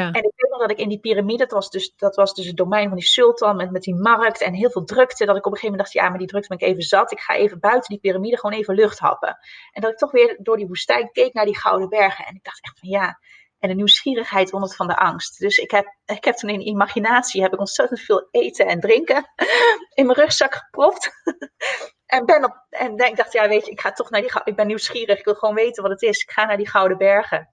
En 0.00 0.24
ik 0.24 0.32
weet 0.36 0.50
nog 0.50 0.60
dat 0.60 0.70
ik 0.70 0.78
in 0.78 0.88
die 0.88 1.00
piramide, 1.00 1.38
dat 1.38 1.50
was 1.50 1.70
dus, 1.70 1.94
dat 1.96 2.16
was 2.16 2.34
dus 2.34 2.46
het 2.46 2.56
domein 2.56 2.88
van 2.88 2.96
die 2.96 3.06
sultan 3.06 3.56
met, 3.56 3.70
met 3.70 3.82
die 3.82 3.94
markt 3.94 4.40
en 4.40 4.54
heel 4.54 4.70
veel 4.70 4.84
drukte, 4.84 5.24
dat 5.24 5.36
ik 5.36 5.46
op 5.46 5.52
een 5.52 5.58
gegeven 5.58 5.70
moment 5.70 5.82
dacht, 5.82 5.92
ja, 5.92 6.08
maar 6.08 6.18
die 6.18 6.26
drukte 6.26 6.48
ben 6.48 6.58
ik 6.58 6.64
even 6.64 6.82
zat. 6.82 7.12
Ik 7.12 7.20
ga 7.20 7.34
even 7.34 7.60
buiten 7.60 7.90
die 7.90 7.98
piramide 7.98 8.38
gewoon 8.38 8.58
even 8.58 8.74
lucht 8.74 8.98
happen. 8.98 9.38
En 9.72 9.80
dat 9.80 9.90
ik 9.90 9.98
toch 9.98 10.10
weer 10.10 10.36
door 10.38 10.56
die 10.56 10.66
woestijn 10.66 11.10
keek 11.12 11.32
naar 11.32 11.44
die 11.44 11.58
gouden 11.58 11.88
bergen. 11.88 12.24
En 12.24 12.34
ik 12.34 12.44
dacht 12.44 12.62
echt 12.62 12.78
van 12.78 12.88
ja, 12.88 13.18
en 13.62 13.68
de 13.68 13.74
nieuwsgierigheid 13.74 14.50
won 14.50 14.62
het 14.62 14.76
van 14.76 14.86
de 14.86 14.96
angst. 14.96 15.38
Dus 15.38 15.56
ik 15.56 15.70
heb, 15.70 15.96
ik 16.04 16.24
heb 16.24 16.34
toen 16.34 16.50
in 16.50 16.66
imaginatie 16.66 17.42
heb 17.42 17.52
ik 17.52 17.58
ontzettend 17.58 18.00
veel 18.00 18.28
eten 18.30 18.66
en 18.66 18.80
drinken 18.80 19.24
in 19.94 20.06
mijn 20.06 20.18
rugzak 20.18 20.54
gepropt. 20.54 21.10
en 22.06 22.26
ben 22.26 22.44
op, 22.44 22.66
en 22.70 22.96
ik 22.98 23.16
dacht, 23.16 23.32
ja, 23.32 23.48
weet 23.48 23.66
je, 23.66 23.72
ik 23.72 23.80
ga 23.80 23.92
toch 23.92 24.10
naar 24.10 24.20
die, 24.20 24.30
ik 24.44 24.56
ben 24.56 24.66
nieuwsgierig, 24.66 25.18
ik 25.18 25.24
wil 25.24 25.34
gewoon 25.34 25.54
weten 25.54 25.82
wat 25.82 25.92
het 25.92 26.02
is. 26.02 26.22
Ik 26.22 26.30
ga 26.30 26.44
naar 26.44 26.56
die 26.56 26.68
gouden 26.68 26.98
bergen. 26.98 27.48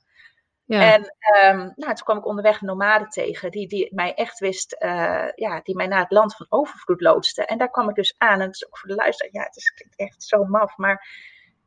Ja. 0.69 0.93
En 0.93 1.01
um, 1.01 1.73
nou, 1.75 1.93
toen 1.93 2.05
kwam 2.05 2.17
ik 2.17 2.25
onderweg 2.25 2.61
een 2.61 2.67
nomade 2.67 3.07
tegen, 3.07 3.51
die, 3.51 3.67
die 3.67 3.95
mij 3.95 4.13
echt 4.13 4.39
wist, 4.39 4.75
uh, 4.79 5.27
ja, 5.35 5.59
die 5.63 5.75
mij 5.75 5.87
naar 5.87 6.01
het 6.01 6.11
land 6.11 6.35
van 6.35 6.45
overvloed 6.49 7.01
loodste. 7.01 7.45
En 7.45 7.57
daar 7.57 7.69
kwam 7.69 7.89
ik 7.89 7.95
dus 7.95 8.15
aan, 8.17 8.39
en 8.39 8.45
het 8.45 8.55
is 8.55 8.67
ook 8.67 8.77
voor 8.77 8.89
de 8.89 8.95
luisteraar, 8.95 9.33
ja, 9.33 9.43
het 9.43 9.55
is, 9.55 9.71
klinkt 9.71 9.95
echt 9.95 10.23
zo 10.23 10.43
maf, 10.43 10.77
maar 10.77 11.07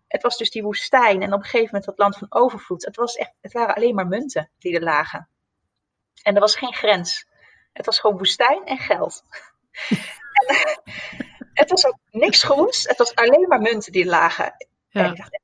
het 0.09 0.23
was 0.23 0.37
dus 0.37 0.51
die 0.51 0.63
woestijn 0.63 1.23
en 1.23 1.33
op 1.33 1.39
een 1.39 1.45
gegeven 1.45 1.67
moment 1.67 1.85
dat 1.85 1.99
land 1.99 2.17
van 2.17 2.27
overvloed. 2.31 2.85
Het, 2.85 2.97
was 2.97 3.17
echt, 3.17 3.33
het 3.41 3.53
waren 3.53 3.75
alleen 3.75 3.95
maar 3.95 4.07
munten 4.07 4.51
die 4.59 4.75
er 4.75 4.83
lagen. 4.83 5.29
En 6.23 6.35
er 6.35 6.41
was 6.41 6.57
geen 6.57 6.75
grens. 6.75 7.27
Het 7.73 7.87
was 7.87 7.99
gewoon 7.99 8.17
woestijn 8.17 8.65
en 8.65 8.79
geld. 8.79 9.25
en, 10.47 10.81
het 11.53 11.71
was 11.71 11.87
ook 11.87 11.99
niks 12.11 12.43
groens. 12.43 12.85
Het 12.85 12.99
was 12.99 13.15
alleen 13.15 13.49
maar 13.49 13.61
munten 13.61 13.93
die 13.93 14.07
lagen. 14.07 14.55
Ja. 14.89 15.05
En, 15.05 15.11
ik 15.11 15.17
dacht, 15.17 15.41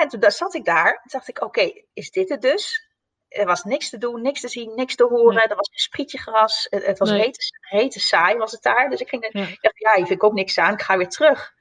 en 0.00 0.08
toen 0.08 0.30
zat 0.30 0.54
ik 0.54 0.64
daar. 0.64 1.02
Dacht 1.04 1.28
ik, 1.28 1.42
oké, 1.42 1.72
is 1.92 2.10
dit 2.10 2.28
het 2.28 2.42
dus? 2.42 2.86
Er 3.28 3.46
was 3.46 3.64
niks 3.64 3.90
te 3.90 3.98
doen, 3.98 4.22
niks 4.22 4.40
te 4.40 4.48
zien, 4.48 4.74
niks 4.74 4.94
te 4.94 5.04
horen. 5.04 5.34
Nee. 5.34 5.46
Er 5.46 5.56
was 5.56 5.68
een 5.72 5.78
sprietje 5.78 6.18
gras. 6.18 6.66
Het, 6.70 6.86
het 6.86 6.98
was 6.98 7.10
Nee. 7.10 7.20
rete, 7.20 7.38
rete 7.70 8.00
saai 8.00 8.36
was 8.36 8.52
het 8.52 8.62
daar. 8.62 8.90
Dus 8.90 9.00
ik 9.00 9.08
ging, 9.08 9.28
Ja. 9.30 9.40
ik 9.46 9.60
dacht, 9.60 9.78
ja, 9.78 9.94
hier 9.94 10.06
vind 10.06 10.18
ik 10.18 10.24
ook 10.24 10.32
niks 10.32 10.58
aan. 10.58 10.72
Ik 10.72 10.82
ga 10.82 10.96
weer 10.96 11.08
terug. 11.08 11.52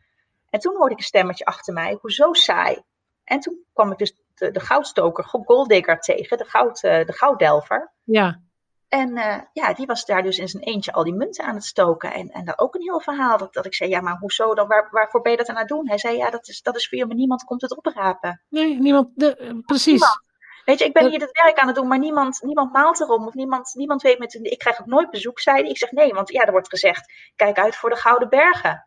En 0.49 0.59
toen 0.59 0.75
hoorde 0.75 0.91
ik 0.93 0.97
een 0.99 1.05
stemmetje 1.05 1.45
achter 1.45 1.73
mij. 1.73 1.97
Hoezo 2.01 2.33
saai? 2.33 2.81
En 3.23 3.39
toen 3.39 3.65
kwam 3.73 3.91
ik 3.91 3.97
dus 3.97 4.13
de, 4.35 4.51
de 4.51 4.59
goudstoker, 4.59 5.23
Golddigger 5.23 5.99
tegen. 5.99 6.37
De, 6.37 6.45
goud, 6.45 6.83
eh, 6.83 7.05
de 7.05 7.13
gouddelver. 7.13 7.93
Ja, 8.03 8.41
En 8.87 9.17
eh, 9.17 9.41
ja, 9.53 9.73
die 9.73 9.85
was 9.85 10.05
daar 10.05 10.23
dus 10.23 10.37
in 10.37 10.47
zijn 10.47 10.63
eentje 10.63 10.91
al 10.91 11.03
die 11.03 11.13
munten 11.13 11.45
aan 11.45 11.55
het 11.55 11.63
stoken. 11.65 12.13
En, 12.13 12.29
en 12.29 12.45
dat 12.45 12.59
ook 12.59 12.75
een 12.75 12.81
heel 12.81 12.99
verhaal. 13.01 13.37
Dat, 13.37 13.53
dat 13.53 13.65
ik 13.65 13.73
zei, 13.75 13.89
ja, 13.89 14.01
maar 14.01 14.17
hoezo 14.19 14.53
dan? 14.53 14.67
Waar, 14.67 14.87
waarvoor 14.91 15.21
ben 15.21 15.31
je 15.31 15.37
dat 15.37 15.47
aan 15.47 15.57
het 15.57 15.67
doen? 15.67 15.87
Hij 15.87 15.97
zei, 15.97 16.17
ja, 16.17 16.29
dat 16.29 16.47
is, 16.47 16.61
dat 16.61 16.75
is 16.75 16.89
voor 16.89 16.97
je, 16.97 17.05
maar 17.05 17.15
niemand 17.15 17.43
komt 17.43 17.61
het 17.61 17.77
oprapen. 17.77 18.41
nee, 18.49 18.79
niemand, 18.79 19.09
de, 19.15 19.35
eh, 19.35 19.51
precies. 19.65 19.91
Niemand. 19.91 20.25
Weet 20.65 20.79
je, 20.79 20.85
ik 20.85 20.93
ben 20.93 21.03
Dat- 21.03 21.11
hier 21.11 21.21
het 21.21 21.41
werk 21.43 21.57
aan 21.57 21.67
het 21.67 21.75
doen, 21.75 21.87
maar 21.87 21.99
niemand, 21.99 22.41
niemand 22.41 22.71
maalt 22.71 23.01
erom. 23.01 23.27
Of 23.27 23.33
niemand, 23.33 23.73
niemand 23.75 24.01
weet 24.01 24.19
met... 24.19 24.33
Ik 24.33 24.57
krijg 24.57 24.79
ook 24.81 24.85
nooit 24.85 25.09
bezoek, 25.09 25.39
zei. 25.39 25.69
Ik 25.69 25.77
zeg, 25.77 25.91
nee, 25.91 26.13
want 26.13 26.31
ja, 26.31 26.45
er 26.45 26.51
wordt 26.51 26.69
gezegd, 26.69 27.11
kijk 27.35 27.57
uit 27.59 27.75
voor 27.75 27.89
de 27.89 27.95
Gouden 27.95 28.29
Bergen. 28.29 28.85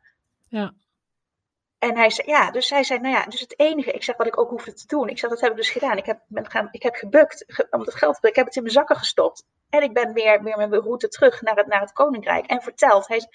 Ja. 0.49 0.73
En 1.81 1.97
hij 1.97 2.11
zei, 2.11 2.29
ja, 2.31 2.51
dus 2.51 2.71
hij 2.71 2.85
zei, 2.85 3.01
nou 3.01 3.15
ja, 3.15 3.25
dus 3.25 3.41
het 3.41 3.59
enige, 3.59 3.91
ik 3.91 4.03
zeg 4.03 4.17
wat 4.17 4.27
ik 4.27 4.39
ook 4.41 4.51
hoefde 4.51 4.73
te 4.73 4.87
doen. 4.87 5.09
Ik 5.09 5.19
zeg, 5.19 5.31
dat 5.31 5.41
heb 5.41 5.51
ik 5.51 5.57
dus 5.57 5.71
gedaan. 5.71 5.97
Ik 5.97 6.07
heb, 6.07 6.21
ben 6.27 6.51
gaan, 6.51 6.69
ik 6.71 6.83
heb 6.83 6.95
gebukt 6.95 7.45
ge- 7.47 7.67
om 7.71 7.81
het 7.81 7.95
geld, 7.95 8.25
ik 8.25 8.37
heb 8.37 8.47
het 8.47 8.57
in 8.57 8.63
mijn 8.63 8.75
zakken 8.75 8.97
gestopt. 8.97 9.47
En 9.71 9.83
ik 9.83 9.93
ben 9.95 10.13
weer, 10.13 10.43
weer 10.43 10.57
mijn 10.57 10.75
route 10.75 11.09
terug 11.09 11.43
naar 11.43 11.57
het, 11.57 11.67
naar 11.67 11.81
het 11.81 11.93
koninkrijk. 11.93 12.47
En 12.47 12.63
vertelt, 12.63 13.09
hij, 13.09 13.29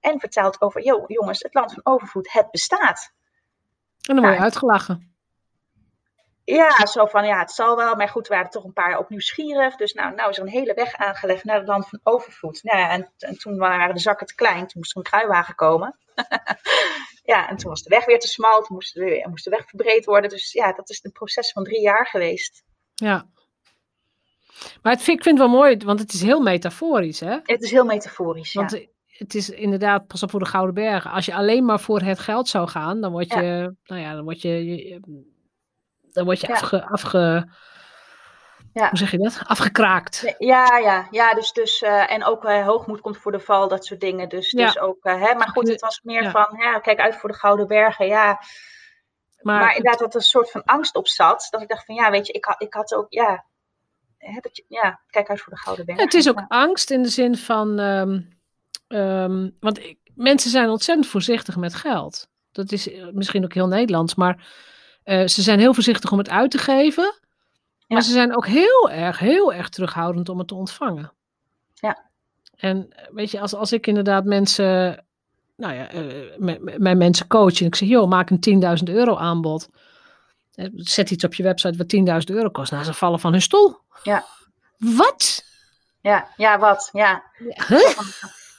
en 0.00 0.20
vertelt 0.20 0.60
over, 0.60 0.82
"Yo, 0.84 1.04
jongens, 1.06 1.42
het 1.42 1.54
land 1.54 1.72
van 1.72 1.80
overvloed, 1.94 2.32
het 2.32 2.50
bestaat. 2.50 3.12
En 4.08 4.14
dan 4.14 4.20
word 4.20 4.30
je 4.30 4.38
Ja. 4.38 4.44
uitgelachen. 4.44 5.14
Ja, 6.44 6.86
zo 6.86 7.06
van, 7.06 7.26
ja, 7.26 7.38
het 7.38 7.50
zal 7.50 7.76
wel. 7.76 7.94
Maar 7.94 8.08
goed, 8.08 8.28
we 8.28 8.34
waren 8.34 8.50
toch 8.50 8.64
een 8.64 8.72
paar 8.72 8.98
op 8.98 9.08
nieuwsgierig. 9.08 9.76
Dus 9.76 9.92
nou, 9.92 10.14
nou 10.14 10.30
is 10.30 10.36
er 10.36 10.42
een 10.42 10.48
hele 10.48 10.74
weg 10.74 10.94
aangelegd 10.96 11.44
naar 11.44 11.56
het 11.58 11.66
land 11.68 11.88
van 11.88 12.00
overvloed. 12.02 12.62
Nou 12.62 12.78
ja, 12.78 12.90
en, 12.90 13.10
en 13.18 13.38
toen 13.38 13.56
waren 13.56 13.94
de 13.94 14.00
zakken 14.00 14.26
te 14.26 14.34
klein. 14.34 14.58
Toen 14.58 14.70
moest 14.80 14.90
er 14.90 14.96
een 14.96 15.02
kruiwagen 15.02 15.54
komen. 15.54 15.98
ja, 17.24 17.48
en 17.48 17.56
toen 17.56 17.70
was 17.70 17.82
de 17.82 17.88
weg 17.88 18.04
weer 18.04 18.18
te 18.18 18.28
smal. 18.28 18.62
Toen 18.62 18.74
moest 18.76 18.94
de, 18.94 19.26
moest 19.28 19.44
de 19.44 19.50
weg 19.50 19.68
verbreed 19.68 20.04
worden. 20.04 20.30
Dus 20.30 20.52
ja, 20.52 20.72
dat 20.72 20.90
is 20.90 21.04
een 21.04 21.12
proces 21.12 21.52
van 21.52 21.64
drie 21.64 21.80
jaar 21.80 22.06
geweest. 22.06 22.62
Ja. 22.94 23.26
Maar 24.82 24.92
het, 24.92 25.00
ik 25.00 25.22
vind 25.22 25.24
het 25.24 25.38
wel 25.38 25.48
mooi, 25.48 25.76
want 25.76 26.00
het 26.00 26.12
is 26.12 26.22
heel 26.22 26.40
metaforisch, 26.40 27.20
hè? 27.20 27.38
Het 27.42 27.62
is 27.62 27.70
heel 27.70 27.84
metaforisch, 27.84 28.52
ja. 28.52 28.60
Want 28.60 28.86
het 29.06 29.34
is 29.34 29.50
inderdaad, 29.50 30.06
pas 30.06 30.22
op 30.22 30.30
voor 30.30 30.40
de 30.40 30.46
Gouden 30.46 30.74
Bergen. 30.74 31.10
Als 31.10 31.26
je 31.26 31.34
alleen 31.34 31.64
maar 31.64 31.80
voor 31.80 32.00
het 32.00 32.18
geld 32.18 32.48
zou 32.48 32.68
gaan, 32.68 33.00
dan 33.00 33.12
word 33.12 33.32
je, 33.32 33.74
nou 33.84 34.00
ja, 34.00 34.14
dan 34.14 34.24
word 34.24 34.42
je, 34.42 35.00
dan 36.12 36.24
word 36.24 36.40
je 36.40 36.46
Ja. 36.46 36.52
afge, 36.54 36.84
afge 36.84 37.48
Ja. 38.72 38.88
hoe 38.88 38.98
zeg 38.98 39.10
je 39.10 39.18
dat? 39.18 39.40
Afgekraakt. 39.46 40.34
Ja, 40.38 40.78
ja, 40.78 41.06
ja, 41.10 41.34
dus, 41.34 41.52
dus 41.52 41.82
eh, 41.82 42.12
en 42.12 42.24
ook 42.24 42.44
eh, 42.44 42.66
hoogmoed 42.66 43.00
komt 43.00 43.16
voor 43.18 43.32
de 43.32 43.40
val, 43.40 43.68
dat 43.68 43.84
soort 43.84 44.00
dingen. 44.00 44.28
Dus, 44.28 44.50
Ja. 44.50 44.66
dus 44.66 44.78
ook, 44.78 45.04
eh, 45.04 45.22
hè, 45.22 45.34
maar 45.34 45.48
goed, 45.48 45.68
het 45.68 45.80
was 45.80 46.00
meer 46.02 46.22
Ja. 46.22 46.30
van, 46.30 46.56
ja, 46.58 46.78
kijk 46.78 46.98
uit 46.98 47.16
voor 47.16 47.30
de 47.30 47.36
Gouden 47.36 47.66
Bergen, 47.66 48.06
ja. 48.06 48.40
Maar, 49.40 49.60
Maar, 49.60 49.76
inderdaad, 49.76 49.98
dat 49.98 50.10
er 50.14 50.20
een 50.20 50.26
soort 50.26 50.50
van 50.50 50.64
angst 50.64 50.94
op 50.96 51.08
zat. 51.08 51.46
Dat 51.50 51.62
ik 51.62 51.68
dacht 51.68 51.84
van, 51.84 51.94
ja, 51.94 52.10
weet 52.10 52.26
je, 52.26 52.32
ik 52.32 52.44
had, 52.44 52.62
ik 52.62 52.74
had 52.74 52.94
ook, 52.94 53.06
ja, 53.08 53.44
hè, 54.18 54.38
dat 54.40 54.56
je, 54.56 54.64
ja, 54.68 55.00
kijk 55.06 55.28
uit 55.28 55.40
voor 55.40 55.52
de 55.52 55.58
Gouden 55.58 55.86
Bergen. 55.86 56.04
het 56.04 56.14
is 56.14 56.28
ook 56.28 56.44
angst 56.48 56.90
in 56.90 57.02
de 57.02 57.08
zin 57.08 57.36
van, 57.36 57.78
ehm, 57.78 58.20
ehm, 58.88 59.50
want 59.60 59.78
ik, 59.78 59.98
mensen 60.14 60.50
zijn 60.50 60.68
ontzettend 60.68 61.08
voorzichtig 61.08 61.56
met 61.56 61.74
geld. 61.74 62.28
Dat 62.52 62.72
is 62.72 62.90
misschien 63.12 63.44
ook 63.44 63.54
heel 63.54 63.68
Nederlands, 63.68 64.14
maar 64.14 64.44
ze 65.04 65.42
zijn 65.42 65.58
heel 65.58 65.74
voorzichtig 65.74 66.12
om 66.12 66.18
het 66.18 66.28
uit 66.28 66.50
te 66.50 66.58
geven. 66.58 67.20
Maar 67.90 67.98
Ja. 67.98 68.04
ze 68.04 68.12
zijn 68.12 68.36
ook 68.36 68.46
heel 68.46 68.90
erg, 68.90 69.18
heel 69.18 69.52
erg 69.52 69.68
terughoudend 69.68 70.28
om 70.28 70.38
het 70.38 70.48
te 70.48 70.54
ontvangen. 70.54 71.12
Ja. 71.74 72.08
En 72.56 72.86
eh, 72.90 73.04
weet 73.10 73.30
je, 73.30 73.40
als, 73.40 73.54
als 73.54 73.72
ik 73.72 73.86
inderdaad 73.86 74.24
mensen, 74.24 75.04
nou 75.56 75.74
ja, 75.74 75.88
eh, 75.88 76.58
mijn 76.78 76.98
mensen 76.98 77.26
coach 77.26 77.60
en 77.60 77.66
ik 77.66 77.74
zeg, 77.74 77.88
joh, 77.88 78.08
maak 78.08 78.30
een 78.30 78.40
10.000 78.40 78.94
euro 78.94 79.16
aanbod. 79.16 79.68
Eh, 80.54 80.66
Zet 80.74 81.10
iets 81.10 81.24
op 81.24 81.34
je 81.34 81.42
website 81.42 81.76
wat 81.76 81.88
10.000 81.88 82.30
euro 82.36 82.50
kost. 82.50 82.72
Nou, 82.72 82.84
ze 82.84 82.94
vallen 82.94 83.20
van 83.20 83.32
hun 83.32 83.42
stoel. 83.42 83.78
Ja. 84.02 84.24
Wat? 84.76 85.44
Ja, 86.00 86.28
ja, 86.36 86.58
wat, 86.58 86.88
ja. 86.92 87.22
Huh? 87.68 87.98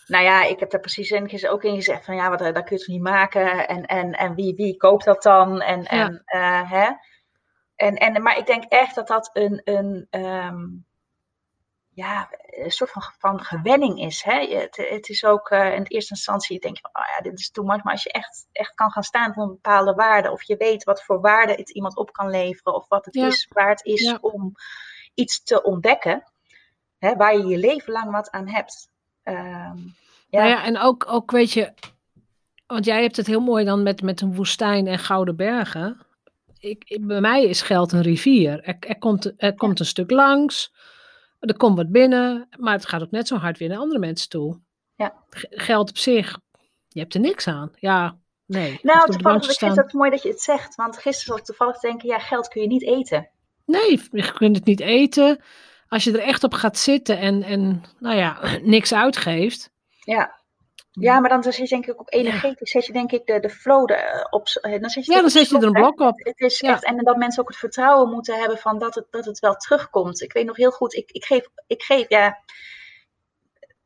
Nou 0.07 0.23
ja, 0.23 0.43
ik 0.43 0.59
heb 0.59 0.71
daar 0.71 0.79
precies 0.79 1.11
in, 1.11 1.49
ook 1.49 1.63
in 1.63 1.75
gezegd 1.75 2.05
van, 2.05 2.15
ja, 2.15 2.29
wat, 2.29 2.39
dat 2.39 2.53
kun 2.63 2.77
je 2.77 2.77
toch 2.77 2.87
niet 2.87 3.01
maken? 3.01 3.67
En, 3.67 3.85
en, 3.85 4.11
en 4.11 4.35
wie, 4.35 4.55
wie 4.55 4.77
koopt 4.77 5.05
dat 5.05 5.23
dan? 5.23 5.61
En, 5.61 5.83
en, 5.85 6.21
eh, 6.25 6.71
hè? 6.71 6.89
En, 7.81 7.95
en, 7.95 8.21
maar 8.21 8.37
ik 8.37 8.45
denk 8.45 8.63
echt 8.63 8.95
dat 8.95 9.07
dat 9.07 9.29
een, 9.33 9.61
een, 9.63 10.07
ehm, 10.09 10.65
ja, 11.89 12.29
een 12.45 12.71
soort 12.71 12.91
van, 12.91 13.01
van 13.17 13.43
gewenning 13.43 13.99
is. 13.99 14.23
Hè? 14.23 14.47
Het, 14.57 14.77
het 14.77 15.09
is 15.09 15.25
ook 15.25 15.49
eh, 15.49 15.73
in 15.73 15.83
de 15.83 15.89
eerste 15.89 16.13
instantie 16.13 16.59
denk 16.59 16.75
je, 16.75 16.81
van, 16.91 17.01
oh 17.01 17.07
ja, 17.17 17.21
dit 17.29 17.39
is 17.39 17.51
too 17.51 17.65
much. 17.65 17.83
Maar 17.83 17.93
als 17.93 18.03
je 18.03 18.11
echt, 18.11 18.47
echt 18.51 18.73
kan 18.73 18.91
gaan 18.91 19.03
staan 19.03 19.33
voor 19.33 19.43
een 19.43 19.49
bepaalde 19.49 19.93
waarde, 19.93 20.31
of 20.31 20.43
je 20.43 20.55
weet 20.57 20.83
wat 20.83 21.03
voor 21.03 21.21
waarde 21.21 21.53
het 21.53 21.69
iemand 21.69 21.97
op 21.97 22.11
kan 22.13 22.29
leveren, 22.29 22.75
of 22.75 22.87
wat 22.87 23.05
het 23.05 23.13
Ja. 23.13 23.27
is 23.27 23.47
waar 23.53 23.69
het 23.69 23.85
is 23.85 24.01
Ja. 24.01 24.17
om 24.21 24.51
iets 25.13 25.43
te 25.43 25.63
ontdekken, 25.63 26.23
hè, 26.97 27.15
waar 27.15 27.37
je 27.37 27.45
je 27.45 27.57
leven 27.57 27.93
lang 27.93 28.11
wat 28.11 28.31
aan 28.31 28.47
hebt. 28.47 28.89
Ehm, 29.23 29.77
ja, 30.27 30.39
Nou 30.39 30.47
ja, 30.49 30.63
en 30.63 30.77
ook, 30.77 31.05
ook 31.07 31.31
weet 31.31 31.51
je, 31.51 31.73
want 32.67 32.85
jij 32.85 33.01
hebt 33.01 33.15
het 33.17 33.27
heel 33.27 33.39
mooi 33.41 33.65
dan 33.65 33.83
met, 33.83 34.01
met 34.01 34.21
een 34.21 34.35
woestijn 34.35 34.87
en 34.87 34.99
gouden 34.99 35.35
bergen. 35.35 36.05
Ik, 36.61 36.83
ik- 36.85 37.07
bij 37.07 37.21
mij 37.21 37.43
is 37.43 37.61
geld 37.61 37.91
een 37.91 38.01
rivier. 38.01 38.63
Er, 38.63 38.75
er, 38.79 38.97
komt, 38.97 39.33
er 39.37 39.55
komt 39.55 39.79
een 39.79 39.85
stuk 39.85 40.11
langs, 40.11 40.73
er 41.39 41.57
komt 41.57 41.77
wat 41.77 41.91
binnen, 41.91 42.47
maar 42.59 42.73
het 42.73 42.85
gaat 42.85 43.01
ook 43.01 43.11
net 43.11 43.27
zo 43.27 43.35
hard 43.35 43.57
weer 43.57 43.69
naar 43.69 43.77
andere 43.77 43.99
mensen 43.99 44.29
toe. 44.29 44.59
Ja. 44.95 45.13
Geld 45.49 45.89
op 45.89 45.97
zich, 45.97 46.39
je 46.87 46.99
hebt 46.99 47.13
er 47.13 47.19
niks 47.19 47.47
aan. 47.47 47.71
Ja, 47.75 48.17
nee. 48.45 48.79
Nou, 48.81 49.11
toevallig, 49.11 49.53
vind 49.57 49.75
het 49.75 49.93
mooi 49.93 50.09
dat 50.09 50.23
je 50.23 50.29
het 50.29 50.41
zegt. 50.41 50.75
Want 50.75 50.95
gisteren 50.97 51.25
zat 51.25 51.37
ik 51.37 51.43
toevallig 51.45 51.77
te 51.77 51.87
denken, 51.87 52.09
ja, 52.09 52.19
geld 52.19 52.47
kun 52.47 52.61
je 52.61 52.67
niet 52.67 52.83
eten. 52.83 53.29
Nee, 53.65 54.01
je 54.11 54.31
kunt 54.31 54.55
het 54.55 54.65
niet 54.65 54.79
eten. 54.79 55.39
Als 55.87 56.03
je 56.03 56.11
er 56.11 56.19
echt 56.19 56.43
op 56.43 56.53
gaat 56.53 56.77
zitten 56.77 57.17
en, 57.19 57.43
en 57.43 57.83
nou 57.99 58.15
ja, 58.15 58.39
niks 58.63 58.93
uitgeeft. 58.93 59.71
Ja. 60.03 60.40
Ja, 60.91 61.19
maar 61.19 61.29
dan 61.29 61.43
zet 61.43 61.55
je 61.55 61.67
denk 61.67 61.85
ik 61.85 61.99
ook 61.99 62.13
energetisch, 62.13 62.71
zet 62.71 62.85
je 62.85 62.93
denk 62.93 63.11
ik 63.11 63.25
de, 63.25 63.39
de 63.39 63.49
flow 63.49 63.81
op. 64.29 64.47
eh, 64.47 64.71
Dan 64.71 64.89
je, 64.93 65.01
Ja, 65.01 65.01
het 65.01 65.05
dan 65.07 65.23
op 65.23 65.29
zet 65.29 65.49
je 65.49 65.57
er 65.57 65.63
een 65.63 65.71
blok 65.71 65.99
op. 65.99 66.19
Het 66.19 66.39
is 66.39 66.59
Ja. 66.59 66.71
echt, 66.71 66.83
en 66.85 66.97
dat 66.97 67.17
mensen 67.17 67.41
ook 67.41 67.47
het 67.49 67.57
vertrouwen 67.57 68.09
moeten 68.09 68.39
hebben 68.39 68.57
van 68.57 68.79
dat 68.79 68.95
het, 68.95 69.05
dat 69.09 69.25
het 69.25 69.39
wel 69.39 69.55
terugkomt. 69.55 70.21
Ik 70.21 70.33
weet 70.33 70.45
nog 70.45 70.57
heel 70.57 70.71
goed, 70.71 70.93
ik, 70.93 71.11
ik, 71.11 71.25
geef, 71.25 71.47
ik 71.67 71.81
geef, 71.83 72.09
ja, 72.09 72.39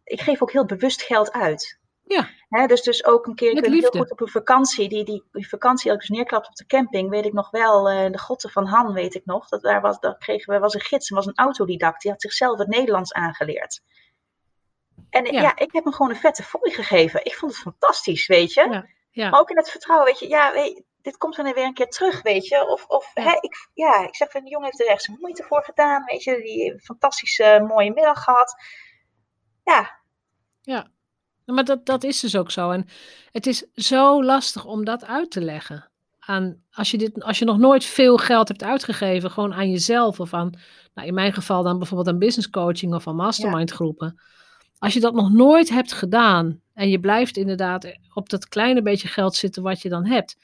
ik 0.04 0.22
geef 0.22 0.41
ook 0.41 0.52
heel 0.52 0.65
bewust 0.65 1.02
geld 1.02 1.32
uit. 1.32 1.80
Ja. 2.04 2.30
Hè, 2.50 2.65
dus, 2.68 2.82
dus 2.82 3.06
ook 3.06 3.26
een 3.26 3.36
keer, 3.36 3.52
ik 3.52 3.65
weet 3.65 3.82
heel 3.82 3.89
goed 4.02 4.12
op 4.12 4.22
een 4.22 4.28
vakantie, 4.28 4.89
die, 4.89 5.04
die, 5.06 5.24
die 5.32 5.50
vakantie 5.50 5.86
dat 5.91 6.02
ik 6.02 6.08
dus 6.08 6.18
neerklapte 6.18 6.50
op 6.50 6.56
de 6.56 6.65
camping, 6.65 7.10
weet 7.10 7.26
ik 7.26 7.34
nog 7.34 7.50
wel, 7.50 7.89
eh, 7.89 8.12
de 8.12 8.18
grotten 8.18 8.50
van 8.50 8.65
Han 8.65 8.94
weet 8.94 9.15
ik 9.15 9.26
nog. 9.26 9.48
Dat, 9.50 9.62
daar 9.62 9.82
was, 9.82 10.00
dat 10.00 10.18
kregen 10.18 10.54
we, 10.54 10.60
was 10.60 10.74
een 10.74 10.82
gids, 10.82 11.10
en 11.10 11.15
was 11.15 11.26
een 11.26 11.36
autodidact, 11.38 12.02
die 12.02 12.12
had 12.12 12.22
zichzelf 12.22 12.58
het 12.58 12.68
Nederlands 12.68 13.13
aangeleerd. 13.13 13.82
En 15.15 15.34
Ja. 15.34 15.41
ja. 15.41 15.56
ik 15.56 15.71
heb 15.71 15.84
hem 15.84 15.93
gewoon 15.93 16.12
een 16.12 16.17
vette 16.17 16.43
fooi 16.43 16.71
gegeven. 16.71 17.25
Ik 17.25 17.36
vond 17.36 17.51
het 17.51 17.62
fantastisch, 17.62 18.28
weet 18.28 18.54
je. 18.54 18.67
Ja, 18.69 18.86
ja. 19.12 19.30
Maar 19.30 19.39
ook 19.39 19.49
in 19.49 19.58
het 19.58 19.69
vertrouwen, 19.69 20.08
weet 20.08 20.19
je, 20.19 20.28
ja, 20.28 20.54
weet, 20.54 20.84
dit 21.01 21.17
komt 21.17 21.36
dan 21.36 21.54
weer 21.54 21.65
een 21.65 21.73
keer 21.73 21.89
terug, 21.89 22.21
weet 22.21 22.47
je. 22.47 22.67
Of, 22.67 22.86
of 22.86 23.12
Ja. 23.13 23.23
Hè, 23.23 23.32
ik, 23.39 23.69
ja, 23.73 24.08
ik 24.08 24.15
zeg 24.15 24.32
van, 24.32 24.41
die 24.41 24.51
jongen 24.51 24.65
heeft 24.65 24.82
er 24.82 24.88
echt 24.88 25.04
zijn 25.04 25.17
moeite 25.19 25.43
voor 25.43 25.63
gedaan, 25.63 26.04
weet 26.06 26.23
je. 26.23 26.41
Die 26.41 26.62
heeft 26.62 26.73
een 26.73 26.82
fantastische 26.82 27.65
mooie 27.67 27.93
middag 27.93 28.23
gehad. 28.23 28.56
Ja, 29.63 29.99
Ja, 30.62 30.88
maar 31.45 31.63
dat, 31.63 31.86
dat 31.86 32.04
is 32.04 32.19
dus 32.19 32.36
ook 32.38 32.51
zo. 32.51 32.71
En 32.71 32.88
het 33.32 33.45
is 33.45 33.65
zo 33.73 34.24
lastig 34.24 34.66
om 34.66 34.86
dat 34.86 35.05
uit 35.05 35.32
te 35.32 35.41
leggen. 35.41 35.89
Aan, 36.20 36.63
als, 36.72 36.91
je 36.91 36.97
dit, 36.97 37.24
als 37.24 37.39
je 37.39 37.45
nog 37.45 37.57
nooit 37.57 37.86
veel 37.86 38.18
geld 38.18 38.47
hebt 38.47 38.63
uitgegeven, 38.63 39.32
gewoon 39.32 39.53
aan 39.53 39.70
jezelf 39.70 40.20
of 40.20 40.34
aan, 40.34 40.59
nou 40.93 41.07
in 41.07 41.13
mijn 41.13 41.34
geval 41.34 41.63
dan 41.63 41.78
bijvoorbeeld 41.78 42.09
aan 42.09 42.20
business 42.20 42.49
coaching 42.49 42.93
of 42.93 43.07
aan 43.07 43.16
mastermind 43.16 43.72
groepen. 43.72 44.20
Als 44.86 44.93
je 44.93 44.99
dat 44.99 45.13
nog 45.13 45.31
nooit 45.31 45.69
hebt 45.69 45.93
gedaan 45.93 46.61
en 46.73 46.89
je 46.89 46.99
blijft 46.99 47.38
inderdaad 47.38 47.97
op 48.13 48.29
dat 48.29 48.47
kleine 48.47 48.81
beetje 48.81 49.07
geld 49.07 49.36
zitten 49.36 49.63
wat 49.63 49.81
je 49.81 49.89
dan 49.89 50.05
hebt, 50.05 50.38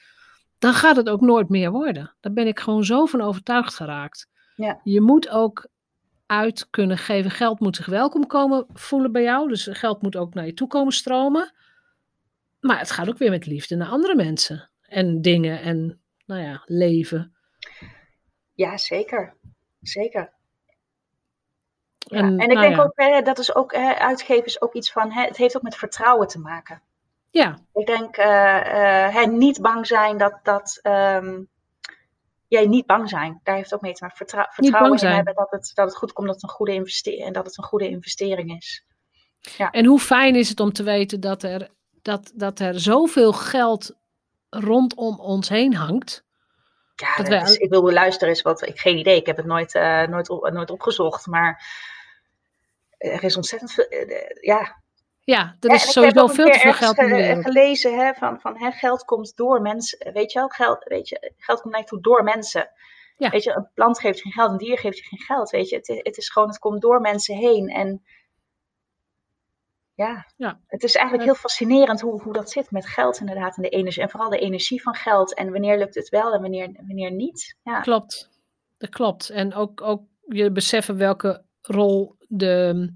dan 0.58 0.74
gaat 0.74 0.96
het 0.96 1.08
ook 1.08 1.20
nooit 1.20 1.48
meer 1.48 1.70
worden. 1.70 2.14
Daar 2.20 2.32
ben 2.32 2.46
ik 2.46 2.60
gewoon 2.60 2.84
zo 2.84 3.06
van 3.06 3.20
overtuigd 3.20 3.74
geraakt. 3.74 4.28
Ja. 4.56 4.80
Je 4.84 5.00
moet 5.00 5.28
ook 5.28 5.66
uit 6.26 6.70
kunnen 6.70 6.98
geven. 6.98 7.30
Geld 7.30 7.60
moet 7.60 7.76
zich 7.76 7.86
welkom 7.86 8.26
komen 8.26 8.66
voelen 8.72 9.12
bij 9.12 9.22
jou. 9.22 9.48
Dus 9.48 9.68
geld 9.70 10.02
moet 10.02 10.16
ook 10.16 10.34
naar 10.34 10.46
je 10.46 10.54
toe 10.54 10.68
komen 10.68 10.92
stromen. 10.92 11.54
Maar 12.60 12.78
het 12.78 12.90
gaat 12.90 13.08
ook 13.08 13.18
weer 13.18 13.30
met 13.30 13.46
liefde 13.46 13.76
naar 13.76 13.88
andere 13.88 14.14
mensen. 14.14 14.70
En 14.82 15.20
dingen 15.20 15.60
en, 15.60 16.00
nou 16.26 16.40
ja, 16.40 16.62
leven. 16.64 17.36
ja 18.54 18.76
zeker. 18.76 19.36
Zeker. 19.80 20.32
Ja. 22.12 22.18
En, 22.18 22.38
En, 22.38 22.40
ik 22.40 22.54
nou 22.54 22.60
denk 22.60 22.76
ja. 22.76 22.82
ook, 22.82 22.92
hè, 22.94 23.22
dat 23.22 23.38
is 23.38 23.54
ook, 23.54 23.72
hè, 23.72 23.94
uitgeven 23.94 24.44
is 24.44 24.60
ook 24.60 24.74
iets 24.74 24.92
van, 24.92 25.10
hè, 25.10 25.22
het 25.22 25.36
heeft 25.36 25.56
ook 25.56 25.62
met 25.62 25.76
vertrouwen 25.76 26.28
te 26.28 26.38
maken. 26.38 26.82
Ja. 27.30 27.58
Ik 27.74 27.86
denk 27.86 28.16
uh, 28.16 29.14
uh, 29.14 29.26
niet 29.26 29.60
bang 29.60 29.86
zijn 29.86 30.16
dat, 30.18 30.38
dat 30.42 30.80
um, 30.82 31.48
jij 32.48 32.66
niet 32.66 32.86
bang 32.86 33.08
zijn. 33.08 33.40
Daar 33.42 33.56
heeft 33.56 33.74
ook 33.74 33.80
mee 33.80 33.92
te 33.92 34.02
maken. 34.02 34.16
Vertrou 34.16 34.46
vertrouwen 34.50 34.98
in 34.98 35.06
hebben 35.08 35.34
dat 35.34 35.50
het, 35.50 35.70
dat 35.74 35.86
het 35.86 35.96
goed 35.96 36.12
komt, 36.12 36.26
dat 36.26 36.34
het 36.34 36.44
een 36.44 36.56
goede 36.56 36.74
investering 36.74 37.26
en 37.26 37.32
dat 37.32 37.46
het 37.46 37.58
een 37.58 37.64
goede 37.64 37.88
investering 37.88 38.56
is. 38.56 38.84
Ja. 39.40 39.70
En 39.70 39.84
hoe 39.84 40.00
fijn 40.00 40.36
is 40.36 40.48
het 40.48 40.60
om 40.60 40.72
te 40.72 40.82
weten 40.82 41.20
dat 41.20 41.42
er, 41.42 41.68
dat, 42.02 42.32
dat 42.34 42.58
er 42.58 42.80
zoveel 42.80 43.32
geld 43.32 43.94
rondom 44.50 45.20
ons 45.20 45.48
heen 45.48 45.74
hangt. 45.74 46.24
Ja, 46.94 47.16
dat 47.16 47.28
wij... 47.28 47.42
is, 47.42 47.56
ik 47.56 47.70
wilde 47.70 47.92
luisteren 47.92 48.28
eens 48.28 48.42
wat. 48.42 48.66
Ik 48.66 48.78
geen 48.78 48.98
idee. 48.98 49.16
Ik 49.16 49.26
heb 49.26 49.36
het 49.36 49.46
nooit, 49.46 49.74
uh, 49.74 50.06
nooit, 50.06 50.28
nooit 50.28 50.70
opgezocht. 50.70 51.26
Maar 51.26 51.64
er 53.10 53.24
is 53.24 53.36
ontzettend 53.36 53.72
veel. 53.72 53.86
ja, 54.40 54.82
ja, 55.24 55.56
er 55.60 55.70
is 55.70 55.92
sowieso 55.92 56.26
veel 56.26 56.50
te 56.50 56.58
veel 56.58 56.72
geld 56.72 56.96
ge 56.96 57.38
gelezen 57.42 57.98
hè, 57.98 58.14
van, 58.14 58.40
van 58.40 58.58
hè, 58.58 58.70
geld 58.70 59.04
komt 59.04 59.36
door 59.36 59.60
mensen. 59.60 60.12
Weet 60.12 60.32
je 60.32 60.38
wel, 60.38 60.48
geld, 60.48 60.84
weet 60.84 61.08
je, 61.08 61.32
geld 61.36 61.60
komt 61.60 61.74
eigenlijk 61.74 62.04
door 62.04 62.22
mensen. 62.22 62.70
Ja. 63.16 63.30
Weet 63.30 63.42
je, 63.42 63.56
een 63.56 63.70
plant 63.74 64.00
geeft 64.00 64.20
geen 64.20 64.32
geld, 64.32 64.50
een 64.50 64.56
dier 64.56 64.78
geeft 64.78 64.98
je 64.98 65.04
geen 65.04 65.18
geld. 65.18 65.50
Weet 65.50 65.68
je, 65.68 65.76
het, 65.76 65.86
het 65.86 66.16
is 66.16 66.28
gewoon, 66.28 66.48
het 66.48 66.58
komt 66.58 66.80
door 66.80 67.00
mensen 67.00 67.36
heen. 67.36 67.68
En 67.68 68.02
ja, 69.94 70.26
ja. 70.36 70.60
het 70.66 70.82
is 70.82 70.94
eigenlijk 70.94 71.26
heel 71.26 71.38
fascinerend 71.38 72.00
hoe, 72.00 72.22
hoe 72.22 72.32
dat 72.32 72.50
zit 72.50 72.70
met 72.70 72.86
geld 72.86 73.20
inderdaad 73.20 73.56
en 73.56 73.62
de 73.62 73.68
energie. 73.68 74.02
En 74.02 74.10
vooral 74.10 74.30
de 74.30 74.38
energie 74.38 74.82
van 74.82 74.94
geld. 74.94 75.34
En 75.34 75.52
wanneer 75.52 75.78
lukt 75.78 75.94
het 75.94 76.08
wel 76.08 76.32
en 76.32 76.40
wanneer, 76.40 76.72
wanneer 76.86 77.12
niet. 77.12 77.56
Ja. 77.62 77.80
Klopt, 77.80 78.30
dat 78.78 78.90
klopt. 78.90 79.30
En 79.30 79.54
ook, 79.54 79.80
ook 79.80 80.02
je 80.28 80.52
beseffen 80.52 80.96
welke 80.96 81.44
rol 81.62 82.16
de, 82.28 82.88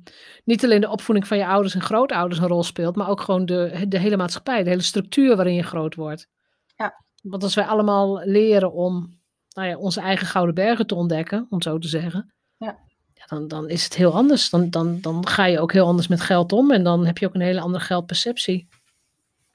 niet 0.44 0.64
alleen 0.64 0.80
de 0.80 0.90
opvoeding 0.90 1.26
van 1.26 1.38
je 1.38 1.46
ouders 1.46 1.74
en 1.74 1.80
grootouders 1.80 2.40
een 2.40 2.48
rol 2.48 2.62
speelt, 2.62 2.96
maar 2.96 3.08
ook 3.08 3.20
gewoon 3.20 3.46
de, 3.46 3.84
de 3.88 3.98
hele 3.98 4.16
maatschappij, 4.16 4.62
de 4.62 4.70
hele 4.70 4.82
structuur 4.82 5.36
waarin 5.36 5.54
je 5.54 5.62
groot 5.62 5.94
wordt. 5.94 6.28
Ja. 6.76 7.04
Want 7.22 7.42
als 7.42 7.54
wij 7.54 7.64
allemaal 7.64 8.20
leren 8.24 8.72
om 8.72 9.20
nou 9.48 9.68
ja, 9.68 9.76
onze 9.76 10.00
eigen 10.00 10.26
gouden 10.26 10.54
bergen 10.54 10.86
te 10.86 10.94
ontdekken, 10.94 11.46
om 11.50 11.62
zo 11.62 11.78
te 11.78 11.88
zeggen, 11.88 12.34
ja. 12.56 12.78
ja. 13.14 13.24
dan, 13.26 13.48
dan 13.48 13.68
is 13.68 13.84
het 13.84 13.94
heel 13.94 14.12
anders. 14.14 14.50
Dan, 14.50 14.70
dan, 14.70 15.00
dan 15.00 15.26
ga 15.26 15.44
je 15.44 15.60
ook 15.60 15.72
heel 15.72 15.86
anders 15.86 16.08
met 16.08 16.20
geld 16.20 16.52
om 16.52 16.70
en 16.70 16.84
dan 16.84 17.06
heb 17.06 17.18
je 17.18 17.26
ook 17.26 17.34
een 17.34 17.40
hele 17.40 17.60
andere 17.60 17.84
geldperceptie. 17.84 18.68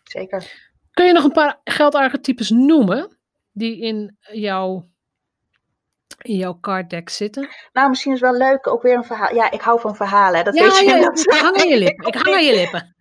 Zeker. 0.04 0.70
Kun 0.92 1.06
je 1.06 1.14
nog 1.14 1.24
een 1.24 1.32
paar 1.32 1.60
geldarchetypes 1.64 2.50
noemen 2.50 3.18
die 3.52 3.80
in 3.80 4.18
jouw 4.32 4.91
in 6.22 6.36
jouw 6.36 6.58
card 6.60 6.90
deck 6.90 7.10
zitten? 7.10 7.50
Nou, 7.74 7.90
misschien 7.90 8.14
is 8.14 8.22
het 8.22 8.30
wel 8.30 8.40
leuk, 8.40 8.68
ook 8.68 8.82
weer 8.82 8.96
een 8.96 9.04
verhaal. 9.04 9.34
Ja, 9.34 9.52
ik 9.52 9.62
hou 9.62 9.80
van 9.80 9.96
verhalen, 9.96 10.46
dat 10.46 10.54
weet 10.54 10.78
je. 10.78 10.86
Ja, 10.86 11.00
dat... 11.00 11.20
ik 11.20 11.32
hang 11.32 11.58
aan 11.58 11.68
je 11.68 11.78
lippen. 11.78 12.08
Ik 12.08 12.16
hang 12.16 12.36
aan 12.36 12.46
je 12.46 12.56
lippen. 12.56 12.96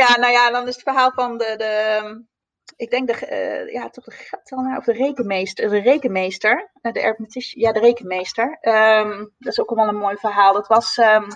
ja, 0.00 0.16
nou 0.16 0.32
ja, 0.32 0.50
dan 0.50 0.68
is 0.68 0.74
het 0.74 0.82
verhaal 0.82 1.10
van 1.14 1.38
de, 1.38 1.54
de 1.56 2.24
ik 2.76 2.90
denk 2.90 3.06
de, 3.08 3.28
uh, 3.30 3.72
ja, 3.72 3.88
toch 3.88 4.04
de, 4.04 4.74
of 4.76 4.84
de 4.84 4.92
rekenmeester, 4.92 5.68
de 5.68 5.78
rekenmeester, 5.78 6.70
eh, 6.80 6.92
de 6.92 7.52
ja, 7.54 7.72
de 7.72 7.80
rekenmeester. 7.80 8.58
Um, 8.60 9.34
dat 9.38 9.52
is 9.52 9.60
ook 9.60 9.74
wel 9.74 9.88
een 9.88 9.96
mooi 9.96 10.16
verhaal. 10.16 10.52
Dat 10.52 10.66
was 10.66 10.96
um, 10.96 11.26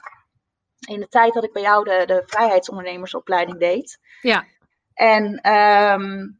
in 0.88 1.00
de 1.00 1.08
tijd 1.08 1.34
dat 1.34 1.44
ik 1.44 1.52
bij 1.52 1.62
jou 1.62 1.84
de, 1.84 2.02
de 2.06 2.22
vrijheidsondernemersopleiding 2.26 3.58
deed. 3.58 3.98
Ja. 4.20 4.44
En 4.94 5.52
um, 5.52 6.39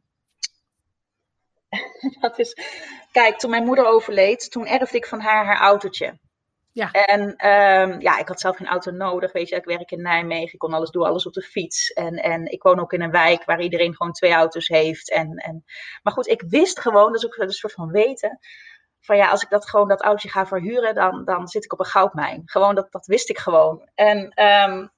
dat 2.21 2.39
is, 2.39 2.57
kijk, 3.11 3.37
toen 3.37 3.49
mijn 3.49 3.65
moeder 3.65 3.85
overleed, 3.85 4.51
toen 4.51 4.65
erfde 4.65 4.97
ik 4.97 5.05
van 5.05 5.19
haar 5.19 5.45
haar 5.45 5.59
autootje. 5.59 6.19
Ja. 6.73 6.91
En 6.91 7.21
um, 7.21 8.01
ja, 8.01 8.17
ik 8.17 8.27
had 8.27 8.39
zelf 8.39 8.55
geen 8.57 8.67
auto 8.67 8.91
nodig, 8.91 9.31
weet 9.31 9.49
je. 9.49 9.55
Ik 9.55 9.65
werk 9.65 9.91
in 9.91 10.01
Nijmegen, 10.01 10.53
ik 10.53 10.59
kon 10.59 10.73
alles 10.73 10.89
doen, 10.89 11.05
alles 11.05 11.25
op 11.25 11.33
de 11.33 11.41
fiets. 11.41 11.91
En, 11.91 12.15
en 12.15 12.51
ik 12.51 12.63
woon 12.63 12.79
ook 12.79 12.93
in 12.93 13.01
een 13.01 13.11
wijk 13.11 13.45
waar 13.45 13.61
iedereen 13.61 13.95
gewoon 13.95 14.11
twee 14.11 14.31
auto's 14.31 14.67
heeft. 14.67 15.11
En, 15.11 15.35
en, 15.35 15.63
maar 16.03 16.13
goed, 16.13 16.27
ik 16.27 16.43
wist 16.47 16.79
gewoon, 16.79 17.11
dat 17.11 17.23
is 17.23 17.25
ook 17.25 17.37
een 17.37 17.51
soort 17.51 17.73
van 17.73 17.91
weten, 17.91 18.39
van 18.99 19.17
ja, 19.17 19.29
als 19.29 19.43
ik 19.43 19.49
dat 19.49 19.69
gewoon 19.69 19.87
dat 19.87 20.01
autootje 20.01 20.29
ga 20.29 20.45
verhuren, 20.45 20.95
dan, 20.95 21.25
dan 21.25 21.47
zit 21.47 21.63
ik 21.63 21.73
op 21.73 21.79
een 21.79 21.85
goudmijn. 21.85 22.41
Gewoon, 22.45 22.75
dat, 22.75 22.91
dat 22.91 23.05
wist 23.05 23.29
ik 23.29 23.37
gewoon. 23.37 23.89
En 23.95 24.17
um, 24.17 24.91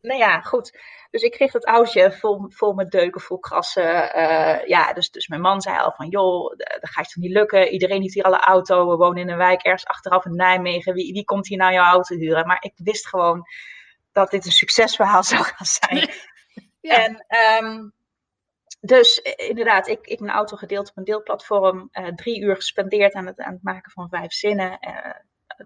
nou 0.00 0.18
ja, 0.18 0.40
goed. 0.40 0.78
Dus 1.10 1.22
ik 1.22 1.30
kreeg 1.30 1.52
dat 1.52 1.64
oudje 1.64 2.12
vol, 2.12 2.44
vol 2.48 2.72
met 2.72 2.90
deuken, 2.90 3.20
vol 3.20 3.38
krassen. 3.38 4.18
Uh, 4.18 4.66
ja, 4.66 4.92
dus, 4.92 5.10
dus 5.10 5.28
mijn 5.28 5.40
man 5.40 5.60
zei 5.60 5.78
al 5.78 5.92
van, 5.92 6.08
joh, 6.08 6.56
dat 6.56 6.90
gaat 6.90 7.04
toch 7.12 7.22
niet 7.22 7.32
lukken. 7.32 7.68
Iedereen 7.68 8.00
heeft 8.00 8.14
hier 8.14 8.24
alle 8.24 8.40
auto. 8.40 8.88
We 8.88 8.96
wonen 8.96 9.22
in 9.22 9.30
een 9.30 9.36
wijk 9.36 9.62
ergens 9.62 9.86
achteraf 9.86 10.24
in 10.24 10.36
Nijmegen. 10.36 10.94
Wie, 10.94 11.12
wie 11.12 11.24
komt 11.24 11.48
hier 11.48 11.58
nou 11.58 11.72
jouw 11.72 11.92
auto 11.92 12.16
huren? 12.16 12.46
Maar 12.46 12.62
ik 12.62 12.72
wist 12.74 13.08
gewoon 13.08 13.42
dat 14.12 14.30
dit 14.30 14.46
een 14.46 14.52
succesverhaal 14.52 15.22
zou 15.32 15.42
gaan 15.44 15.66
zijn. 15.66 16.10
Ja. 16.80 16.94
En 16.94 17.26
um, 17.64 17.92
dus 18.80 19.22
eh, 19.22 19.48
inderdaad, 19.48 19.88
ik, 19.88 20.06
ik 20.06 20.20
mijn 20.20 20.32
auto 20.32 20.56
gedeeld 20.56 20.88
op 20.88 20.96
een 20.96 21.04
deelplatform. 21.04 21.88
Uh, 21.92 22.06
drie 22.06 22.40
uur 22.40 22.54
gespendeerd 22.54 23.12
aan 23.12 23.26
het, 23.26 23.40
aan 23.40 23.52
het 23.52 23.62
maken 23.62 23.90
van 23.90 24.08
vijf 24.08 24.32
zinnen. 24.32 24.78
Uh, 24.88 25.14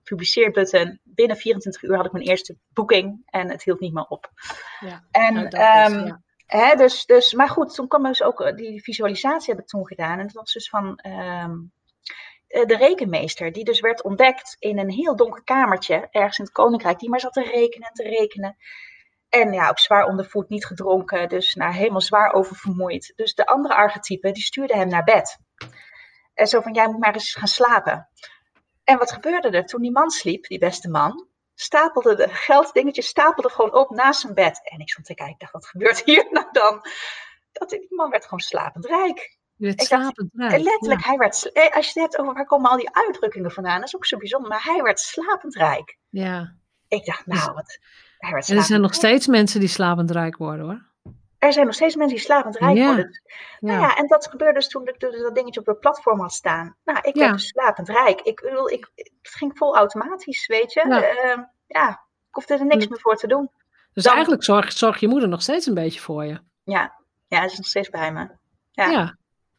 publiceerbutton. 0.05 1.01
Binnen 1.03 1.37
24 1.37 1.83
uur 1.83 1.97
had 1.97 2.07
ik 2.07 2.13
mijn 2.13 2.25
eerste 2.25 2.57
boeking 2.69 3.23
en 3.27 3.51
het 3.51 3.65
hield 3.65 3.81
niet 3.81 3.95
meer 3.95 4.07
op. 4.07 4.31
Ja, 4.81 5.05
en, 5.11 5.35
nou, 5.35 5.47
um, 5.47 6.07
ja. 6.07 6.21
hè, 6.47 6.77
dus, 6.77 7.07
dus, 7.07 7.33
maar 7.33 7.49
goed, 7.49 7.75
toen 7.75 7.89
kwam 7.89 8.03
dus 8.03 8.23
ook 8.23 8.41
eh, 8.41 8.57
die 8.57 8.83
visualisatie 8.83 9.55
heb 9.55 9.63
ik 9.63 9.69
toen 9.69 9.87
gedaan. 9.87 10.19
En 10.19 10.27
dat 10.27 10.33
was 10.35 10.53
dus 10.53 10.69
van 10.69 11.01
um, 11.07 11.73
de 12.63 12.77
rekenmeester, 12.77 13.53
die 13.53 13.65
dus 13.65 13.81
werd 13.81 14.03
ontdekt 14.03 14.57
in 14.59 14.79
een 14.79 14.91
heel 14.91 15.17
donker 15.17 15.45
kamertje 15.45 16.09
ergens 16.11 16.39
in 16.39 16.45
het 16.45 16.53
koninkrijk, 16.53 16.99
die 16.99 17.11
maar 17.11 17.21
zat 17.21 17.33
te 17.33 17.43
rekenen 17.43 17.89
en 17.89 17.95
te 17.95 18.03
rekenen. 18.03 18.57
En 19.29 19.53
ja, 19.53 19.71
op 19.71 19.79
zwaar 19.79 20.07
ondervoed, 20.07 20.49
niet 20.49 20.67
gedronken, 20.67 21.29
dus 21.29 21.55
nou, 21.55 21.73
helemaal 21.73 22.01
zwaar 22.01 22.33
oververmoeid. 22.33 23.13
Dus 23.17 23.35
de 23.35 23.47
andere 23.47 23.75
archetypen, 23.75 24.33
die 24.33 24.43
stuurden 24.43 24.77
hem 24.77 24.89
naar 24.89 25.05
bed. 25.05 25.39
En 26.35 26.47
zo 26.47 26.61
van, 26.61 26.73
jij 26.73 26.87
moet 26.87 27.01
maar 27.01 27.15
eens 27.15 27.35
gaan 27.35 27.49
slapen. 27.49 28.09
En 28.85 28.99
wat 28.99 29.12
gebeurde 29.12 29.49
er? 29.49 29.66
Toen 29.66 29.82
die 29.82 29.93
man 29.93 30.11
sliep, 30.11 30.47
die 30.47 30.59
beste 30.59 30.89
man, 30.89 31.28
stapelde 31.55 32.14
de 32.14 32.28
gelddingetjes 32.28 33.07
stapelde 33.07 33.49
gewoon 33.49 33.74
op 33.74 33.91
naast 33.91 34.20
zijn 34.20 34.35
bed. 34.35 34.61
En 34.64 34.78
ik 34.78 34.91
stond 34.91 35.07
te 35.07 35.14
kijken, 35.14 35.35
ik 35.35 35.41
dacht, 35.41 35.53
wat 35.53 35.66
gebeurt 35.66 36.05
hier 36.05 36.26
nou 36.30 36.47
dan? 36.53 36.87
Dat 37.53 37.70
die 37.70 37.87
man 37.89 38.11
werd 38.11 38.24
gewoon 38.24 38.41
slapend 38.41 38.87
rijk. 38.87 39.39
Ik 39.59 39.80
slapend 39.80 40.30
rijk. 40.32 40.62
Letterlijk, 40.62 41.05
hij 41.05 41.16
werd, 41.16 41.53
eh, 41.53 41.76
als 41.76 41.93
je 41.93 42.01
het 42.01 42.11
hebt 42.11 42.18
over 42.18 42.35
waar 42.35 42.47
komen 42.47 42.70
al 42.70 42.76
die 42.76 42.95
uitdrukkingen 42.95 43.51
vandaan, 43.51 43.78
dat 43.78 43.87
is 43.87 43.97
ook 43.97 44.07
zo 44.07 44.16
bijzonder, 44.16 44.49
maar 44.49 44.64
hij 44.64 44.82
werd 44.82 45.01
slapend 45.01 45.55
rijk. 45.55 45.99
Ja. 46.09 46.57
Ik 46.89 47.05
dacht, 47.05 47.26
nou, 47.26 47.53
wat. 47.53 47.78
Hij 48.18 48.32
werd 48.32 48.49
en 48.49 48.57
er 48.57 48.62
zijn 48.62 48.80
nog 48.80 48.95
steeds 48.95 49.26
mensen 49.26 49.61
die 49.61 49.68
slapend 49.68 50.11
rijk 50.11 50.37
worden 50.37 50.64
hoor 50.64 50.94
er 51.47 51.53
zijn 51.53 51.67
nog 51.67 51.75
steeds 51.75 51.97
mensen 51.97 52.17
die 52.17 52.25
slapend 52.25 52.57
rijk 52.57 52.77
ja. 52.77 52.87
worden. 52.87 53.23
Nou 53.61 53.81
ja, 53.81 53.97
en 53.97 54.07
dat 54.07 54.27
gebeurde 54.27 54.55
dus 54.55 54.69
toen 54.69 54.89
ik 54.89 55.01
dat 55.01 55.35
dingetje 55.35 55.61
op 55.61 55.67
het 55.67 55.81
platform 55.81 56.21
had 56.21 56.33
staan. 56.33 56.77
Nou, 56.85 56.99
ik 57.03 57.15
werd 57.15 57.33
dus 57.33 57.47
slapend 57.47 57.89
rijk. 57.89 58.21
Ik, 58.21 58.41
ik, 58.41 58.71
ik, 58.71 58.91
het 59.23 59.35
ging 59.35 59.59
vol 59.59 59.77
automatisch, 59.77 60.47
weet 60.47 60.73
je. 60.73 60.87
Ja, 60.89 61.35
uh, 61.37 61.43
ja 61.67 61.89
ik 62.29 62.35
hoefde 62.35 62.55
er 62.55 62.67
niks 62.67 62.89
meer 62.89 63.01
voor 63.01 63.17
te 63.17 63.27
doen. 63.27 63.51
Dus 63.93 64.05
eigenlijk 64.05 64.45
zorgt 64.45 64.77
zorg 64.77 65.01
je 65.01 65.09
moeder 65.09 65.29
nog 65.29 65.43
steeds 65.43 65.67
een 65.67 65.75
beetje 65.75 66.01
voor 66.01 66.25
je. 66.25 66.39
Ja, 66.65 66.95
ja 67.27 67.41
ze 67.41 67.53
is 67.53 67.57
nog 67.57 67.67
steeds 67.67 67.91
bij 67.91 68.13
me. 68.13 68.29
Ja. 68.71 68.91
ja. 68.91 69.17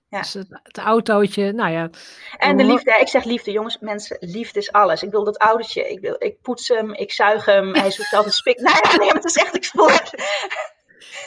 Dus 0.10 0.34
het, 0.34 0.60
het, 0.64 0.78
autootje, 0.78 1.52
nou 1.52 1.72
ja. 1.72 1.90
En 2.38 2.58
de 2.58 2.64
liefde, 2.64 2.98
ik 3.00 3.08
zeg 3.08 3.24
liefde, 3.24 3.52
jongens, 3.52 3.80
mensen, 3.80 4.18
liefde 4.20 4.60
is 4.60 4.72
alles. 4.72 5.04
Ik 5.04 5.12
wil 5.12 5.24
dat 5.24 5.38
autootje, 5.38 5.90
ik, 5.90 6.00
wil, 6.00 6.16
ik 6.20 6.42
poets 6.42 6.68
hem, 6.68 6.94
ik 6.94 7.12
zuig 7.12 7.46
hem, 7.46 7.74
hij 7.74 7.92
zoekt 7.92 8.14
altijd 8.14 8.34
spik. 8.34 8.60
Nou 8.66 8.78
ja, 8.82 8.98
nee, 8.98 9.08
maar 9.08 9.16
het 9.16 9.26
is 9.26 9.36
echt, 9.36 9.56
ik 9.56 9.66
voel. 9.66 9.90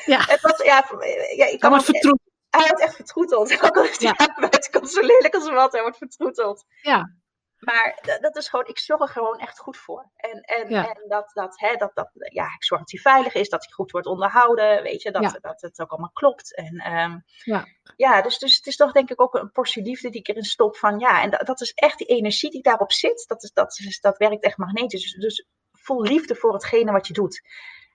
Ja. 0.05 0.21
Het 0.33 0.41
was, 0.41 0.63
ja, 0.63 0.89
ja 1.37 1.47
ik 1.47 1.61
kan 1.61 1.71
hij 1.71 1.71
wordt 1.71 1.85
vertroeteld. 1.85 2.21
Hij 2.51 2.67
wordt 2.67 2.81
echt 2.81 2.97
vertroeteld. 2.97 3.63
Ook 3.63 3.77
al 3.77 3.85
is 3.85 3.99
hij 3.99 4.15
ja. 4.19 4.35
buitenkant 4.41 4.91
zo 4.91 5.01
lelijk 5.01 5.35
als 5.35 5.51
wat, 5.51 5.73
hij 5.73 5.83
wordt 5.83 5.97
vertroeteld. 5.97 6.65
Ja. 6.83 7.17
Maar 7.59 8.19
dat 8.21 8.37
is 8.37 8.49
gewoon, 8.49 8.67
ik 8.67 8.79
zorg 8.79 9.01
er 9.01 9.09
gewoon 9.09 9.39
echt 9.39 9.59
goed 9.59 9.77
voor. 9.77 10.11
En, 10.17 10.41
en, 10.41 10.69
ja. 10.69 10.89
en 10.89 11.09
dat, 11.09 11.31
dat, 11.35 11.61
hè, 11.61 11.77
dat, 11.77 11.91
dat, 11.95 12.11
ja, 12.13 12.45
ik 12.45 12.65
zorg 12.65 12.81
dat 12.81 12.91
hij 12.91 13.01
veilig 13.01 13.35
is, 13.35 13.49
dat 13.49 13.65
hij 13.65 13.73
goed 13.73 13.91
wordt 13.91 14.07
onderhouden, 14.07 14.83
weet 14.83 15.03
je, 15.03 15.11
dat, 15.11 15.23
ja. 15.23 15.39
dat 15.41 15.61
het 15.61 15.81
ook 15.81 15.91
allemaal 15.91 16.13
klopt. 16.13 16.55
En 16.57 16.93
um, 16.93 17.25
ja, 17.45 17.67
ja 17.97 18.23
dus, 18.23 18.39
dus 18.39 18.57
het 18.57 18.67
is 18.67 18.77
toch 18.77 18.93
denk 18.93 19.11
ik 19.11 19.21
ook 19.21 19.35
een 19.35 19.53
portie 19.53 19.83
liefde 19.83 20.11
die 20.11 20.21
ik 20.21 20.29
erin 20.29 20.43
stop 20.43 20.77
van, 20.77 20.99
ja, 20.99 21.23
en 21.23 21.31
dat, 21.31 21.47
dat 21.47 21.61
is 21.61 21.73
echt 21.73 21.99
die 21.99 22.07
energie 22.07 22.51
die 22.51 22.63
daarop 22.63 22.93
zit, 22.93 23.25
dat, 23.29 23.43
is, 23.43 23.53
dat, 23.53 23.79
is, 23.79 24.01
dat 24.01 24.19
werkt 24.19 24.45
echt 24.45 24.57
magnetisch. 24.57 25.03
Dus, 25.03 25.13
dus 25.13 25.47
vol 25.73 26.03
liefde 26.03 26.35
voor 26.35 26.53
hetgene 26.53 26.93
wat 26.93 27.07
je 27.07 27.13
doet. 27.13 27.43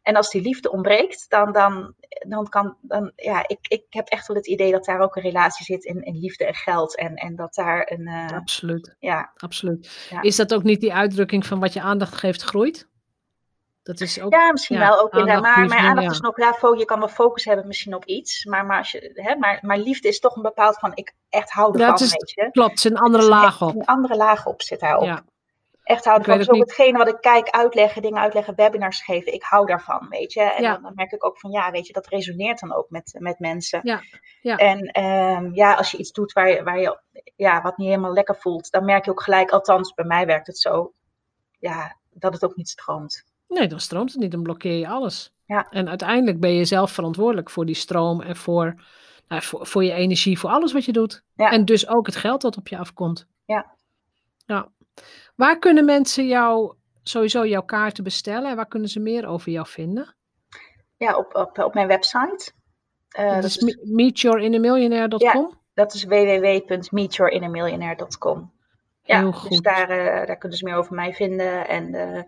En 0.04 0.16
als 0.16 0.30
die 0.30 0.42
liefde 0.42 0.72
ontbreekt, 0.72 1.30
dan, 1.30 1.52
dan, 1.52 1.94
dan 2.28 2.50
kan, 2.50 2.78
dan, 2.82 3.12
ja, 3.16 3.48
ik, 3.48 3.58
ik 3.62 3.84
heb 3.90 4.08
echt 4.08 4.28
wel 4.28 4.38
het 4.38 4.48
idee 4.48 4.72
dat 4.72 4.86
daar 4.86 5.00
ook 5.00 5.16
een 5.16 5.22
relatie 5.22 5.66
zit 5.66 5.84
in, 5.84 6.02
in 6.02 6.20
liefde 6.20 6.46
en 6.46 6.56
geld. 6.56 6.98
En, 6.98 7.16
en 7.16 7.36
dat 7.36 7.54
daar 7.54 7.92
een. 7.92 8.08
Uh, 8.08 8.28
absoluut. 8.32 8.96
Ja. 9.00 9.32
absoluut. 9.36 10.08
Ja. 10.10 10.22
Is 10.22 10.36
dat 10.36 10.54
ook 10.54 10.64
niet 10.64 10.82
die 10.82 10.94
uitdrukking 10.94 11.46
van 11.46 11.60
wat 11.60 11.74
je 11.74 11.82
aandacht 11.82 12.16
geeft, 12.16 12.42
groeit? 12.42 12.92
Dat 13.84 14.00
is 14.00 14.22
ook, 14.22 14.34
ja, 14.34 14.52
misschien 14.52 14.78
ja, 14.78 14.88
wel 14.88 15.02
ook 15.02 15.14
inderdaad. 15.14 15.42
Maar 15.42 15.68
mijn 15.68 15.86
aandacht 15.86 16.12
is 16.12 16.20
nog, 16.20 16.38
ja, 16.38 16.58
je 16.78 16.86
kan 16.86 17.00
wel 17.00 17.08
focus 17.08 17.46
hebben 17.46 17.68
misschien 17.68 17.96
op 17.96 18.06
iets. 18.06 18.46
Maar, 18.46 18.66
maar, 18.66 18.78
als 18.78 18.92
je, 18.92 19.12
hè, 19.14 19.36
maar, 19.36 19.60
maar 19.62 19.78
liefde 19.78 20.08
is 20.08 20.20
toch 20.20 20.36
een 20.36 20.42
bepaald 20.42 20.80
van, 20.80 20.92
ik 20.96 21.14
echt 21.30 21.52
hou 21.52 21.68
ervan, 21.68 21.86
ja, 21.86 21.92
het 21.92 22.02
is, 22.02 22.12
weet 22.12 22.32
je. 22.32 22.52
Klopt, 22.52 22.78
is 22.78 22.84
een 22.84 22.98
andere 22.98 23.24
laag 23.24 23.62
op. 23.62 23.76
Een 23.76 23.86
andere 23.86 24.16
laag 24.16 24.46
op 24.46 24.62
zit 24.62 24.80
daarop. 24.80 25.06
Ja. 25.06 25.24
Echt 25.84 26.06
houden 26.06 26.28
Ik 26.28 26.36
van 26.36 26.44
zo 26.44 26.52
ook 26.52 26.58
niet- 26.58 26.66
hetgene 26.68 26.98
wat 26.98 27.08
ik 27.08 27.18
kijk, 27.22 27.50
uitleggen, 27.50 28.02
dingen 28.02 28.22
uitleggen, 28.22 28.56
webinars 28.56 29.02
geven. 29.04 29.34
Ik 29.34 29.44
hou 29.44 29.66
daarvan, 29.66 30.08
weet 30.10 30.34
je. 30.34 30.42
En 30.42 30.62
Ja. 30.64 30.74
dan, 30.74 30.82
dan 30.82 30.92
merk 30.96 31.12
ik 31.12 31.26
ook 31.26 31.40
van, 31.40 31.52
ja, 31.52 31.72
weet 31.72 31.88
je, 31.88 31.94
dat 31.94 32.08
resoneert 32.08 32.60
dan 32.60 32.74
ook 32.74 32.90
met, 32.90 33.16
met 33.20 33.40
mensen. 33.40 33.80
Ja, 33.84 34.02
ja. 34.42 34.56
En 34.58 34.80
ehm, 34.88 35.54
ja, 35.54 35.74
als 35.74 35.92
je 35.92 35.98
iets 35.98 36.12
doet 36.12 36.34
waar 36.34 36.50
je, 36.50 36.64
waar 36.64 36.80
je, 36.80 37.00
ja, 37.36 37.62
wat 37.62 37.78
niet 37.78 37.88
helemaal 37.88 38.14
lekker 38.14 38.36
voelt, 38.36 38.72
dan 38.72 38.86
merk 38.86 39.06
je 39.06 39.12
ook 39.12 39.24
gelijk, 39.24 39.52
althans 39.52 39.94
bij 39.94 40.06
mij 40.06 40.26
werkt 40.26 40.48
het 40.48 40.58
zo, 40.60 40.94
ja, 41.60 41.98
dat 42.14 42.34
het 42.34 42.44
ook 42.44 42.56
niet 42.56 42.70
stroomt. 42.70 43.24
Nee, 43.48 43.68
dan 43.68 43.80
stroomt 43.80 44.12
het 44.12 44.22
niet, 44.22 44.32
dan 44.32 44.44
blokkeer 44.44 44.78
je 44.78 44.88
alles. 44.88 45.34
Ja. 45.46 45.68
En 45.70 45.90
uiteindelijk 45.90 46.40
ben 46.40 46.54
je 46.54 46.66
zelf 46.66 46.92
verantwoordelijk 46.92 47.50
voor 47.50 47.66
die 47.66 47.76
stroom 47.76 48.22
en 48.22 48.36
voor, 48.36 48.84
nou, 49.28 49.42
voor, 49.42 49.68
voor 49.68 49.84
je 49.84 49.92
energie, 49.94 50.40
voor 50.40 50.50
alles 50.50 50.74
wat 50.74 50.86
je 50.86 50.92
doet. 50.92 51.24
Ja. 51.36 51.52
En 51.52 51.66
dus 51.66 51.88
ook 51.88 52.06
het 52.06 52.16
geld 52.16 52.42
dat 52.42 52.58
op 52.58 52.68
je 52.68 52.78
afkomt. 52.78 53.28
Ja. 53.46 53.76
ja. 54.46 54.68
Waar 55.36 55.60
kunnen 55.60 55.86
mensen 55.86 56.28
jou, 56.28 56.74
sowieso 57.04 57.46
jouw 57.46 57.62
kaarten 57.64 58.04
bestellen 58.04 58.50
en 58.50 58.56
waar 58.56 58.68
kunnen 58.68 58.90
ze 58.90 59.00
meer 59.00 59.28
over 59.28 59.52
jou 59.52 59.68
vinden? 59.68 60.16
Ja, 60.98 61.18
op, 61.18 61.36
op, 61.36 61.60
op 61.60 61.74
mijn 61.74 61.88
website. 61.88 62.52
Eh, 63.10 63.36
dat 63.36 63.44
is 63.44 63.58
is, 63.58 63.64
me- 63.64 63.80
meetyourinnermillionaire.com. 63.84 65.58
dat 65.74 65.94
is 65.94 66.04
www.meetyourinnermillionaire.com. 66.04 68.52
Ja, 69.04 69.20
Heel 69.20 69.36
dus 69.50 69.62
daar, 69.62 69.90
eh, 69.90 70.28
daar 70.28 70.38
kunnen 70.38 70.58
ze 70.58 70.64
meer 70.66 70.76
over 70.76 70.94
mij 70.96 71.14
vinden 71.14 71.68
en 71.68 71.94
eh, 71.96 72.22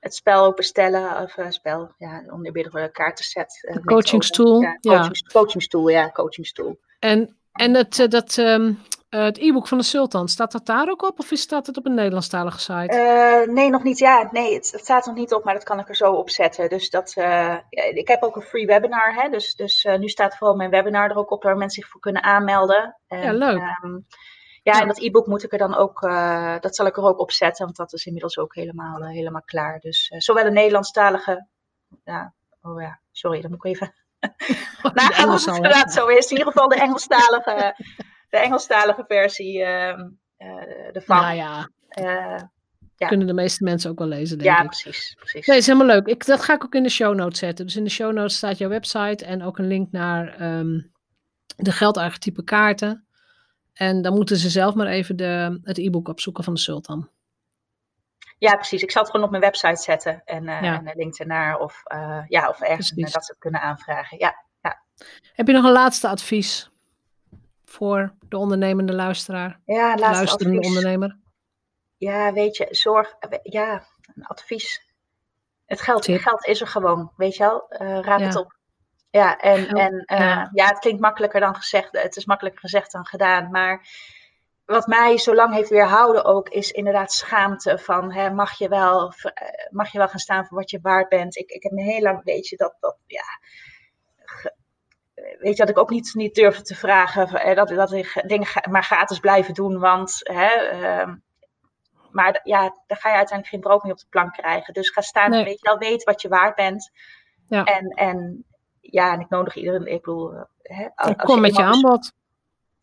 het 0.00 0.14
spel 0.14 0.44
ook 0.44 0.56
bestellen. 0.56 1.22
Of 1.22 1.36
spel, 1.48 1.92
ja, 1.98 2.22
oneerbiedig 2.30 2.90
kaartenset. 2.90 3.68
De 3.72 3.84
coachingstoel, 3.84 4.60
Ja, 4.60 4.78
ja. 4.80 4.96
coaching, 4.96 5.28
coachingstoel, 5.32 5.88
ja, 5.88 6.10
coachingstoel. 6.10 6.78
En, 6.98 7.36
en 7.52 7.74
het, 7.74 8.06
dat, 8.08 8.38
ehm, 8.38 8.72
eh, 9.08 9.22
het 9.22 9.38
e-book 9.38 9.66
van 9.68 9.78
de 9.78 9.84
Sultan, 9.84 10.28
staat 10.28 10.52
dat 10.52 10.66
daar 10.66 10.88
ook 10.88 11.02
op 11.02 11.18
of 11.18 11.30
is- 11.30 11.40
staat 11.40 11.66
het 11.66 11.76
op 11.76 11.86
een 11.86 11.94
Nederlandstalige 11.94 12.58
site? 12.60 12.86
Eh, 12.96 13.54
nee, 13.54 13.70
nog 13.70 13.82
niet. 13.82 13.98
Ja, 13.98 14.28
nee, 14.32 14.54
het, 14.54 14.70
het 14.72 14.80
staat 14.80 15.06
nog 15.06 15.14
niet 15.14 15.32
op, 15.34 15.44
maar 15.44 15.54
dat 15.54 15.62
kan 15.64 15.78
ik 15.78 15.88
er 15.88 15.96
zo 15.96 16.12
op 16.12 16.30
zetten. 16.30 16.68
Dus 16.68 16.90
dat, 16.90 17.12
eh, 17.16 17.56
ik 17.70 18.08
heb 18.08 18.22
ook 18.22 18.36
een 18.36 18.42
free 18.42 18.66
webinar, 18.66 19.14
hè, 19.14 19.28
dus, 19.28 19.54
dus 19.54 19.86
nu 19.98 20.08
staat 20.08 20.36
vooral 20.36 20.56
mijn 20.56 20.70
webinar 20.70 21.10
er 21.10 21.16
ook 21.16 21.30
op, 21.30 21.42
waar 21.42 21.56
mensen 21.56 21.82
zich 21.82 21.90
voor 21.90 22.00
kunnen 22.00 22.22
aanmelden. 22.22 22.96
En, 23.06 23.20
Ja, 23.20 23.32
leuk. 23.32 23.56
ehm, 23.58 23.98
ja, 24.62 24.80
en 24.80 24.86
dat 24.86 24.98
e-book 25.00 25.26
moet 25.26 25.42
ik 25.42 25.52
er 25.52 25.58
dan 25.58 25.74
ook, 25.76 26.00
dat 26.60 26.76
zal 26.76 26.86
ik 26.86 26.96
er 26.96 27.02
ook 27.02 27.18
op 27.20 27.30
zetten, 27.30 27.64
want 27.64 27.76
dat 27.76 27.92
is 27.92 28.06
inmiddels 28.06 28.38
ook 28.38 28.54
helemaal, 28.54 29.04
helemaal 29.04 29.42
klaar. 29.44 29.78
Dus 29.78 30.06
zowel 30.18 30.44
de 30.44 30.50
Nederlandstalige, 30.50 31.46
ja, 32.04 32.34
oh 32.62 32.80
ja, 32.80 33.00
sorry, 33.12 33.40
dan 33.40 33.50
moet 33.50 33.64
ik 33.64 33.72
even 33.72 33.94
Oh, 34.82 34.92
nagaan 34.92 35.10
of 35.10 35.18
Engels 35.18 35.44
het 35.46 35.56
inderdaad 35.56 35.92
zo 35.92 36.06
is. 36.06 36.30
In 36.30 36.36
ieder 36.36 36.52
geval 36.52 36.68
de 36.68 36.74
Engelstalige, 36.80 37.74
de 38.28 38.38
Engelstalige 38.38 39.04
versie 39.06 39.62
ehm 39.64 40.08
eh 40.36 40.96
ervan. 40.96 41.16
Nou 41.22 41.34
ja, 41.36 41.68
Eh, 41.88 42.38
Ja. 42.96 43.06
kunnen 43.08 43.26
de 43.26 43.32
meeste 43.32 43.64
mensen 43.64 43.90
ook 43.90 43.98
wel 43.98 44.06
lezen, 44.08 44.38
denk 44.38 44.50
ja, 44.50 44.62
ik. 44.62 44.66
precies, 44.66 45.14
precies. 45.18 45.46
Nee, 45.46 45.56
is 45.56 45.66
helemaal 45.66 45.86
leuk. 45.86 46.06
Ik, 46.06 46.26
dat 46.26 46.40
ga 46.42 46.54
ik 46.54 46.64
ook 46.64 46.74
in 46.74 46.82
de 46.82 46.88
show 46.88 47.14
notes 47.14 47.38
zetten. 47.38 47.66
Dus 47.66 47.76
in 47.76 47.84
de 47.84 47.90
show 47.90 48.12
notes 48.12 48.36
staat 48.36 48.58
jouw 48.58 48.68
website 48.68 49.24
en 49.24 49.42
ook 49.42 49.58
een 49.58 49.66
link 49.66 49.92
naar 49.92 50.34
ehm, 50.34 50.80
de 51.56 51.72
geldarchetype 51.72 52.44
kaarten. 52.44 53.06
En 53.72 54.02
dan 54.02 54.14
moeten 54.14 54.36
ze 54.36 54.50
zelf 54.50 54.74
maar 54.74 54.86
even 54.86 55.16
de, 55.16 55.60
het 55.62 55.78
e-book 55.78 56.08
opzoeken 56.08 56.44
van 56.44 56.54
de 56.54 56.60
Sultan. 56.60 57.08
Ja, 58.38 58.54
precies. 58.54 58.82
Ik 58.82 58.90
zal 58.90 59.02
het 59.02 59.10
gewoon 59.10 59.26
op 59.26 59.32
mijn 59.32 59.42
website 59.42 59.82
zetten 59.82 60.22
en, 60.24 60.48
eh 60.48 60.62
Ja. 60.62 60.74
en 60.78 60.88
een 60.88 60.96
link 60.96 61.18
ernaar 61.18 61.58
of, 61.58 61.82
ja, 62.28 62.48
of 62.48 62.60
ergens 62.60 62.92
Precies. 62.92 63.12
dat 63.12 63.24
ze 63.24 63.30
het 63.30 63.40
kunnen 63.40 63.60
aanvragen. 63.60 64.18
Ja. 64.18 64.46
Heb 65.32 65.46
je 65.46 65.52
nog 65.52 65.64
een 65.64 65.72
laatste 65.72 66.08
advies 66.08 66.70
voor 67.68 68.14
de 68.28 68.36
ondernemende 68.36 68.94
luisteraar? 68.94 69.60
Ja, 69.64 69.96
luisterende 69.96 70.58
advies. 70.58 70.76
ondernemer? 70.76 71.18
Ja, 71.96 72.32
weet 72.32 72.56
je, 72.56 72.66
zorg. 72.70 73.14
Ja, 73.42 73.86
een 74.14 74.26
advies. 74.26 74.86
Het 75.66 75.80
geld, 75.80 76.02
Tip. 76.02 76.20
geld 76.20 76.46
is 76.46 76.60
er 76.60 76.66
gewoon, 76.66 77.12
weet 77.16 77.36
je 77.36 77.42
wel. 77.42 77.68
Eh, 77.68 78.00
raap 78.00 78.18
Ja. 78.18 78.26
het 78.26 78.36
op. 78.36 78.56
Ja, 79.10 79.38
en, 79.38 79.64
Geld, 79.64 79.78
en 79.78 80.02
eh, 80.04 80.18
ja. 80.18 80.50
ja. 80.52 80.66
het 80.66 80.78
klinkt 80.78 81.00
makkelijker 81.00 81.40
dan 81.40 81.54
gezegd. 81.54 81.88
Het 81.92 82.16
is 82.16 82.24
makkelijker 82.24 82.60
gezegd 82.60 82.92
dan 82.92 83.06
gedaan. 83.06 83.50
Maar 83.50 83.86
wat 84.64 84.86
mij 84.86 85.18
zo 85.18 85.34
lang 85.34 85.54
heeft 85.54 85.70
weerhouden 85.70 86.24
ook, 86.24 86.48
is 86.48 86.70
inderdaad 86.70 87.12
schaamte 87.12 87.78
van, 87.78 88.12
hè, 88.12 88.30
mag, 88.30 88.58
je 88.58 88.68
wel, 88.68 89.12
eh, 89.22 89.66
mag 89.70 89.92
je 89.92 89.98
wel 89.98 90.08
gaan 90.08 90.18
staan 90.18 90.46
voor 90.46 90.58
wat 90.58 90.70
je 90.70 90.78
waard 90.82 91.08
bent? 91.08 91.36
Ik, 91.36 91.50
ik 91.50 91.62
heb 91.62 91.72
me 91.72 91.82
heel 91.82 92.00
lang, 92.02 92.24
weet 92.24 92.48
je, 92.48 92.56
dat, 92.56 92.76
dat 92.80 92.96
ja, 93.06 93.24
weet 95.38 95.56
je, 95.56 95.64
dat 95.64 95.68
ik 95.68 95.78
ook 95.78 95.90
niet, 95.90 96.14
niet 96.14 96.34
durfde 96.34 96.62
te 96.62 96.74
vragen, 96.74 97.28
eh, 97.28 97.56
dat, 97.56 97.68
dat 97.68 97.92
ik 97.92 98.22
dingen 98.26 98.46
ga- 98.46 98.70
maar 98.70 98.84
gratis 98.84 99.18
blijven 99.18 99.54
doen, 99.54 99.78
want, 99.78 100.18
hè, 100.22 100.46
ehm, 100.46 101.16
maar 102.10 102.40
ja, 102.42 102.60
daar 102.86 102.98
ga 102.98 103.08
je 103.08 103.16
uiteindelijk 103.16 103.48
geen 103.48 103.60
brood 103.60 103.82
meer 103.82 103.92
op 103.92 103.98
de 103.98 104.06
plank 104.10 104.32
krijgen. 104.32 104.74
Dus 104.74 104.90
ga 104.90 105.00
staan, 105.00 105.30
Nee. 105.30 105.44
weet 105.44 105.60
je 105.60 105.68
wel, 105.68 105.78
weet 105.78 106.04
wat 106.04 106.22
je 106.22 106.28
waard 106.28 106.54
bent. 106.54 106.90
Ja. 107.46 107.64
En, 107.64 107.88
en 107.88 108.44
ja, 108.80 109.12
en 109.12 109.20
ik 109.20 109.28
nodig 109.28 109.54
iedereen, 109.56 109.86
ik 109.86 110.02
bedoel, 110.02 110.32
eh, 110.32 110.42
hè, 110.62 110.88
als 110.94 111.16
kom 111.16 111.40
met 111.40 111.56
je 111.56 111.62
aanbod. 111.62 112.12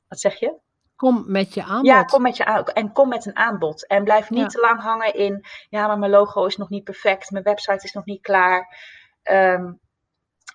Wat 0.08 0.20
zeg 0.20 0.40
je? 0.40 0.54
Kom 0.96 1.24
met 1.28 1.54
je 1.54 1.64
aanbod. 1.64 1.86
Ja, 1.86 2.04
kom 2.04 2.22
met 2.22 2.38
je 2.38 2.46
aan, 2.46 2.64
en 2.66 2.92
kom 2.92 3.10
met 3.10 3.26
een 3.26 3.36
aanbod. 3.36 3.88
En 3.88 4.04
blijf 4.04 4.30
niet 4.30 4.40
Ja. 4.40 4.48
te 4.48 4.60
lang 4.60 4.82
hangen 4.82 5.14
in, 5.14 5.46
ja, 5.70 5.88
maar 5.88 6.00
mijn 6.00 6.12
logo 6.12 6.46
is 6.46 6.58
nog 6.58 6.70
niet 6.70 6.84
perfect, 6.84 7.32
mijn 7.32 7.44
website 7.44 7.84
is 7.86 7.94
nog 7.94 8.06
niet 8.06 8.22
klaar. 8.22 8.78
Ehm, 9.24 9.72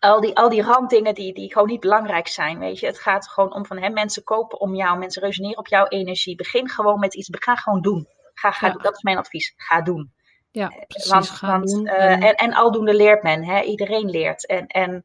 al, 0.01 0.21
die, 0.21 0.37
al 0.37 0.49
die 0.49 0.63
randdingen 0.63 1.15
die, 1.15 1.35
die 1.35 1.53
gewoon 1.53 1.69
niet 1.69 1.81
belangrijk 1.81 2.29
zijn, 2.29 2.59
weet 2.59 2.79
je. 2.79 2.87
Het 2.87 3.01
gaat 3.01 3.29
gewoon 3.29 3.55
om 3.55 3.67
van, 3.67 3.79
hè, 3.79 3.89
mensen 3.89 4.25
kopen 4.25 4.61
om 4.61 4.75
jou, 4.75 4.99
mensen 4.99 5.23
resoneren 5.23 5.59
op 5.59 5.67
jouw 5.69 5.87
energie. 5.87 6.37
Begin 6.37 6.69
gewoon 6.69 6.99
met 6.99 7.15
iets, 7.15 7.29
ga 7.31 7.55
gewoon 7.57 7.81
doen. 7.81 8.09
Ga, 8.35 8.51
ga, 8.51 8.67
Ja. 8.67 8.73
Dat 8.73 8.97
is 8.97 9.03
mijn 9.03 9.19
advies, 9.19 9.55
ga 9.57 9.83
doen. 9.83 10.13
Ja, 10.51 10.73
precies. 10.87 11.11
Want, 11.11 11.31
Ga 11.31 11.47
want, 11.51 11.71
doen. 11.71 11.87
eh, 11.87 12.11
en- 12.13 12.21
en, 12.23 12.35
en 12.35 12.55
aldoende 12.55 12.95
leert 12.95 13.23
men, 13.23 13.45
hè? 13.45 13.61
iedereen 13.61 14.11
leert. 14.11 14.47
En, 14.47 14.67
en 14.67 15.05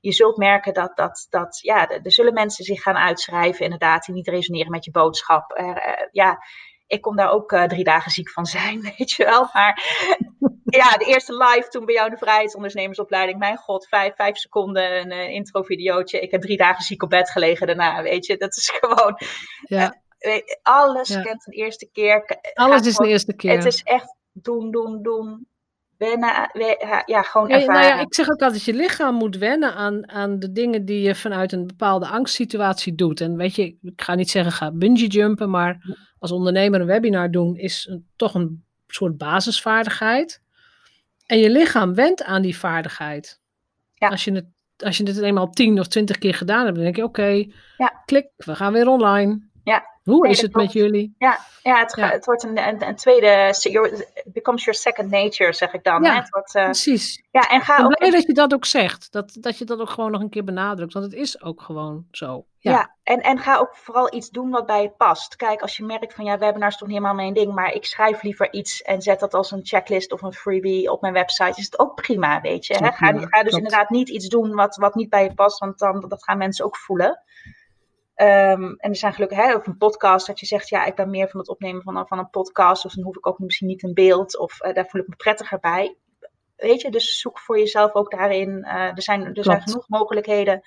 je 0.00 0.12
zult 0.12 0.36
merken 0.36 0.74
dat, 0.74 0.96
dat, 0.96 1.26
dat 1.30 1.58
ja, 1.62 1.88
er 1.88 2.00
er 2.02 2.12
zullen 2.12 2.32
mensen 2.34 2.64
zich 2.64 2.82
gaan 2.82 2.96
uitschrijven, 2.96 3.64
inderdaad, 3.64 4.04
die 4.04 4.14
niet 4.14 4.28
resoneren 4.28 4.70
met 4.70 4.84
je 4.84 4.90
boodschap. 4.90 5.50
Eh, 5.52 5.76
ja, 6.10 6.38
ik 6.86 7.00
kon 7.02 7.16
daar 7.16 7.30
ook 7.30 7.52
eh, 7.52 7.62
drie 7.64 7.84
dagen 7.84 8.10
ziek 8.10 8.30
van 8.30 8.46
zijn, 8.46 8.80
weet 8.96 9.10
je 9.10 9.24
wel. 9.24 9.48
Maar 9.52 9.82
ja, 10.76 10.96
de 10.96 11.04
eerste 11.04 11.32
live 11.32 11.66
toen 11.68 11.84
bij 11.84 11.94
jou 11.94 12.10
de 12.10 12.16
vrijheidsondernemersopleiding, 12.16 13.38
mijn 13.38 13.56
god, 13.56 13.86
vijf, 13.88 14.14
vijf 14.14 14.36
seconden 14.36 14.96
een 15.00 15.10
eh, 15.10 15.30
intro-videootje. 15.30 16.20
Ik 16.20 16.30
heb 16.30 16.40
drie 16.40 16.56
dagen 16.56 16.84
ziek 16.84 17.02
op 17.02 17.10
bed 17.10 17.30
gelegen 17.30 17.66
daarna, 17.66 18.02
weet 18.02 18.26
je. 18.26 18.36
Dat 18.36 18.56
is 18.56 18.70
gewoon, 18.80 19.18
ja, 19.62 19.94
weet- 20.18 20.58
alles 20.62 21.08
Ja. 21.08 21.22
kent 21.22 21.46
een 21.46 21.52
eerste 21.52 21.88
keer. 21.92 22.22
Ga 22.26 22.64
alles 22.64 22.80
is 22.80 22.86
de 22.86 22.92
gewoon- 22.92 23.10
eerste 23.10 23.34
keer. 23.34 23.56
het 23.56 23.64
is 23.64 23.82
echt 23.82 24.14
doen, 24.32 24.70
doen, 24.70 25.02
doen. 25.02 25.46
Wennen, 25.98 26.50
we- 26.52 27.02
ja, 27.06 27.22
gewoon 27.22 27.48
ervaren. 27.50 27.74
nou 27.82 27.86
ja, 27.96 28.00
ik 28.00 28.14
zeg 28.14 28.30
ook 28.30 28.40
altijd, 28.42 28.64
je 28.64 28.74
lichaam 28.74 29.14
moet 29.14 29.36
wennen 29.36 29.74
aan, 29.74 30.10
aan 30.10 30.38
de 30.38 30.52
dingen 30.52 30.84
die 30.84 31.00
je 31.00 31.14
vanuit 31.14 31.52
een 31.52 31.66
bepaalde 31.66 32.06
angstsituatie 32.06 32.94
doet. 32.94 33.20
En 33.20 33.36
weet 33.36 33.54
je, 33.54 33.62
ik 33.82 34.02
ga 34.02 34.14
niet 34.14 34.30
zeggen 34.30 34.52
ga 34.52 34.70
bungee 34.72 35.06
jumpen, 35.08 35.50
maar 35.50 35.96
als 36.18 36.32
ondernemer 36.32 36.80
een 36.80 36.86
webinar 36.86 37.30
doen 37.30 37.56
is 37.56 37.86
een, 37.90 38.06
toch 38.16 38.34
een 38.34 38.64
soort 38.86 39.16
basisvaardigheid. 39.18 40.40
En 41.26 41.38
je 41.38 41.50
lichaam 41.50 41.94
went 41.94 42.22
aan 42.24 42.42
die 42.42 42.58
vaardigheid. 42.58 43.40
Ja. 43.94 44.08
Als, 44.08 44.24
je 44.24 44.32
het, 44.32 44.46
als 44.76 44.96
je 44.96 45.06
het 45.06 45.18
eenmaal 45.20 45.50
tien 45.50 45.78
of 45.80 45.86
twintig 45.86 46.18
keer 46.18 46.34
gedaan 46.34 46.64
hebt, 46.64 46.74
dan 46.74 46.84
denk 46.84 46.96
je, 46.96 47.04
oké, 47.04 47.44
Ja. 47.76 48.02
klik, 48.04 48.28
we 48.36 48.54
gaan 48.54 48.72
weer 48.72 48.88
online. 48.88 49.48
Ja. 49.64 49.94
Hoe 50.02 50.22
Nee, 50.22 50.30
is 50.30 50.40
het 50.40 50.54
met 50.54 50.72
jullie? 50.72 51.14
Ja, 51.18 51.38
ja, 51.62 51.78
het, 51.78 51.96
Ja. 51.96 52.08
het 52.10 52.24
wordt 52.24 52.42
een, 52.42 52.58
een, 52.68 52.86
een 52.86 52.96
tweede, 52.96 53.48
it 54.24 54.32
becomes 54.32 54.64
your 54.64 54.78
second 54.78 55.10
nature, 55.10 55.52
zeg 55.52 55.72
ik 55.72 55.84
dan. 55.84 56.02
Ja, 56.02 56.10
hè. 56.12 56.16
Het 56.20 56.28
wordt, 56.30 56.54
eh, 56.54 56.64
Precies. 56.64 57.22
ja, 57.30 57.40
en 57.48 57.60
ga 57.60 57.72
Ik 57.72 57.76
ben 57.82 57.86
ook 57.86 57.98
blij 57.98 58.10
dat 58.10 58.26
je 58.26 58.32
dat 58.32 58.54
ook 58.54 58.64
zegt. 58.64 59.12
Dat, 59.12 59.36
dat 59.40 59.58
je 59.58 59.64
dat 59.64 59.80
ook 59.80 59.90
gewoon 59.90 60.10
nog 60.10 60.20
een 60.20 60.28
keer 60.30 60.44
benadrukt. 60.44 60.92
Want 60.92 61.04
het 61.04 61.14
is 61.14 61.42
ook 61.42 61.62
gewoon 61.62 62.06
zo. 62.10 62.46
Ja, 62.66 62.72
Ja, 62.72 62.96
en, 63.02 63.20
en 63.20 63.38
ga 63.38 63.56
ook 63.58 63.76
vooral 63.76 64.14
iets 64.14 64.30
doen 64.30 64.50
wat 64.50 64.66
bij 64.66 64.82
je 64.82 64.90
past. 64.90 65.36
Kijk, 65.36 65.60
als 65.62 65.76
je 65.76 65.84
merkt 65.84 66.14
van 66.14 66.24
ja, 66.24 66.38
webinar 66.38 66.68
is 66.68 66.76
toch 66.76 66.88
niet 66.88 66.96
helemaal 66.96 67.16
mijn 67.16 67.34
ding, 67.34 67.54
maar 67.54 67.72
ik 67.72 67.84
schrijf 67.84 68.22
liever 68.22 68.52
iets 68.52 68.82
en 68.82 69.02
zet 69.02 69.20
dat 69.20 69.34
als 69.34 69.50
een 69.50 69.60
checklist 69.66 70.12
of 70.12 70.22
een 70.22 70.32
freebie 70.32 70.90
op 70.92 71.00
mijn 71.00 71.12
website, 71.12 71.58
is 71.60 71.64
het 71.64 71.78
ook 71.78 71.94
prima, 71.94 72.40
weet 72.40 72.66
je. 72.66 72.74
Hè? 72.74 72.86
ook 72.86 72.94
Ga, 72.96 73.06
ga 73.06 73.12
dus 73.20 73.28
klopt. 73.30 73.56
inderdaad 73.56 73.90
niet 73.90 74.08
iets 74.08 74.28
doen 74.28 74.54
wat, 74.54 74.76
wat 74.76 74.94
niet 74.94 75.08
bij 75.10 75.22
je 75.24 75.34
past, 75.34 75.58
want 75.58 75.78
dan, 75.78 76.04
dat 76.08 76.24
gaan 76.24 76.38
mensen 76.38 76.64
ook 76.64 76.76
voelen. 76.76 77.22
Ehm, 78.14 78.62
en 78.76 78.90
er 78.90 78.96
zijn 78.96 79.12
gelukkig, 79.12 79.38
hè, 79.38 79.54
of 79.54 79.66
een 79.66 79.76
podcast, 79.76 80.26
dat 80.26 80.40
je 80.40 80.46
zegt, 80.46 80.68
ja, 80.68 80.84
ik 80.84 80.94
ben 80.94 81.10
meer 81.10 81.28
van 81.28 81.40
het 81.40 81.48
opnemen 81.48 81.82
van, 81.82 81.96
een- 81.96 82.06
van 82.06 82.18
een 82.18 82.30
podcast, 82.30 82.84
of 82.84 82.92
dan 82.94 83.04
hoef 83.04 83.16
ik 83.16 83.26
ook 83.26 83.38
misschien 83.38 83.66
niet 83.68 83.82
een 83.82 83.94
beeld, 83.94 84.38
of 84.38 84.60
eh, 84.60 84.74
daar 84.74 84.86
voel 84.86 85.00
ik 85.00 85.08
me 85.08 85.16
prettiger 85.16 85.58
bij. 85.60 85.96
Weet 86.56 86.80
je, 86.80 86.90
dus 86.90 87.20
zoek 87.20 87.38
voor 87.38 87.58
jezelf 87.58 87.92
ook 87.94 88.10
daarin. 88.10 88.64
eh, 88.64 88.74
er 88.82 89.02
zijn, 89.02 89.34
er 89.34 89.44
zijn 89.44 89.62
genoeg 89.62 89.88
mogelijkheden 89.88 90.60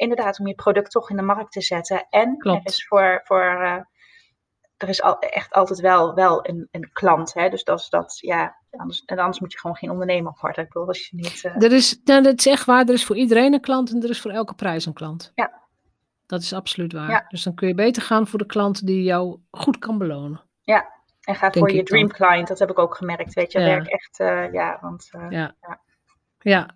inderdaad 0.00 0.38
om 0.40 0.46
je 0.46 0.54
product 0.54 0.90
toch 0.90 1.10
in 1.10 1.16
de 1.16 1.22
markt 1.22 1.52
te 1.52 1.60
zetten. 1.60 2.06
En 2.10 2.36
Klopt. 2.38 2.64
er 2.64 2.70
is 2.72 2.86
voor, 2.86 3.20
voor 3.24 3.40
eh, 3.40 3.76
er 4.76 4.88
is 4.88 5.02
al, 5.02 5.18
echt 5.18 5.52
altijd 5.52 5.80
wel, 5.80 6.14
wel 6.14 6.46
een, 6.48 6.68
een 6.70 6.90
klant. 6.92 7.34
Hè? 7.34 7.48
Dus 7.48 7.64
dat 7.64 7.80
is 7.80 7.88
dat, 7.88 8.18
ja, 8.20 8.56
anders, 8.70 9.02
en 9.04 9.18
anders 9.18 9.40
moet 9.40 9.52
je 9.52 9.58
gewoon 9.58 9.76
geen 9.76 9.90
ondernemer 9.90 10.36
worden. 10.40 10.64
Ik 10.64 10.70
bedoel, 10.72 10.88
als 10.88 11.08
je 11.08 11.16
niet. 11.16 11.44
eh, 11.44 11.62
Er 11.62 11.72
is, 11.72 12.00
nou, 12.04 12.22
dat 12.22 12.38
is 12.38 12.46
echt 12.46 12.64
waar. 12.64 12.86
Er 12.86 12.92
is 12.94 13.04
voor 13.04 13.16
iedereen 13.16 13.52
een 13.52 13.60
klant 13.60 13.90
en 13.90 14.02
er 14.02 14.10
is 14.10 14.20
voor 14.20 14.30
elke 14.30 14.54
prijs 14.54 14.86
een 14.86 14.92
klant. 14.92 15.32
Ja. 15.34 15.58
Dat 16.26 16.40
is 16.42 16.52
absoluut 16.52 16.92
waar. 16.92 17.10
Ja. 17.10 17.24
Dus 17.28 17.42
dan 17.42 17.54
kun 17.54 17.68
je 17.68 17.74
beter 17.74 18.02
gaan 18.02 18.26
voor 18.26 18.38
de 18.38 18.46
klant 18.46 18.86
die 18.86 19.02
jou 19.02 19.38
goed 19.50 19.78
kan 19.78 19.98
belonen. 19.98 20.40
en 20.64 20.84
En 21.20 21.34
ga 21.34 21.50
voor 21.52 21.70
je 21.72 21.82
dream 21.82 22.08
client, 22.08 22.48
dat 22.48 22.58
heb 22.58 22.70
ik 22.70 22.78
ook 22.78 22.96
gemerkt. 22.96 23.34
Weet 23.34 23.52
je, 23.52 23.58
ja. 23.60 23.66
werk 23.66 23.86
echt, 23.86 24.16
ja, 24.52 24.78
want. 24.80 25.08
ja. 25.12 25.28
ja. 25.60 25.80
Ja, 26.42 26.74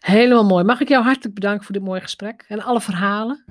helemaal 0.00 0.44
mooi. 0.44 0.64
Mag 0.64 0.80
ik 0.80 0.88
jou 0.88 1.04
hartelijk 1.04 1.34
bedanken 1.34 1.64
voor 1.64 1.74
dit 1.74 1.84
mooie 1.84 2.00
gesprek 2.00 2.44
en 2.48 2.62
alle 2.62 2.80
verhalen? 2.80 3.44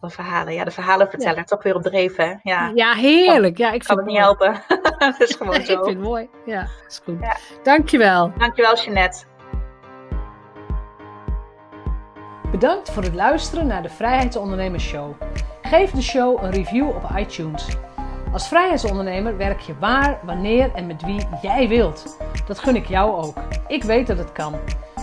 Alle 0.00 0.10
verhalen, 0.10 0.54
ja, 0.54 0.64
de 0.64 0.70
verhalen 0.70 1.08
vertellen. 1.10 1.44
Toch 1.44 1.62
weer 1.62 1.74
op 1.74 1.82
dreven. 1.82 2.40
Ja, 2.42 2.70
ja 2.74 2.92
heerlijk. 2.92 3.58
Ja, 3.58 3.72
ik 3.72 3.82
kan 3.84 3.96
het 3.96 4.06
niet 4.06 4.18
helpen. 4.18 4.62
dat 4.98 5.20
is 5.20 5.34
gewoon 5.34 5.54
zo. 5.54 5.60
ik 5.60 5.66
vind 5.66 5.86
het 5.86 5.98
mooi. 5.98 6.28
Ja, 6.46 6.66
is 6.88 7.00
goed. 7.04 7.20
Ja. 7.20 7.36
Dankjewel. 7.62 8.32
Dankjewel, 8.38 8.76
Jeanette. 8.76 9.24
Bedankt 12.50 12.90
voor 12.90 13.02
het 13.02 13.14
luisteren 13.14 13.66
naar 13.66 13.82
de 13.82 13.88
Vrijheidsondernemers 13.88 14.84
Show. 14.84 15.14
Geef 15.62 15.90
de 15.90 16.02
show 16.02 16.42
een 16.42 16.50
review 16.50 16.88
op 16.88 17.10
iTunes. 17.16 17.66
Als 18.32 18.48
vrijheidsondernemer 18.48 19.36
werk 19.36 19.60
je 19.60 19.78
waar, 19.78 20.18
wanneer 20.22 20.74
en 20.74 20.86
met 20.86 21.02
wie 21.02 21.26
jij 21.42 21.68
wilt. 21.68 22.16
Dat 22.46 22.58
gun 22.58 22.76
ik 22.76 22.86
jou 22.86 23.24
ook. 23.24 23.34
Ik 23.66 23.82
weet 23.82 24.06
dat 24.06 24.18
het 24.18 24.32
kan. 24.32 24.54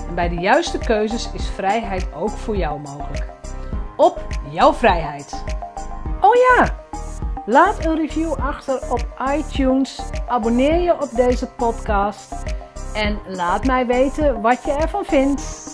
En 0.07 0.15
bij 0.15 0.29
de 0.29 0.35
juiste 0.35 0.77
keuzes 0.77 1.29
is 1.33 1.49
vrijheid 1.49 2.13
ook 2.13 2.29
voor 2.29 2.57
jou 2.57 2.79
mogelijk. 2.79 3.27
Op 3.97 4.27
jouw 4.49 4.73
vrijheid. 4.73 5.43
Oh 6.21 6.35
ja, 6.35 6.75
laat 7.45 7.85
een 7.85 7.95
review 7.95 8.33
achter 8.33 8.91
op 8.91 9.05
iTunes. 9.35 10.01
Abonneer 10.27 10.81
je 10.81 11.01
op 11.01 11.09
deze 11.15 11.47
podcast. 11.47 12.33
En 12.93 13.19
laat 13.27 13.65
mij 13.65 13.85
weten 13.85 14.41
wat 14.41 14.63
je 14.63 14.71
ervan 14.71 15.05
vindt. 15.05 15.72